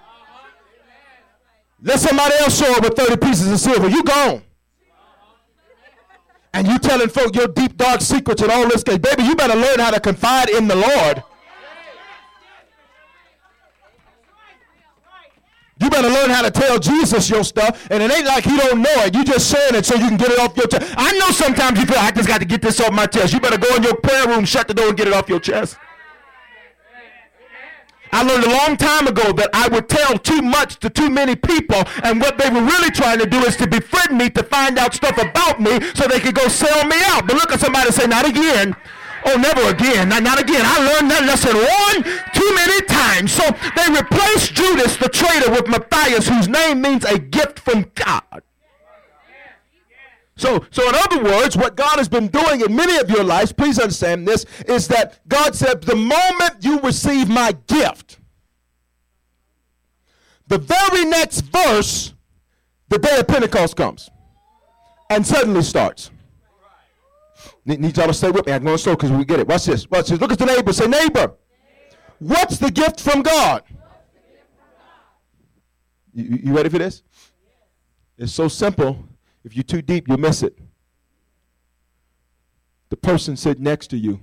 Let 1.84 2.00
somebody 2.00 2.36
else 2.36 2.60
show 2.60 2.72
up 2.76 2.84
with 2.84 2.96
30 2.96 3.18
pieces 3.18 3.52
of 3.52 3.60
silver. 3.60 3.90
You 3.90 4.04
gone 4.04 4.44
and 6.54 6.68
you 6.68 6.78
telling 6.80 7.10
folk 7.10 7.36
your 7.36 7.48
deep 7.48 7.78
dark 7.78 8.02
secrets 8.02 8.42
and 8.42 8.52
all 8.52 8.68
this, 8.68 8.84
baby, 8.84 9.24
you 9.24 9.36
better 9.36 9.56
learn 9.56 9.80
how 9.80 9.92
to 9.92 10.00
confide 10.00 10.50
in 10.50 10.68
the 10.68 10.76
Lord. 10.76 11.24
You 15.82 15.90
better 15.90 16.10
learn 16.10 16.30
how 16.30 16.44
to 16.44 16.52
tell 16.52 16.78
Jesus 16.78 17.30
your 17.30 17.44
stuff, 17.44 17.88
and 17.90 18.04
it 18.04 18.12
ain't 18.12 18.26
like 18.26 18.44
he 18.44 18.56
don't 18.56 18.82
know 18.82 19.04
it. 19.04 19.16
You 19.16 19.24
just 19.24 19.50
saying 19.50 19.76
it 19.76 19.86
so 19.86 19.96
you 19.96 20.08
can 20.08 20.18
get 20.18 20.32
it 20.32 20.40
off 20.40 20.56
your 20.56 20.68
chest. 20.68 20.94
I 20.96 21.12
know 21.18 21.30
sometimes 21.32 21.80
you 21.80 21.86
feel 21.86 21.98
I 21.98 22.12
just 22.12 22.28
got 22.28 22.40
to 22.40 22.46
get 22.46 22.62
this 22.62 22.80
off 22.80 22.94
my 22.94 23.08
chest. 23.08 23.34
You 23.34 23.40
better 23.40 23.58
go 23.58 23.76
in 23.76 23.84
your 23.84 23.96
prayer 23.96 24.28
room, 24.28 24.46
shut 24.46 24.68
the 24.68 24.74
door, 24.74 24.90
and 24.90 24.98
get 24.98 25.08
it 25.08 25.14
off 25.14 25.28
your 25.28 25.40
chest. 25.40 25.78
I 28.14 28.24
learned 28.24 28.44
a 28.44 28.50
long 28.50 28.76
time 28.76 29.08
ago 29.08 29.32
that 29.34 29.50
I 29.54 29.70
would 29.70 29.88
tell 29.88 30.18
too 30.18 30.42
much 30.42 30.78
to 30.80 30.90
too 30.90 31.10
many 31.10 31.36
people, 31.36 31.82
and 32.04 32.20
what 32.20 32.38
they 32.38 32.50
were 32.50 32.62
really 32.62 32.92
trying 32.92 33.20
to 33.20 33.26
do 33.26 33.40
is 33.46 33.56
to 33.58 33.68
befriend 33.68 34.18
me 34.18 34.30
to 34.32 34.44
find 34.44 34.78
out 34.78 34.94
stuff 34.94 35.18
about 35.18 35.62
me 35.62 35.80
so 35.96 36.08
they 36.08 36.20
could 36.20 36.36
go 36.36 36.48
sell 36.48 36.86
me 36.86 36.98
out. 37.06 37.26
But 37.26 37.36
look 37.36 37.52
at 37.52 37.60
somebody 37.60 37.92
say, 37.92 38.08
Not 38.08 38.28
again. 38.28 38.76
Oh, 39.24 39.38
never 39.38 39.70
again. 39.70 40.10
Not, 40.10 40.24
not 40.24 40.42
again. 40.42 40.62
I 40.64 40.80
learned 40.80 41.12
that 41.12 41.24
lesson 41.26 41.54
one 41.54 42.31
too 42.42 42.56
many 42.56 42.82
times. 42.82 43.32
So 43.32 43.44
they 43.76 43.94
replaced 43.94 44.54
Judas 44.54 44.98
the 44.98 45.10
traitor 45.10 45.52
with 45.52 45.68
Matthias, 45.68 46.28
whose 46.28 46.48
name 46.48 46.82
means 46.82 47.06
a 47.06 47.20
gift 47.20 47.60
from 47.60 47.92
God. 47.96 48.44
So, 50.38 50.66
so 50.72 50.88
in 50.90 50.96
other 50.96 51.24
words, 51.24 51.56
what 51.56 51.76
God 51.76 51.98
has 51.98 52.10
been 52.10 52.28
doing 52.28 52.62
in 52.62 52.76
many 52.76 52.98
of 52.98 53.10
your 53.12 53.24
lives, 53.24 53.52
please 53.52 53.78
understand 53.78 54.28
this, 54.28 54.46
is 54.68 54.88
that 54.88 55.20
God 55.28 55.54
said, 55.54 55.84
the 55.84 55.96
moment 55.96 56.56
you 56.62 56.80
receive 56.80 57.30
my 57.30 57.52
gift, 57.68 58.18
the 60.48 60.58
very 60.58 61.06
next 61.06 61.42
verse, 61.42 62.14
the 62.90 62.98
day 62.98 63.20
of 63.20 63.28
Pentecost 63.28 63.76
comes 63.76 64.10
and 65.12 65.26
suddenly 65.26 65.62
starts. 65.62 66.10
Need 67.64 67.96
y'all 67.96 68.08
to 68.08 68.14
stay 68.14 68.32
with 68.32 68.48
me. 68.48 68.54
I'm 68.54 68.64
going 68.64 68.78
slow 68.80 68.96
because 68.96 69.12
we 69.12 69.24
get 69.24 69.40
it. 69.40 69.48
Watch 69.48 69.66
this. 69.66 69.88
Watch 69.90 70.08
this. 70.08 70.20
Look 70.20 70.32
at 70.32 70.40
the 70.40 70.48
neighbor. 70.48 70.74
Say, 70.74 70.88
neighbor, 70.88 71.36
what's 72.22 72.60
the 72.60 72.70
gift 72.70 73.02
from 73.02 73.24
God? 73.24 73.64
You, 76.14 76.40
you 76.44 76.56
ready 76.56 76.70
for 76.70 76.78
this? 76.78 77.04
It's 78.18 78.32
so 78.32 78.48
simple. 78.48 79.08
If 79.44 79.56
you're 79.56 79.64
too 79.64 79.82
deep, 79.82 80.08
you'll 80.08 80.20
miss 80.20 80.44
it. 80.44 80.58
The 82.90 82.98
person 82.98 83.36
sitting 83.36 83.64
next 83.64 83.88
to 83.88 83.98
you. 83.98 84.20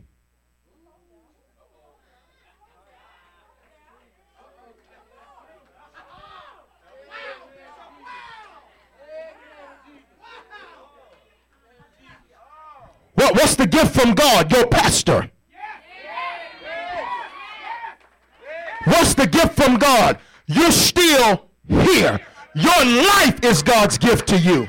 What, 13.14 13.34
what's 13.34 13.56
the 13.56 13.66
gift 13.66 14.00
from 14.00 14.14
God? 14.14 14.52
Your 14.52 14.68
pastor. 14.68 15.30
What's 18.88 19.14
the 19.14 19.26
gift 19.26 19.54
from 19.54 19.76
God? 19.76 20.18
You're 20.46 20.72
still 20.72 21.50
here. 21.68 22.20
Your 22.54 22.84
life 22.84 23.44
is 23.44 23.62
God's 23.62 23.98
gift 23.98 24.26
to 24.28 24.38
you. 24.38 24.66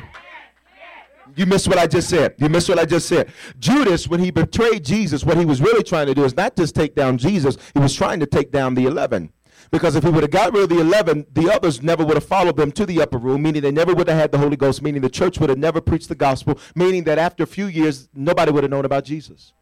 You 1.35 1.45
missed 1.45 1.69
what 1.69 1.77
I 1.77 1.87
just 1.87 2.09
said. 2.09 2.35
You 2.37 2.49
missed 2.49 2.67
what 2.67 2.79
I 2.79 2.85
just 2.85 3.07
said. 3.07 3.31
Judas, 3.59 4.09
when 4.09 4.19
he 4.19 4.29
betrayed 4.29 4.83
Jesus, 4.83 5.23
what 5.23 5.37
he 5.37 5.45
was 5.45 5.61
really 5.61 5.83
trying 5.83 6.07
to 6.07 6.13
do 6.13 6.25
is 6.25 6.35
not 6.35 6.57
just 6.57 6.75
take 6.75 6.95
down 6.95 7.17
Jesus, 7.17 7.57
he 7.73 7.79
was 7.79 7.95
trying 7.95 8.19
to 8.19 8.25
take 8.25 8.51
down 8.51 8.75
the 8.75 8.85
11. 8.85 9.31
Because 9.71 9.95
if 9.95 10.03
he 10.03 10.09
would 10.09 10.23
have 10.23 10.31
got 10.31 10.51
rid 10.51 10.63
of 10.63 10.69
the 10.69 10.81
11, 10.81 11.27
the 11.31 11.49
others 11.49 11.81
never 11.81 12.03
would 12.03 12.15
have 12.15 12.25
followed 12.25 12.57
them 12.57 12.71
to 12.73 12.85
the 12.85 13.01
upper 13.01 13.17
room, 13.17 13.43
meaning 13.43 13.61
they 13.61 13.71
never 13.71 13.93
would 13.93 14.09
have 14.09 14.19
had 14.19 14.31
the 14.31 14.37
Holy 14.37 14.57
Ghost, 14.57 14.81
meaning 14.81 15.01
the 15.01 15.09
church 15.09 15.39
would 15.39 15.49
have 15.49 15.59
never 15.59 15.79
preached 15.79 16.09
the 16.09 16.15
gospel, 16.15 16.59
meaning 16.75 17.05
that 17.05 17.17
after 17.17 17.43
a 17.43 17.47
few 17.47 17.67
years, 17.67 18.09
nobody 18.13 18.51
would 18.51 18.63
have 18.63 18.71
known 18.71 18.83
about 18.83 19.05
Jesus. 19.05 19.53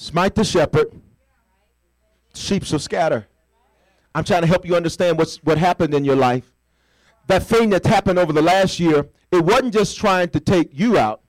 Smite 0.00 0.34
the 0.34 0.44
shepherd, 0.44 0.98
sheep 2.32 2.64
shall 2.64 2.78
scatter. 2.78 3.26
I'm 4.14 4.24
trying 4.24 4.40
to 4.40 4.46
help 4.46 4.64
you 4.64 4.74
understand 4.74 5.18
what's, 5.18 5.36
what 5.44 5.58
happened 5.58 5.92
in 5.92 6.06
your 6.06 6.16
life. 6.16 6.54
That 7.26 7.42
thing 7.42 7.68
that's 7.68 7.86
happened 7.86 8.18
over 8.18 8.32
the 8.32 8.40
last 8.40 8.80
year, 8.80 9.10
it 9.30 9.44
wasn't 9.44 9.74
just 9.74 9.98
trying 9.98 10.30
to 10.30 10.40
take 10.40 10.70
you 10.72 10.96
out, 10.96 11.20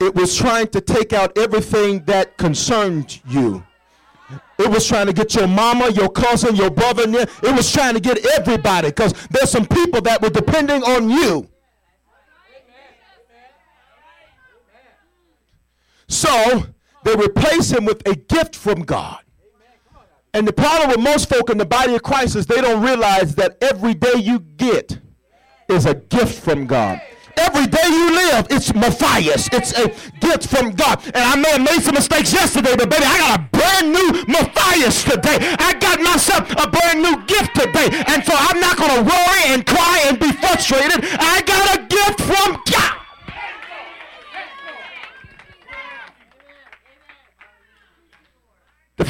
it 0.00 0.14
was 0.14 0.34
trying 0.34 0.68
to 0.68 0.80
take 0.80 1.12
out 1.12 1.36
everything 1.36 2.02
that 2.06 2.38
concerned 2.38 3.20
you. 3.28 3.62
It 4.58 4.70
was 4.70 4.86
trying 4.88 5.06
to 5.06 5.12
get 5.12 5.34
your 5.34 5.48
mama, 5.48 5.90
your 5.90 6.08
cousin, 6.08 6.56
your 6.56 6.70
brother. 6.70 7.02
It 7.06 7.54
was 7.54 7.70
trying 7.70 7.92
to 7.92 8.00
get 8.00 8.24
everybody 8.38 8.88
because 8.88 9.12
there's 9.28 9.50
some 9.50 9.66
people 9.66 10.00
that 10.00 10.22
were 10.22 10.30
depending 10.30 10.82
on 10.82 11.10
you. 11.10 11.46
So 16.10 16.66
they 17.04 17.14
replace 17.14 17.70
him 17.70 17.84
with 17.84 18.06
a 18.06 18.16
gift 18.16 18.56
from 18.56 18.82
God. 18.82 19.20
And 20.34 20.46
the 20.46 20.52
problem 20.52 20.90
with 20.90 21.00
most 21.00 21.28
folk 21.28 21.50
in 21.50 21.58
the 21.58 21.64
body 21.64 21.94
of 21.94 22.02
Christ 22.02 22.36
is 22.36 22.46
they 22.46 22.60
don't 22.60 22.82
realize 22.82 23.36
that 23.36 23.56
every 23.62 23.94
day 23.94 24.16
you 24.16 24.40
get 24.40 24.98
is 25.68 25.86
a 25.86 25.94
gift 25.94 26.42
from 26.42 26.66
God. 26.66 27.00
Every 27.36 27.66
day 27.66 27.86
you 27.86 28.12
live, 28.12 28.48
it's 28.50 28.74
Matthias. 28.74 29.48
It's 29.52 29.72
a 29.72 29.88
gift 30.18 30.48
from 30.48 30.72
God. 30.72 31.00
And 31.06 31.16
I 31.16 31.36
may 31.36 31.50
have 31.50 31.62
made 31.62 31.80
some 31.80 31.94
mistakes 31.94 32.32
yesterday, 32.32 32.74
but 32.76 32.90
baby, 32.90 33.04
I 33.06 33.18
got 33.18 33.40
a 33.40 33.42
brand 33.56 33.92
new 33.92 34.24
Matthias 34.26 35.02
today. 35.04 35.38
I 35.58 35.74
got 35.74 36.00
myself 36.00 36.50
a 36.50 36.68
brand 36.68 37.02
new 37.02 37.24
gift 37.26 37.54
today. 37.54 37.88
And 38.08 38.24
so 38.24 38.34
I'm 38.34 38.60
not 38.60 38.76
going 38.76 38.94
to 38.98 39.02
worry 39.02 39.44
and 39.54 39.64
cry 39.64 40.04
and 40.06 40.18
be 40.18 40.30
frustrated. 40.32 41.06
I 41.18 41.40
got 41.46 41.78
a 41.78 41.82
gift 41.86 42.20
from 42.20 42.60
God. 42.70 42.99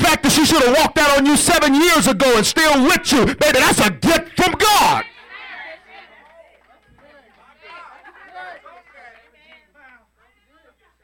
Fact 0.01 0.23
that 0.23 0.33
she 0.33 0.45
should 0.45 0.63
have 0.63 0.77
walked 0.77 0.99
out 0.99 1.19
on 1.19 1.27
you 1.27 1.37
seven 1.37 1.75
years 1.75 2.07
ago 2.07 2.37
and 2.37 2.45
still 2.45 2.83
with 2.85 3.13
you, 3.13 3.27
baby, 3.27 3.59
that's 3.59 3.81
a 3.87 3.91
gift 3.91 4.37
from 4.37 4.53
God. 4.53 5.05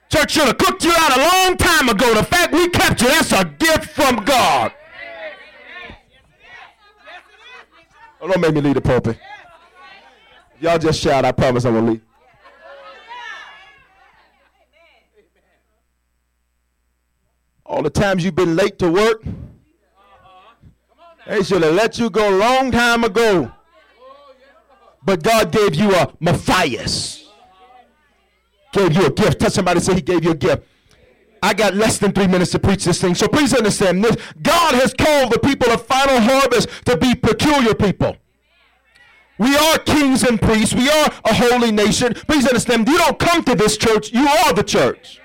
Church 0.09 0.31
should 0.31 0.47
have 0.47 0.59
cooked 0.59 0.85
you 0.85 0.93
out 0.97 1.17
a 1.17 1.21
long 1.21 1.57
time 1.57 1.89
ago. 1.89 2.15
The 2.15 2.23
fact 2.23 2.53
we 2.53 2.69
kept 2.69 3.03
you, 3.03 3.09
that's 3.09 3.33
a 3.33 3.45
gift 3.45 3.87
from 3.87 4.25
God. 4.25 4.73
Oh, 8.21 8.29
don't 8.29 8.41
make 8.41 8.55
me 8.55 8.61
leave 8.61 8.75
the 8.75 8.81
pulpit. 8.81 9.19
Y'all 10.61 10.79
just 10.79 11.01
shout. 11.01 11.25
I 11.25 11.33
promise 11.33 11.65
I'm 11.65 11.75
going 11.75 11.87
to 11.87 11.93
leave. 11.93 12.06
All 17.69 17.83
the 17.83 17.91
times 17.91 18.25
you've 18.25 18.37
been 18.37 18.55
late 18.55 18.79
to 18.79 18.91
work, 18.91 19.23
they 21.27 21.43
should 21.43 21.63
have 21.63 21.75
let 21.75 21.99
you 21.99 22.09
go 22.09 22.35
a 22.35 22.37
long 22.37 22.71
time 22.71 23.03
ago. 23.03 23.51
But 25.05 25.23
God 25.23 25.51
gave 25.51 25.75
you 25.75 25.93
a 25.95 26.13
Matthias. 26.21 27.29
Gave 28.73 28.93
you 28.93 29.07
a 29.07 29.11
gift. 29.11 29.41
Tell 29.41 29.51
somebody 29.51 29.81
say 29.81 29.95
he 29.95 30.01
gave 30.01 30.25
you 30.25 30.31
a 30.31 30.37
gift. 30.37 30.63
I 31.43 31.55
got 31.55 31.75
less 31.75 31.99
than 31.99 32.13
three 32.13 32.27
minutes 32.27 32.53
to 32.53 32.59
preach 32.59 32.85
this 32.85 33.01
thing. 33.01 33.15
So 33.15 33.29
please 33.29 33.53
understand 33.53 34.05
this. 34.05 34.17
God 34.43 34.75
has 34.75 34.95
called 34.95 35.33
the 35.33 35.39
people 35.39 35.71
of 35.71 35.85
Final 35.87 36.21
Harvest 36.21 36.69
to 36.87 36.97
be 36.97 37.15
peculiar 37.15 37.75
people. 37.75 38.17
We 39.39 39.55
are 39.57 39.79
kings 39.79 40.23
and 40.23 40.41
priests. 40.41 40.75
We 40.75 40.89
are 40.89 41.11
a 41.25 41.35
holy 41.35 41.73
nation. 41.73 42.15
Please 42.15 42.47
understand, 42.47 42.89
you 42.89 42.97
don't 42.97 43.19
come 43.19 43.45
to 43.45 43.55
this 43.55 43.77
church, 43.77 44.13
you 44.13 44.27
are 44.27 44.53
the 44.53 44.63
church. 44.63 45.21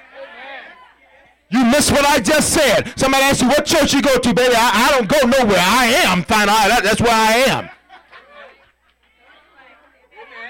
You 1.52 1.66
miss 1.66 1.91
what 1.91 2.06
I 2.06 2.20
just 2.20 2.54
said. 2.54 2.93
Somebody 2.97 3.24
asks 3.26 3.41
you, 3.41 3.49
what 3.49 3.66
church 3.66 3.93
you 3.93 4.02
go 4.02 4.18
to, 4.18 4.34
baby? 4.34 4.56
I, 4.56 4.88
I 4.88 4.97
don't 4.97 5.08
go 5.08 5.20
nowhere. 5.28 5.60
I 5.60 5.86
am 6.06 6.24
Final 6.24 6.56
Harvest. 6.56 6.84
That's 6.84 7.02
where 7.02 7.12
I 7.12 7.34
am. 7.49 7.70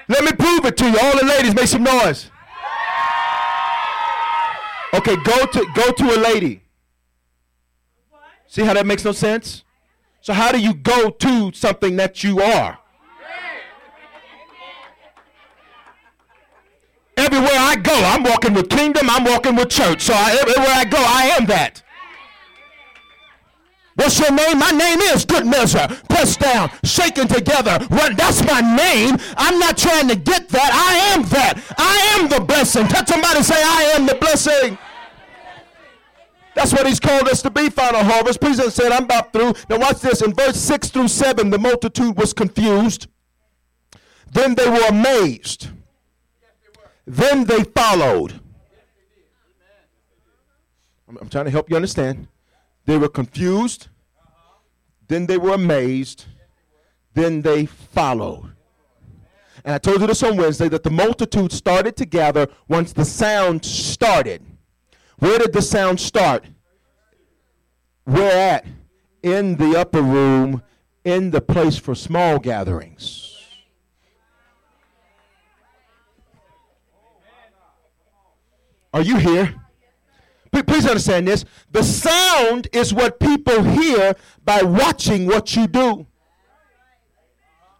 Let 0.07 0.23
me 0.23 0.31
prove 0.33 0.65
it 0.65 0.77
to 0.77 0.89
you. 0.89 0.99
All 1.01 1.17
the 1.17 1.25
ladies, 1.25 1.55
make 1.55 1.67
some 1.67 1.83
noise. 1.83 2.29
Okay, 4.93 5.15
go 5.23 5.45
to 5.45 5.65
go 5.73 5.91
to 5.91 6.15
a 6.15 6.19
lady. 6.19 6.61
See 8.47 8.63
how 8.63 8.73
that 8.73 8.85
makes 8.85 9.05
no 9.05 9.13
sense? 9.13 9.63
So 10.19 10.33
how 10.33 10.51
do 10.51 10.59
you 10.59 10.73
go 10.73 11.09
to 11.09 11.51
something 11.53 11.95
that 11.95 12.23
you 12.23 12.41
are? 12.41 12.77
Everywhere 17.21 17.53
I 17.53 17.75
go, 17.75 17.93
I'm 17.93 18.23
walking 18.23 18.55
with 18.55 18.67
kingdom, 18.67 19.07
I'm 19.07 19.23
walking 19.23 19.55
with 19.55 19.69
church. 19.69 20.01
So 20.01 20.13
I, 20.15 20.37
everywhere 20.41 20.73
I 20.73 20.85
go, 20.85 20.97
I 20.97 21.37
am 21.37 21.45
that. 21.45 21.83
What's 23.93 24.19
your 24.19 24.31
name? 24.31 24.57
My 24.57 24.71
name 24.71 24.99
is 25.01 25.23
Good 25.23 25.45
Measure. 25.45 25.87
Pressed 26.09 26.39
down, 26.39 26.71
shaken 26.83 27.27
together. 27.27 27.77
Run. 27.91 28.15
That's 28.15 28.43
my 28.47 28.61
name. 28.61 29.17
I'm 29.37 29.59
not 29.59 29.77
trying 29.77 30.07
to 30.07 30.15
get 30.15 30.49
that. 30.49 30.71
I 30.73 31.13
am 31.13 31.21
that. 31.29 31.61
I 31.77 32.17
am 32.17 32.27
the 32.27 32.39
blessing. 32.39 32.87
Touch 32.87 33.09
somebody 33.09 33.43
say, 33.43 33.61
I 33.61 33.93
am 33.95 34.07
the 34.07 34.15
blessing. 34.15 34.79
That's 36.55 36.71
what 36.73 36.87
he's 36.87 36.99
called 36.99 37.27
us 37.27 37.43
to 37.43 37.51
be, 37.51 37.69
Final 37.69 38.03
Harvest. 38.03 38.41
Please 38.41 38.57
don't 38.57 38.71
say 38.71 38.87
I'm 38.87 39.03
about 39.03 39.31
through. 39.31 39.53
Now 39.69 39.77
watch 39.77 39.99
this. 39.99 40.23
In 40.23 40.33
verse 40.33 40.57
6 40.57 40.89
through 40.89 41.09
7, 41.09 41.51
the 41.51 41.59
multitude 41.59 42.17
was 42.17 42.33
confused. 42.33 43.07
Then 44.31 44.55
they 44.55 44.67
were 44.67 44.87
amazed. 44.89 45.67
Then 47.05 47.45
they 47.45 47.63
followed. 47.63 48.39
I'm, 51.07 51.29
trying 51.29 51.45
to 51.45 51.51
help 51.51 51.69
you 51.69 51.75
understand. 51.75 52.27
They 52.85 52.97
were 52.97 53.09
confused. 53.09 53.87
Then 55.07 55.25
they 55.25 55.37
were 55.37 55.53
amazed. 55.53 56.25
Then 57.13 57.41
they 57.41 57.65
followed. 57.65 58.53
And 59.65 59.75
I 59.75 59.77
told 59.77 60.01
you 60.01 60.07
this 60.07 60.23
on 60.23 60.37
Wednesday 60.37 60.69
that 60.69 60.83
the 60.83 60.89
multitude 60.89 61.51
started 61.51 61.95
to 61.97 62.05
gather 62.05 62.47
once 62.67 62.93
the 62.93 63.05
sound 63.05 63.65
started. 63.65 64.43
Where 65.19 65.37
did 65.37 65.53
the 65.53 65.61
sound 65.61 65.99
start? 65.99 66.45
Where 68.05 68.55
at? 68.55 68.65
In 69.21 69.55
the 69.57 69.77
upper 69.77 70.01
room, 70.01 70.63
in 71.03 71.29
the 71.29 71.41
place 71.41 71.77
for 71.77 71.93
small 71.93 72.39
gatherings. 72.39 73.30
Are 78.93 79.01
you 79.01 79.17
here? 79.17 79.55
Please 80.51 80.85
understand 80.85 81.27
this. 81.27 81.45
The 81.71 81.83
sound 81.83 82.67
is 82.73 82.93
what 82.93 83.19
people 83.19 83.63
hear 83.63 84.15
by 84.43 84.61
watching 84.63 85.25
what 85.25 85.55
you 85.55 85.67
do. 85.67 86.05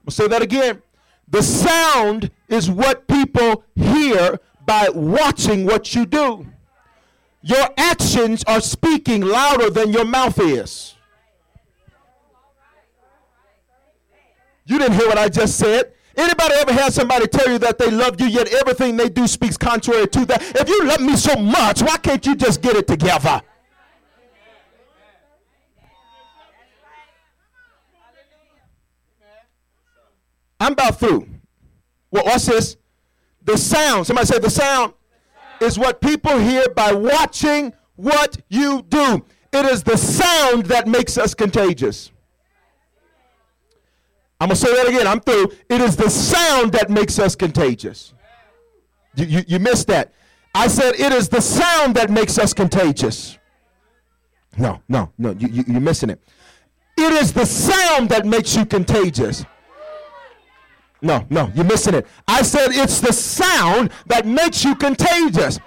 I'll 0.06 0.12
say 0.12 0.28
that 0.28 0.42
again. 0.42 0.82
The 1.28 1.44
sound 1.44 2.32
is 2.48 2.70
what 2.70 3.08
people 3.08 3.64
hear 3.76 4.40
by 4.66 4.90
watching 4.90 5.66
what 5.66 5.94
you 5.96 6.06
do. 6.06 6.48
Your 7.42 7.68
actions 7.78 8.44
are 8.46 8.62
speaking 8.62 9.22
louder 9.22 9.70
than 9.70 9.92
your 9.92 10.06
mouth 10.06 10.40
is. 10.40 10.96
You 14.66 14.78
didn't 14.78 14.94
hear 14.98 15.08
what 15.08 15.18
I 15.18 15.28
just 15.28 15.58
said. 15.58 15.94
Anybody 16.16 16.56
ever 16.56 16.74
had 16.74 16.94
somebody 16.94 17.28
tell 17.28 17.50
you 17.50 17.58
that 17.60 17.78
they 17.78 17.90
love 17.90 18.20
you, 18.20 18.28
yet 18.28 18.54
everything 18.54 18.98
they 18.98 19.10
do 19.10 19.28
speaks 19.28 19.58
contrary 19.58 20.08
to 20.08 20.26
that? 20.26 20.42
If 20.60 20.68
you 20.68 20.86
love 20.86 21.02
me 21.02 21.16
so 21.16 21.36
much, 21.36 21.82
why 21.82 21.98
can't 21.98 22.26
you 22.26 22.36
just 22.36 22.62
get 22.62 22.76
it 22.76 22.88
together? 22.88 23.42
I'm 30.60 30.74
about 30.74 31.00
through. 31.00 31.28
Well, 32.12 32.26
what's 32.26 32.46
this? 32.46 32.78
The 33.44 33.58
sound. 33.58 34.06
Somebody 34.06 34.28
say 34.28 34.38
the 34.38 34.50
sound 34.50 34.94
is 35.60 35.80
what 35.80 36.02
people 36.02 36.38
hear 36.38 36.70
by 36.76 36.92
watching 36.92 37.74
what 37.96 38.38
you 38.50 38.84
do. 38.90 39.26
It 39.52 39.66
is 39.66 39.82
the 39.82 39.98
sound 39.98 40.68
that 40.68 40.88
makes 40.88 41.18
us 41.18 41.34
contagious. 41.34 42.12
I'm 44.42 44.48
going 44.48 44.56
to 44.56 44.66
say 44.66 44.74
that 44.74 44.88
again. 44.88 45.06
I'm 45.06 45.20
through. 45.20 45.52
It 45.70 45.82
is 45.82 45.96
the 45.96 46.10
sound 46.10 46.72
that 46.72 46.90
makes 46.90 47.20
us 47.20 47.36
contagious. 47.36 48.16
You, 49.14 49.26
you, 49.26 49.44
you 49.48 49.60
missed 49.60 49.86
that. 49.90 50.14
I 50.56 50.68
said 50.68 50.96
it 50.96 51.14
is 51.14 51.30
the 51.30 51.40
sound 51.40 51.96
that 51.96 52.10
makes 52.10 52.40
us 52.40 52.52
contagious. 52.52 53.38
No, 54.58 54.82
no, 54.90 55.12
no, 55.20 55.30
you, 55.34 55.48
you, 55.48 55.64
you're 55.68 55.80
missing 55.80 56.10
it. 56.10 56.20
It 56.98 57.14
is 57.14 57.32
the 57.32 57.46
sound 57.46 58.10
that 58.10 58.26
makes 58.26 58.56
you 58.56 58.66
contagious. 58.66 59.46
No, 61.04 61.24
no, 61.30 61.52
you're 61.54 61.64
missing 61.64 61.94
it. 61.94 62.08
I 62.28 62.42
said 62.42 62.70
it's 62.72 63.00
the 63.00 63.14
sound 63.14 63.92
that 64.08 64.26
makes 64.26 64.66
you 64.66 64.74
contagious. 64.74 65.60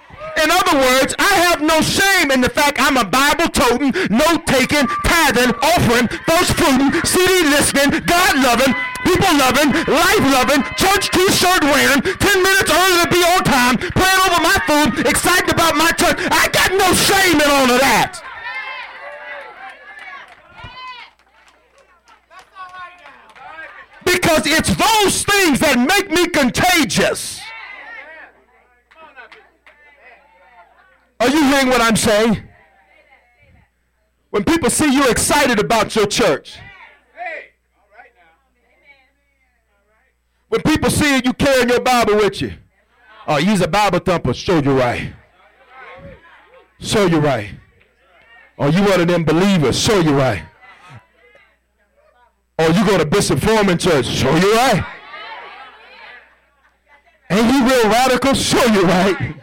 In 0.43 0.51
other 0.51 0.77
words, 0.77 1.15
I 1.17 1.33
have 1.47 1.61
no 1.61 1.79
shame 1.79 2.29
in 2.29 2.41
the 2.41 2.49
fact 2.49 2.75
I'm 2.79 2.97
a 2.97 3.05
Bible 3.07 3.47
toting, 3.47 3.95
note 4.11 4.43
taking, 4.45 4.83
tithing, 5.07 5.55
offering, 5.63 6.11
first 6.27 6.59
fruiting, 6.59 6.91
CD 7.07 7.47
listening, 7.47 8.03
God 8.03 8.33
loving, 8.43 8.75
people 9.07 9.31
loving, 9.39 9.71
life 9.87 10.25
loving, 10.35 10.59
church 10.75 11.07
t-shirt 11.15 11.63
wearing, 11.63 12.03
10 12.03 12.43
minutes 12.43 12.67
early 12.67 13.03
to 13.03 13.09
be 13.09 13.23
on 13.23 13.43
time, 13.47 13.77
praying 13.79 14.21
over 14.27 14.41
my 14.43 14.57
food, 14.67 15.07
excited 15.07 15.55
about 15.55 15.77
my 15.77 15.91
church. 15.95 16.19
I 16.19 16.51
got 16.51 16.71
no 16.75 16.91
shame 16.91 17.39
in 17.39 17.47
all 17.47 17.71
of 17.71 17.79
that. 17.79 18.19
Because 24.03 24.45
it's 24.45 24.69
those 24.75 25.23
things 25.23 25.59
that 25.59 25.79
make 25.79 26.11
me 26.11 26.27
contagious. 26.27 27.44
Are 31.19 31.29
you 31.29 31.43
hearing 31.45 31.67
what 31.67 31.81
I'm 31.81 31.95
saying? 31.95 32.43
When 34.29 34.43
people 34.43 34.69
see 34.69 34.93
you 34.93 35.09
excited 35.09 35.59
about 35.59 35.95
your 35.95 36.07
church. 36.07 36.57
When 40.49 40.61
people 40.61 40.89
see 40.89 41.21
you 41.23 41.33
carrying 41.33 41.69
your 41.69 41.81
Bible 41.81 42.17
with 42.17 42.41
you. 42.41 42.53
Oh, 43.27 43.37
you's 43.37 43.61
a 43.61 43.67
Bible 43.67 43.99
thumper. 43.99 44.33
Show 44.33 44.59
you 44.59 44.77
right. 44.77 45.13
Show 46.79 47.05
you 47.05 47.19
right. 47.19 47.51
Or 48.57 48.69
you 48.69 48.83
one 48.83 49.01
of 49.01 49.07
them 49.07 49.23
believers. 49.23 49.79
Show 49.79 49.99
you 49.99 50.15
right. 50.15 50.43
Or 52.57 52.67
you 52.69 52.85
go 52.85 52.97
to 52.97 53.05
Bishop 53.05 53.39
Foreman 53.39 53.77
Church. 53.77 54.05
Show 54.05 54.33
you 54.35 54.53
right. 54.55 54.85
Ain't 57.29 57.51
he 57.51 57.63
real 57.63 57.89
radical? 57.89 58.33
Show 58.33 58.63
you 58.65 58.83
right. 58.83 59.35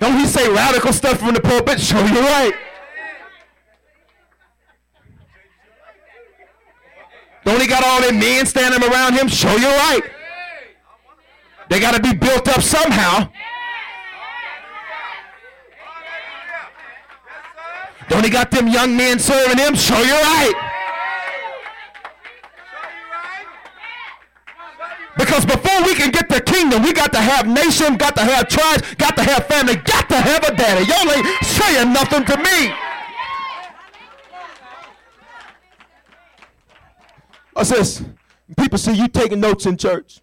Don't 0.00 0.18
he 0.18 0.26
say 0.26 0.48
radical 0.48 0.92
stuff 0.92 1.18
from 1.18 1.34
the 1.34 1.40
pulpit? 1.40 1.80
Show 1.80 2.04
you 2.04 2.20
right. 2.20 2.52
Don't 7.44 7.60
he 7.60 7.66
got 7.66 7.82
all 7.82 8.00
them 8.02 8.18
men 8.18 8.46
standing 8.46 8.82
around 8.88 9.14
him? 9.14 9.26
Show 9.26 9.56
you 9.56 9.68
right. 9.68 10.02
They 11.68 11.80
got 11.80 11.94
to 11.94 12.00
be 12.00 12.14
built 12.14 12.48
up 12.48 12.62
somehow. 12.62 13.30
Don't 18.08 18.24
he 18.24 18.30
got 18.30 18.50
them 18.50 18.68
young 18.68 18.96
men 18.96 19.18
serving 19.18 19.58
him? 19.58 19.74
Show 19.74 19.98
you 19.98 20.12
right. 20.12 20.67
Because 25.18 25.44
before 25.44 25.82
we 25.82 25.94
can 25.96 26.12
get 26.12 26.28
the 26.28 26.40
kingdom, 26.40 26.82
we 26.84 26.92
got 26.92 27.12
to 27.12 27.18
have 27.18 27.48
nation, 27.48 27.96
got 27.96 28.14
to 28.14 28.22
have 28.22 28.46
tribes, 28.46 28.94
got 28.94 29.16
to 29.16 29.22
have 29.24 29.46
family, 29.46 29.74
got 29.74 30.08
to 30.08 30.16
have 30.16 30.44
a 30.44 30.54
daddy. 30.54 30.86
Y'all 30.86 31.10
ain't 31.10 31.44
saying 31.44 31.92
nothing 31.92 32.24
to 32.24 32.36
me. 32.36 32.72
What's 37.52 37.70
this? 37.70 38.04
People 38.56 38.78
see 38.78 38.92
you 38.92 39.08
taking 39.08 39.40
notes 39.40 39.66
in 39.66 39.76
church. 39.76 40.20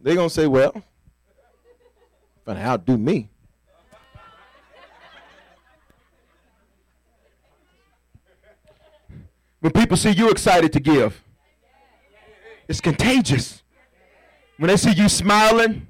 They're 0.00 0.14
going 0.14 0.28
to 0.28 0.34
say, 0.34 0.46
well, 0.46 0.80
to 2.46 2.52
outdo 2.52 2.96
me. 2.96 3.28
When 9.58 9.72
people 9.72 9.96
see 9.96 10.10
you 10.10 10.30
excited 10.30 10.72
to 10.74 10.80
give, 10.80 11.23
it's 12.68 12.80
contagious. 12.80 13.62
When 14.58 14.68
they 14.68 14.76
see 14.76 14.92
you 14.92 15.08
smiling, 15.08 15.86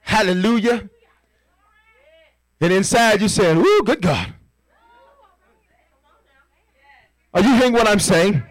hallelujah, 0.00 0.88
and 2.60 2.72
inside 2.72 3.20
you 3.20 3.28
saying, 3.28 3.58
ooh, 3.58 3.82
good 3.84 4.00
God. 4.00 4.32
Are 7.34 7.40
you 7.40 7.54
hearing 7.54 7.72
what 7.72 7.88
I'm 7.88 7.98
saying? 7.98 8.42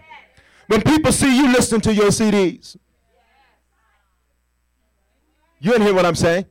When 0.68 0.82
people 0.82 1.12
see 1.12 1.36
you 1.36 1.52
listening 1.52 1.82
to 1.82 1.94
your 1.94 2.10
CDs, 2.10 2.78
you 5.60 5.72
didn't 5.72 5.86
hear 5.86 5.94
what 5.94 6.06
I'm 6.06 6.16
saying? 6.16 6.46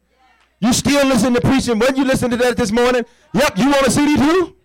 You 0.61 0.73
still 0.73 1.07
listen 1.07 1.35
to 1.35 1.41
preaching. 1.41 1.79
When 1.79 1.97
you 1.97 2.05
listen 2.05 2.31
to 2.31 2.37
that 2.37 2.57
this 2.57 2.71
morning, 2.71 3.05
yep, 3.33 3.57
you 3.57 3.67
want 3.71 3.87
a 3.87 3.91
CD 3.91 4.17
too? 4.17 4.57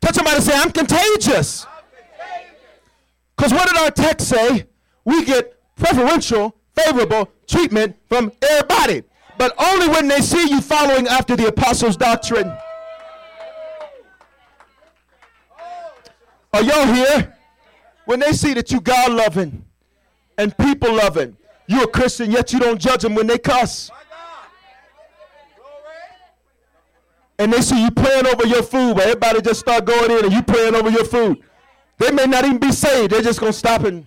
Touch 0.00 0.14
somebody 0.14 0.36
to 0.36 0.42
say, 0.42 0.52
I'm 0.54 0.70
contagious. 0.70 1.66
Because 3.38 3.52
what 3.52 3.68
did 3.68 3.76
our 3.76 3.92
text 3.92 4.28
say? 4.28 4.66
We 5.04 5.24
get 5.24 5.54
preferential, 5.76 6.56
favorable 6.74 7.30
treatment 7.46 7.94
from 8.08 8.32
everybody. 8.42 9.04
But 9.38 9.54
only 9.62 9.88
when 9.88 10.08
they 10.08 10.20
see 10.20 10.50
you 10.50 10.60
following 10.60 11.06
after 11.06 11.36
the 11.36 11.46
apostles' 11.46 11.96
doctrine. 11.96 12.52
Are 16.52 16.62
y'all 16.62 16.92
here? 16.92 17.36
When 18.06 18.18
they 18.18 18.32
see 18.32 18.54
that 18.54 18.72
you 18.72 18.80
God 18.80 19.12
loving 19.12 19.64
and 20.36 20.56
people 20.58 20.92
loving, 20.92 21.36
you're 21.68 21.84
a 21.84 21.86
Christian, 21.88 22.32
yet 22.32 22.52
you 22.52 22.58
don't 22.58 22.80
judge 22.80 23.02
them 23.02 23.14
when 23.14 23.28
they 23.28 23.38
cuss. 23.38 23.88
And 27.38 27.52
they 27.52 27.60
see 27.60 27.84
you 27.84 27.92
praying 27.92 28.26
over 28.26 28.48
your 28.48 28.64
food, 28.64 28.94
but 28.96 29.04
everybody 29.04 29.40
just 29.42 29.60
start 29.60 29.84
going 29.84 30.10
in 30.10 30.24
and 30.24 30.32
you 30.32 30.42
praying 30.42 30.74
over 30.74 30.90
your 30.90 31.04
food. 31.04 31.40
They 31.98 32.12
may 32.12 32.26
not 32.26 32.44
even 32.44 32.58
be 32.58 32.70
saved. 32.70 33.12
They're 33.12 33.22
just 33.22 33.40
going 33.40 33.52
to 33.52 33.58
stop 33.58 33.82
and. 33.84 34.06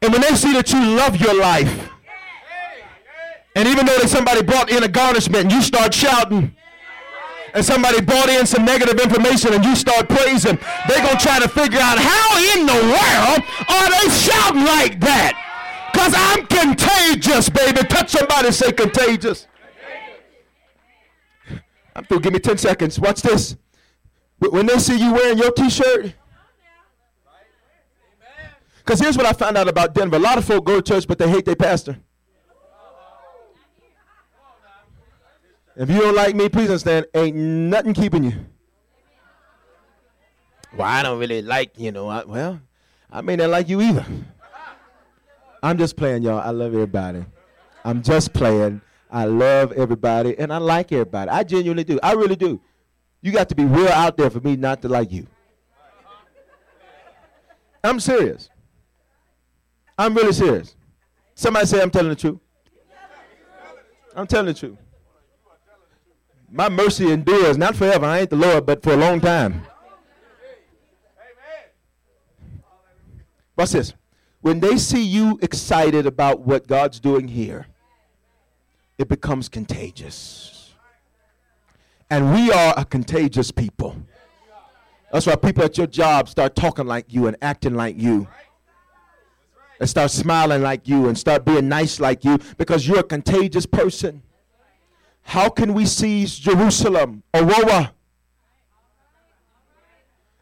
And 0.00 0.12
when 0.12 0.22
they 0.22 0.36
see 0.36 0.52
that 0.52 0.70
you 0.72 0.78
love 0.96 1.16
your 1.16 1.34
life, 1.34 1.90
and 3.56 3.66
even 3.66 3.84
though 3.84 3.98
that 3.98 4.08
somebody 4.08 4.42
brought 4.42 4.70
in 4.70 4.84
a 4.84 4.88
garnishment 4.88 5.44
and 5.44 5.52
you 5.52 5.60
start 5.60 5.92
shouting, 5.92 6.54
and 7.52 7.64
somebody 7.64 8.00
brought 8.00 8.28
in 8.28 8.46
some 8.46 8.64
negative 8.64 9.00
information 9.00 9.54
and 9.54 9.64
you 9.64 9.74
start 9.74 10.08
praising, 10.08 10.56
they're 10.86 11.02
going 11.02 11.16
to 11.16 11.24
try 11.24 11.40
to 11.40 11.48
figure 11.48 11.80
out 11.80 11.98
how 11.98 12.38
in 12.54 12.66
the 12.66 12.74
world 12.74 13.42
are 13.68 13.90
they 13.90 14.08
shouting 14.14 14.64
like 14.64 15.00
that? 15.00 15.47
Because 15.98 16.14
I'm 16.16 16.46
contagious, 16.46 17.48
baby. 17.48 17.80
Touch 17.80 18.10
somebody 18.10 18.52
say 18.52 18.70
contagious. 18.70 19.48
I'm 21.92 22.04
through. 22.04 22.20
Give 22.20 22.32
me 22.32 22.38
10 22.38 22.56
seconds. 22.56 23.00
Watch 23.00 23.20
this. 23.20 23.56
When 24.38 24.66
they 24.66 24.78
see 24.78 24.96
you 24.96 25.12
wearing 25.12 25.38
your 25.38 25.50
t-shirt, 25.50 26.14
because 28.76 29.00
here's 29.00 29.16
what 29.16 29.26
I 29.26 29.32
found 29.32 29.56
out 29.56 29.66
about 29.66 29.92
Denver. 29.92 30.16
A 30.16 30.20
lot 30.20 30.38
of 30.38 30.44
folk 30.44 30.64
go 30.64 30.80
to 30.80 30.82
church, 30.82 31.08
but 31.08 31.18
they 31.18 31.28
hate 31.28 31.44
their 31.44 31.56
pastor. 31.56 31.98
If 35.74 35.90
you 35.90 35.98
don't 35.98 36.14
like 36.14 36.36
me, 36.36 36.48
please 36.48 36.68
understand, 36.68 37.06
ain't 37.12 37.34
nothing 37.34 37.92
keeping 37.92 38.22
you. 38.22 38.34
Well, 40.76 40.86
I 40.86 41.02
don't 41.02 41.18
really 41.18 41.42
like, 41.42 41.72
you 41.76 41.90
know, 41.90 42.06
I, 42.06 42.24
well, 42.24 42.60
I 43.10 43.20
may 43.20 43.34
not 43.34 43.50
like 43.50 43.68
you 43.68 43.80
either. 43.80 44.06
I'm 45.62 45.78
just 45.78 45.96
playing, 45.96 46.22
y'all. 46.22 46.40
I 46.40 46.50
love 46.50 46.74
everybody. 46.74 47.24
I'm 47.84 48.02
just 48.02 48.32
playing. 48.32 48.80
I 49.10 49.24
love 49.24 49.72
everybody, 49.72 50.38
and 50.38 50.52
I 50.52 50.58
like 50.58 50.92
everybody. 50.92 51.30
I 51.30 51.42
genuinely 51.42 51.84
do. 51.84 51.98
I 52.02 52.12
really 52.12 52.36
do. 52.36 52.60
You 53.22 53.32
got 53.32 53.48
to 53.48 53.54
be 53.54 53.64
real 53.64 53.88
out 53.88 54.16
there 54.16 54.30
for 54.30 54.40
me 54.40 54.56
not 54.56 54.82
to 54.82 54.88
like 54.88 55.10
you. 55.10 55.26
I'm 57.82 57.98
serious. 58.00 58.50
I'm 59.96 60.14
really 60.14 60.32
serious. 60.32 60.76
Somebody 61.34 61.66
say 61.66 61.80
I'm 61.80 61.90
telling 61.90 62.10
the 62.10 62.16
truth. 62.16 62.38
I'm 64.14 64.26
telling 64.26 64.46
the 64.46 64.54
truth. 64.54 64.76
My 66.50 66.68
mercy 66.68 67.10
endures 67.10 67.58
not 67.58 67.76
forever. 67.76 68.06
I 68.06 68.20
ain't 68.20 68.30
the 68.30 68.36
Lord, 68.36 68.66
but 68.66 68.82
for 68.82 68.92
a 68.92 68.96
long 68.96 69.20
time. 69.20 69.62
What's 73.54 73.72
this? 73.72 73.94
When 74.48 74.60
they 74.60 74.78
see 74.78 75.02
you 75.02 75.38
excited 75.42 76.06
about 76.06 76.40
what 76.40 76.66
God's 76.66 76.98
doing 77.00 77.28
here, 77.28 77.66
it 78.96 79.06
becomes 79.06 79.46
contagious. 79.46 80.72
And 82.08 82.32
we 82.32 82.50
are 82.50 82.72
a 82.74 82.86
contagious 82.86 83.50
people. 83.50 83.94
That's 85.12 85.26
why 85.26 85.36
people 85.36 85.64
at 85.64 85.76
your 85.76 85.86
job 85.86 86.30
start 86.30 86.56
talking 86.56 86.86
like 86.86 87.12
you 87.12 87.26
and 87.26 87.36
acting 87.42 87.74
like 87.74 87.98
you. 87.98 88.26
And 89.80 89.86
start 89.86 90.10
smiling 90.10 90.62
like 90.62 90.88
you 90.88 91.08
and 91.08 91.18
start 91.18 91.44
being 91.44 91.68
nice 91.68 92.00
like 92.00 92.24
you 92.24 92.38
because 92.56 92.88
you're 92.88 93.00
a 93.00 93.04
contagious 93.04 93.66
person. 93.66 94.22
How 95.24 95.50
can 95.50 95.74
we 95.74 95.84
seize 95.84 96.38
Jerusalem, 96.38 97.22
Aurora? 97.34 97.92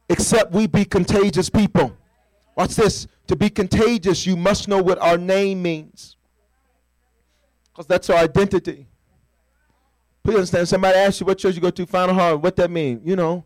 except 0.08 0.52
we 0.52 0.68
be 0.68 0.84
contagious 0.84 1.50
people. 1.50 1.96
Watch 2.56 2.76
this. 2.76 3.08
To 3.26 3.36
be 3.36 3.50
contagious, 3.50 4.26
you 4.26 4.36
must 4.36 4.68
know 4.68 4.80
what 4.82 4.98
our 4.98 5.18
name 5.18 5.62
means. 5.62 6.16
Because 7.72 7.86
that's 7.86 8.08
our 8.08 8.18
identity. 8.18 8.86
Please 10.22 10.36
understand. 10.36 10.68
Somebody 10.68 10.96
asks 10.96 11.20
you 11.20 11.26
what 11.26 11.38
church 11.38 11.54
you 11.54 11.60
go 11.60 11.70
to, 11.70 11.86
Final 11.86 12.14
Heart, 12.14 12.40
what 12.40 12.56
that 12.56 12.70
mean? 12.70 13.00
You 13.04 13.16
know, 13.16 13.44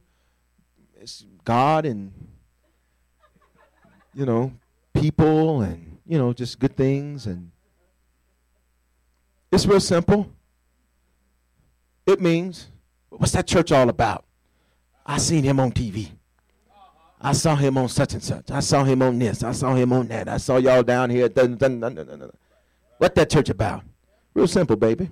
it's 1.01 1.25
God 1.45 1.85
and, 1.87 2.13
you 4.15 4.25
know, 4.25 4.53
people 4.95 5.63
and, 5.63 5.99
you 6.07 6.19
know, 6.19 6.33
just 6.33 6.59
good 6.59 6.77
things. 6.77 7.27
And 7.27 7.51
it's 9.51 9.67
real 9.67 9.81
simple. 9.81 10.31
It 12.07 12.21
means, 12.21 12.69
what's 13.09 13.33
that 13.33 13.47
church 13.47 13.73
all 13.73 13.89
about? 13.89 14.25
I 15.05 15.19
seen 15.19 15.45
him 15.45 15.59
on 15.59 15.73
TV. 15.73 16.11
I 17.21 17.33
saw 17.33 17.55
him 17.55 17.77
on 17.77 17.89
such 17.89 18.15
and 18.15 18.23
such. 18.23 18.51
I 18.51 18.61
saw 18.61 18.83
him 18.83 19.03
on 19.03 19.19
this. 19.19 19.43
I 19.43 19.53
saw 19.53 19.75
him 19.75 19.93
on 19.93 20.09
that. 20.09 20.29
I 20.29 20.39
saw 20.39 20.57
y'all 20.57 20.83
down 20.83 21.11
here. 21.11 21.29
Dun, 21.29 21.57
dun, 21.57 21.81
dun, 21.81 22.31
what 22.97 23.15
that 23.15 23.29
church 23.29 23.51
about? 23.51 23.83
Real 24.33 24.47
simple, 24.47 24.77
baby. 24.77 25.11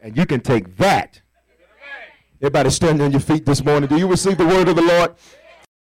And 0.00 0.16
you 0.16 0.26
can 0.26 0.40
take 0.40 0.76
that. 0.78 1.20
Everybody 2.40 2.70
standing 2.70 3.04
on 3.04 3.12
your 3.12 3.20
feet 3.20 3.44
this 3.44 3.62
morning. 3.62 3.88
Do 3.88 3.98
you 3.98 4.08
receive 4.08 4.38
the 4.38 4.46
word 4.46 4.66
of 4.68 4.76
the 4.76 4.82
Lord? 4.82 5.14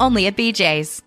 only 0.00 0.26
at 0.26 0.36
BJ's. 0.36 1.03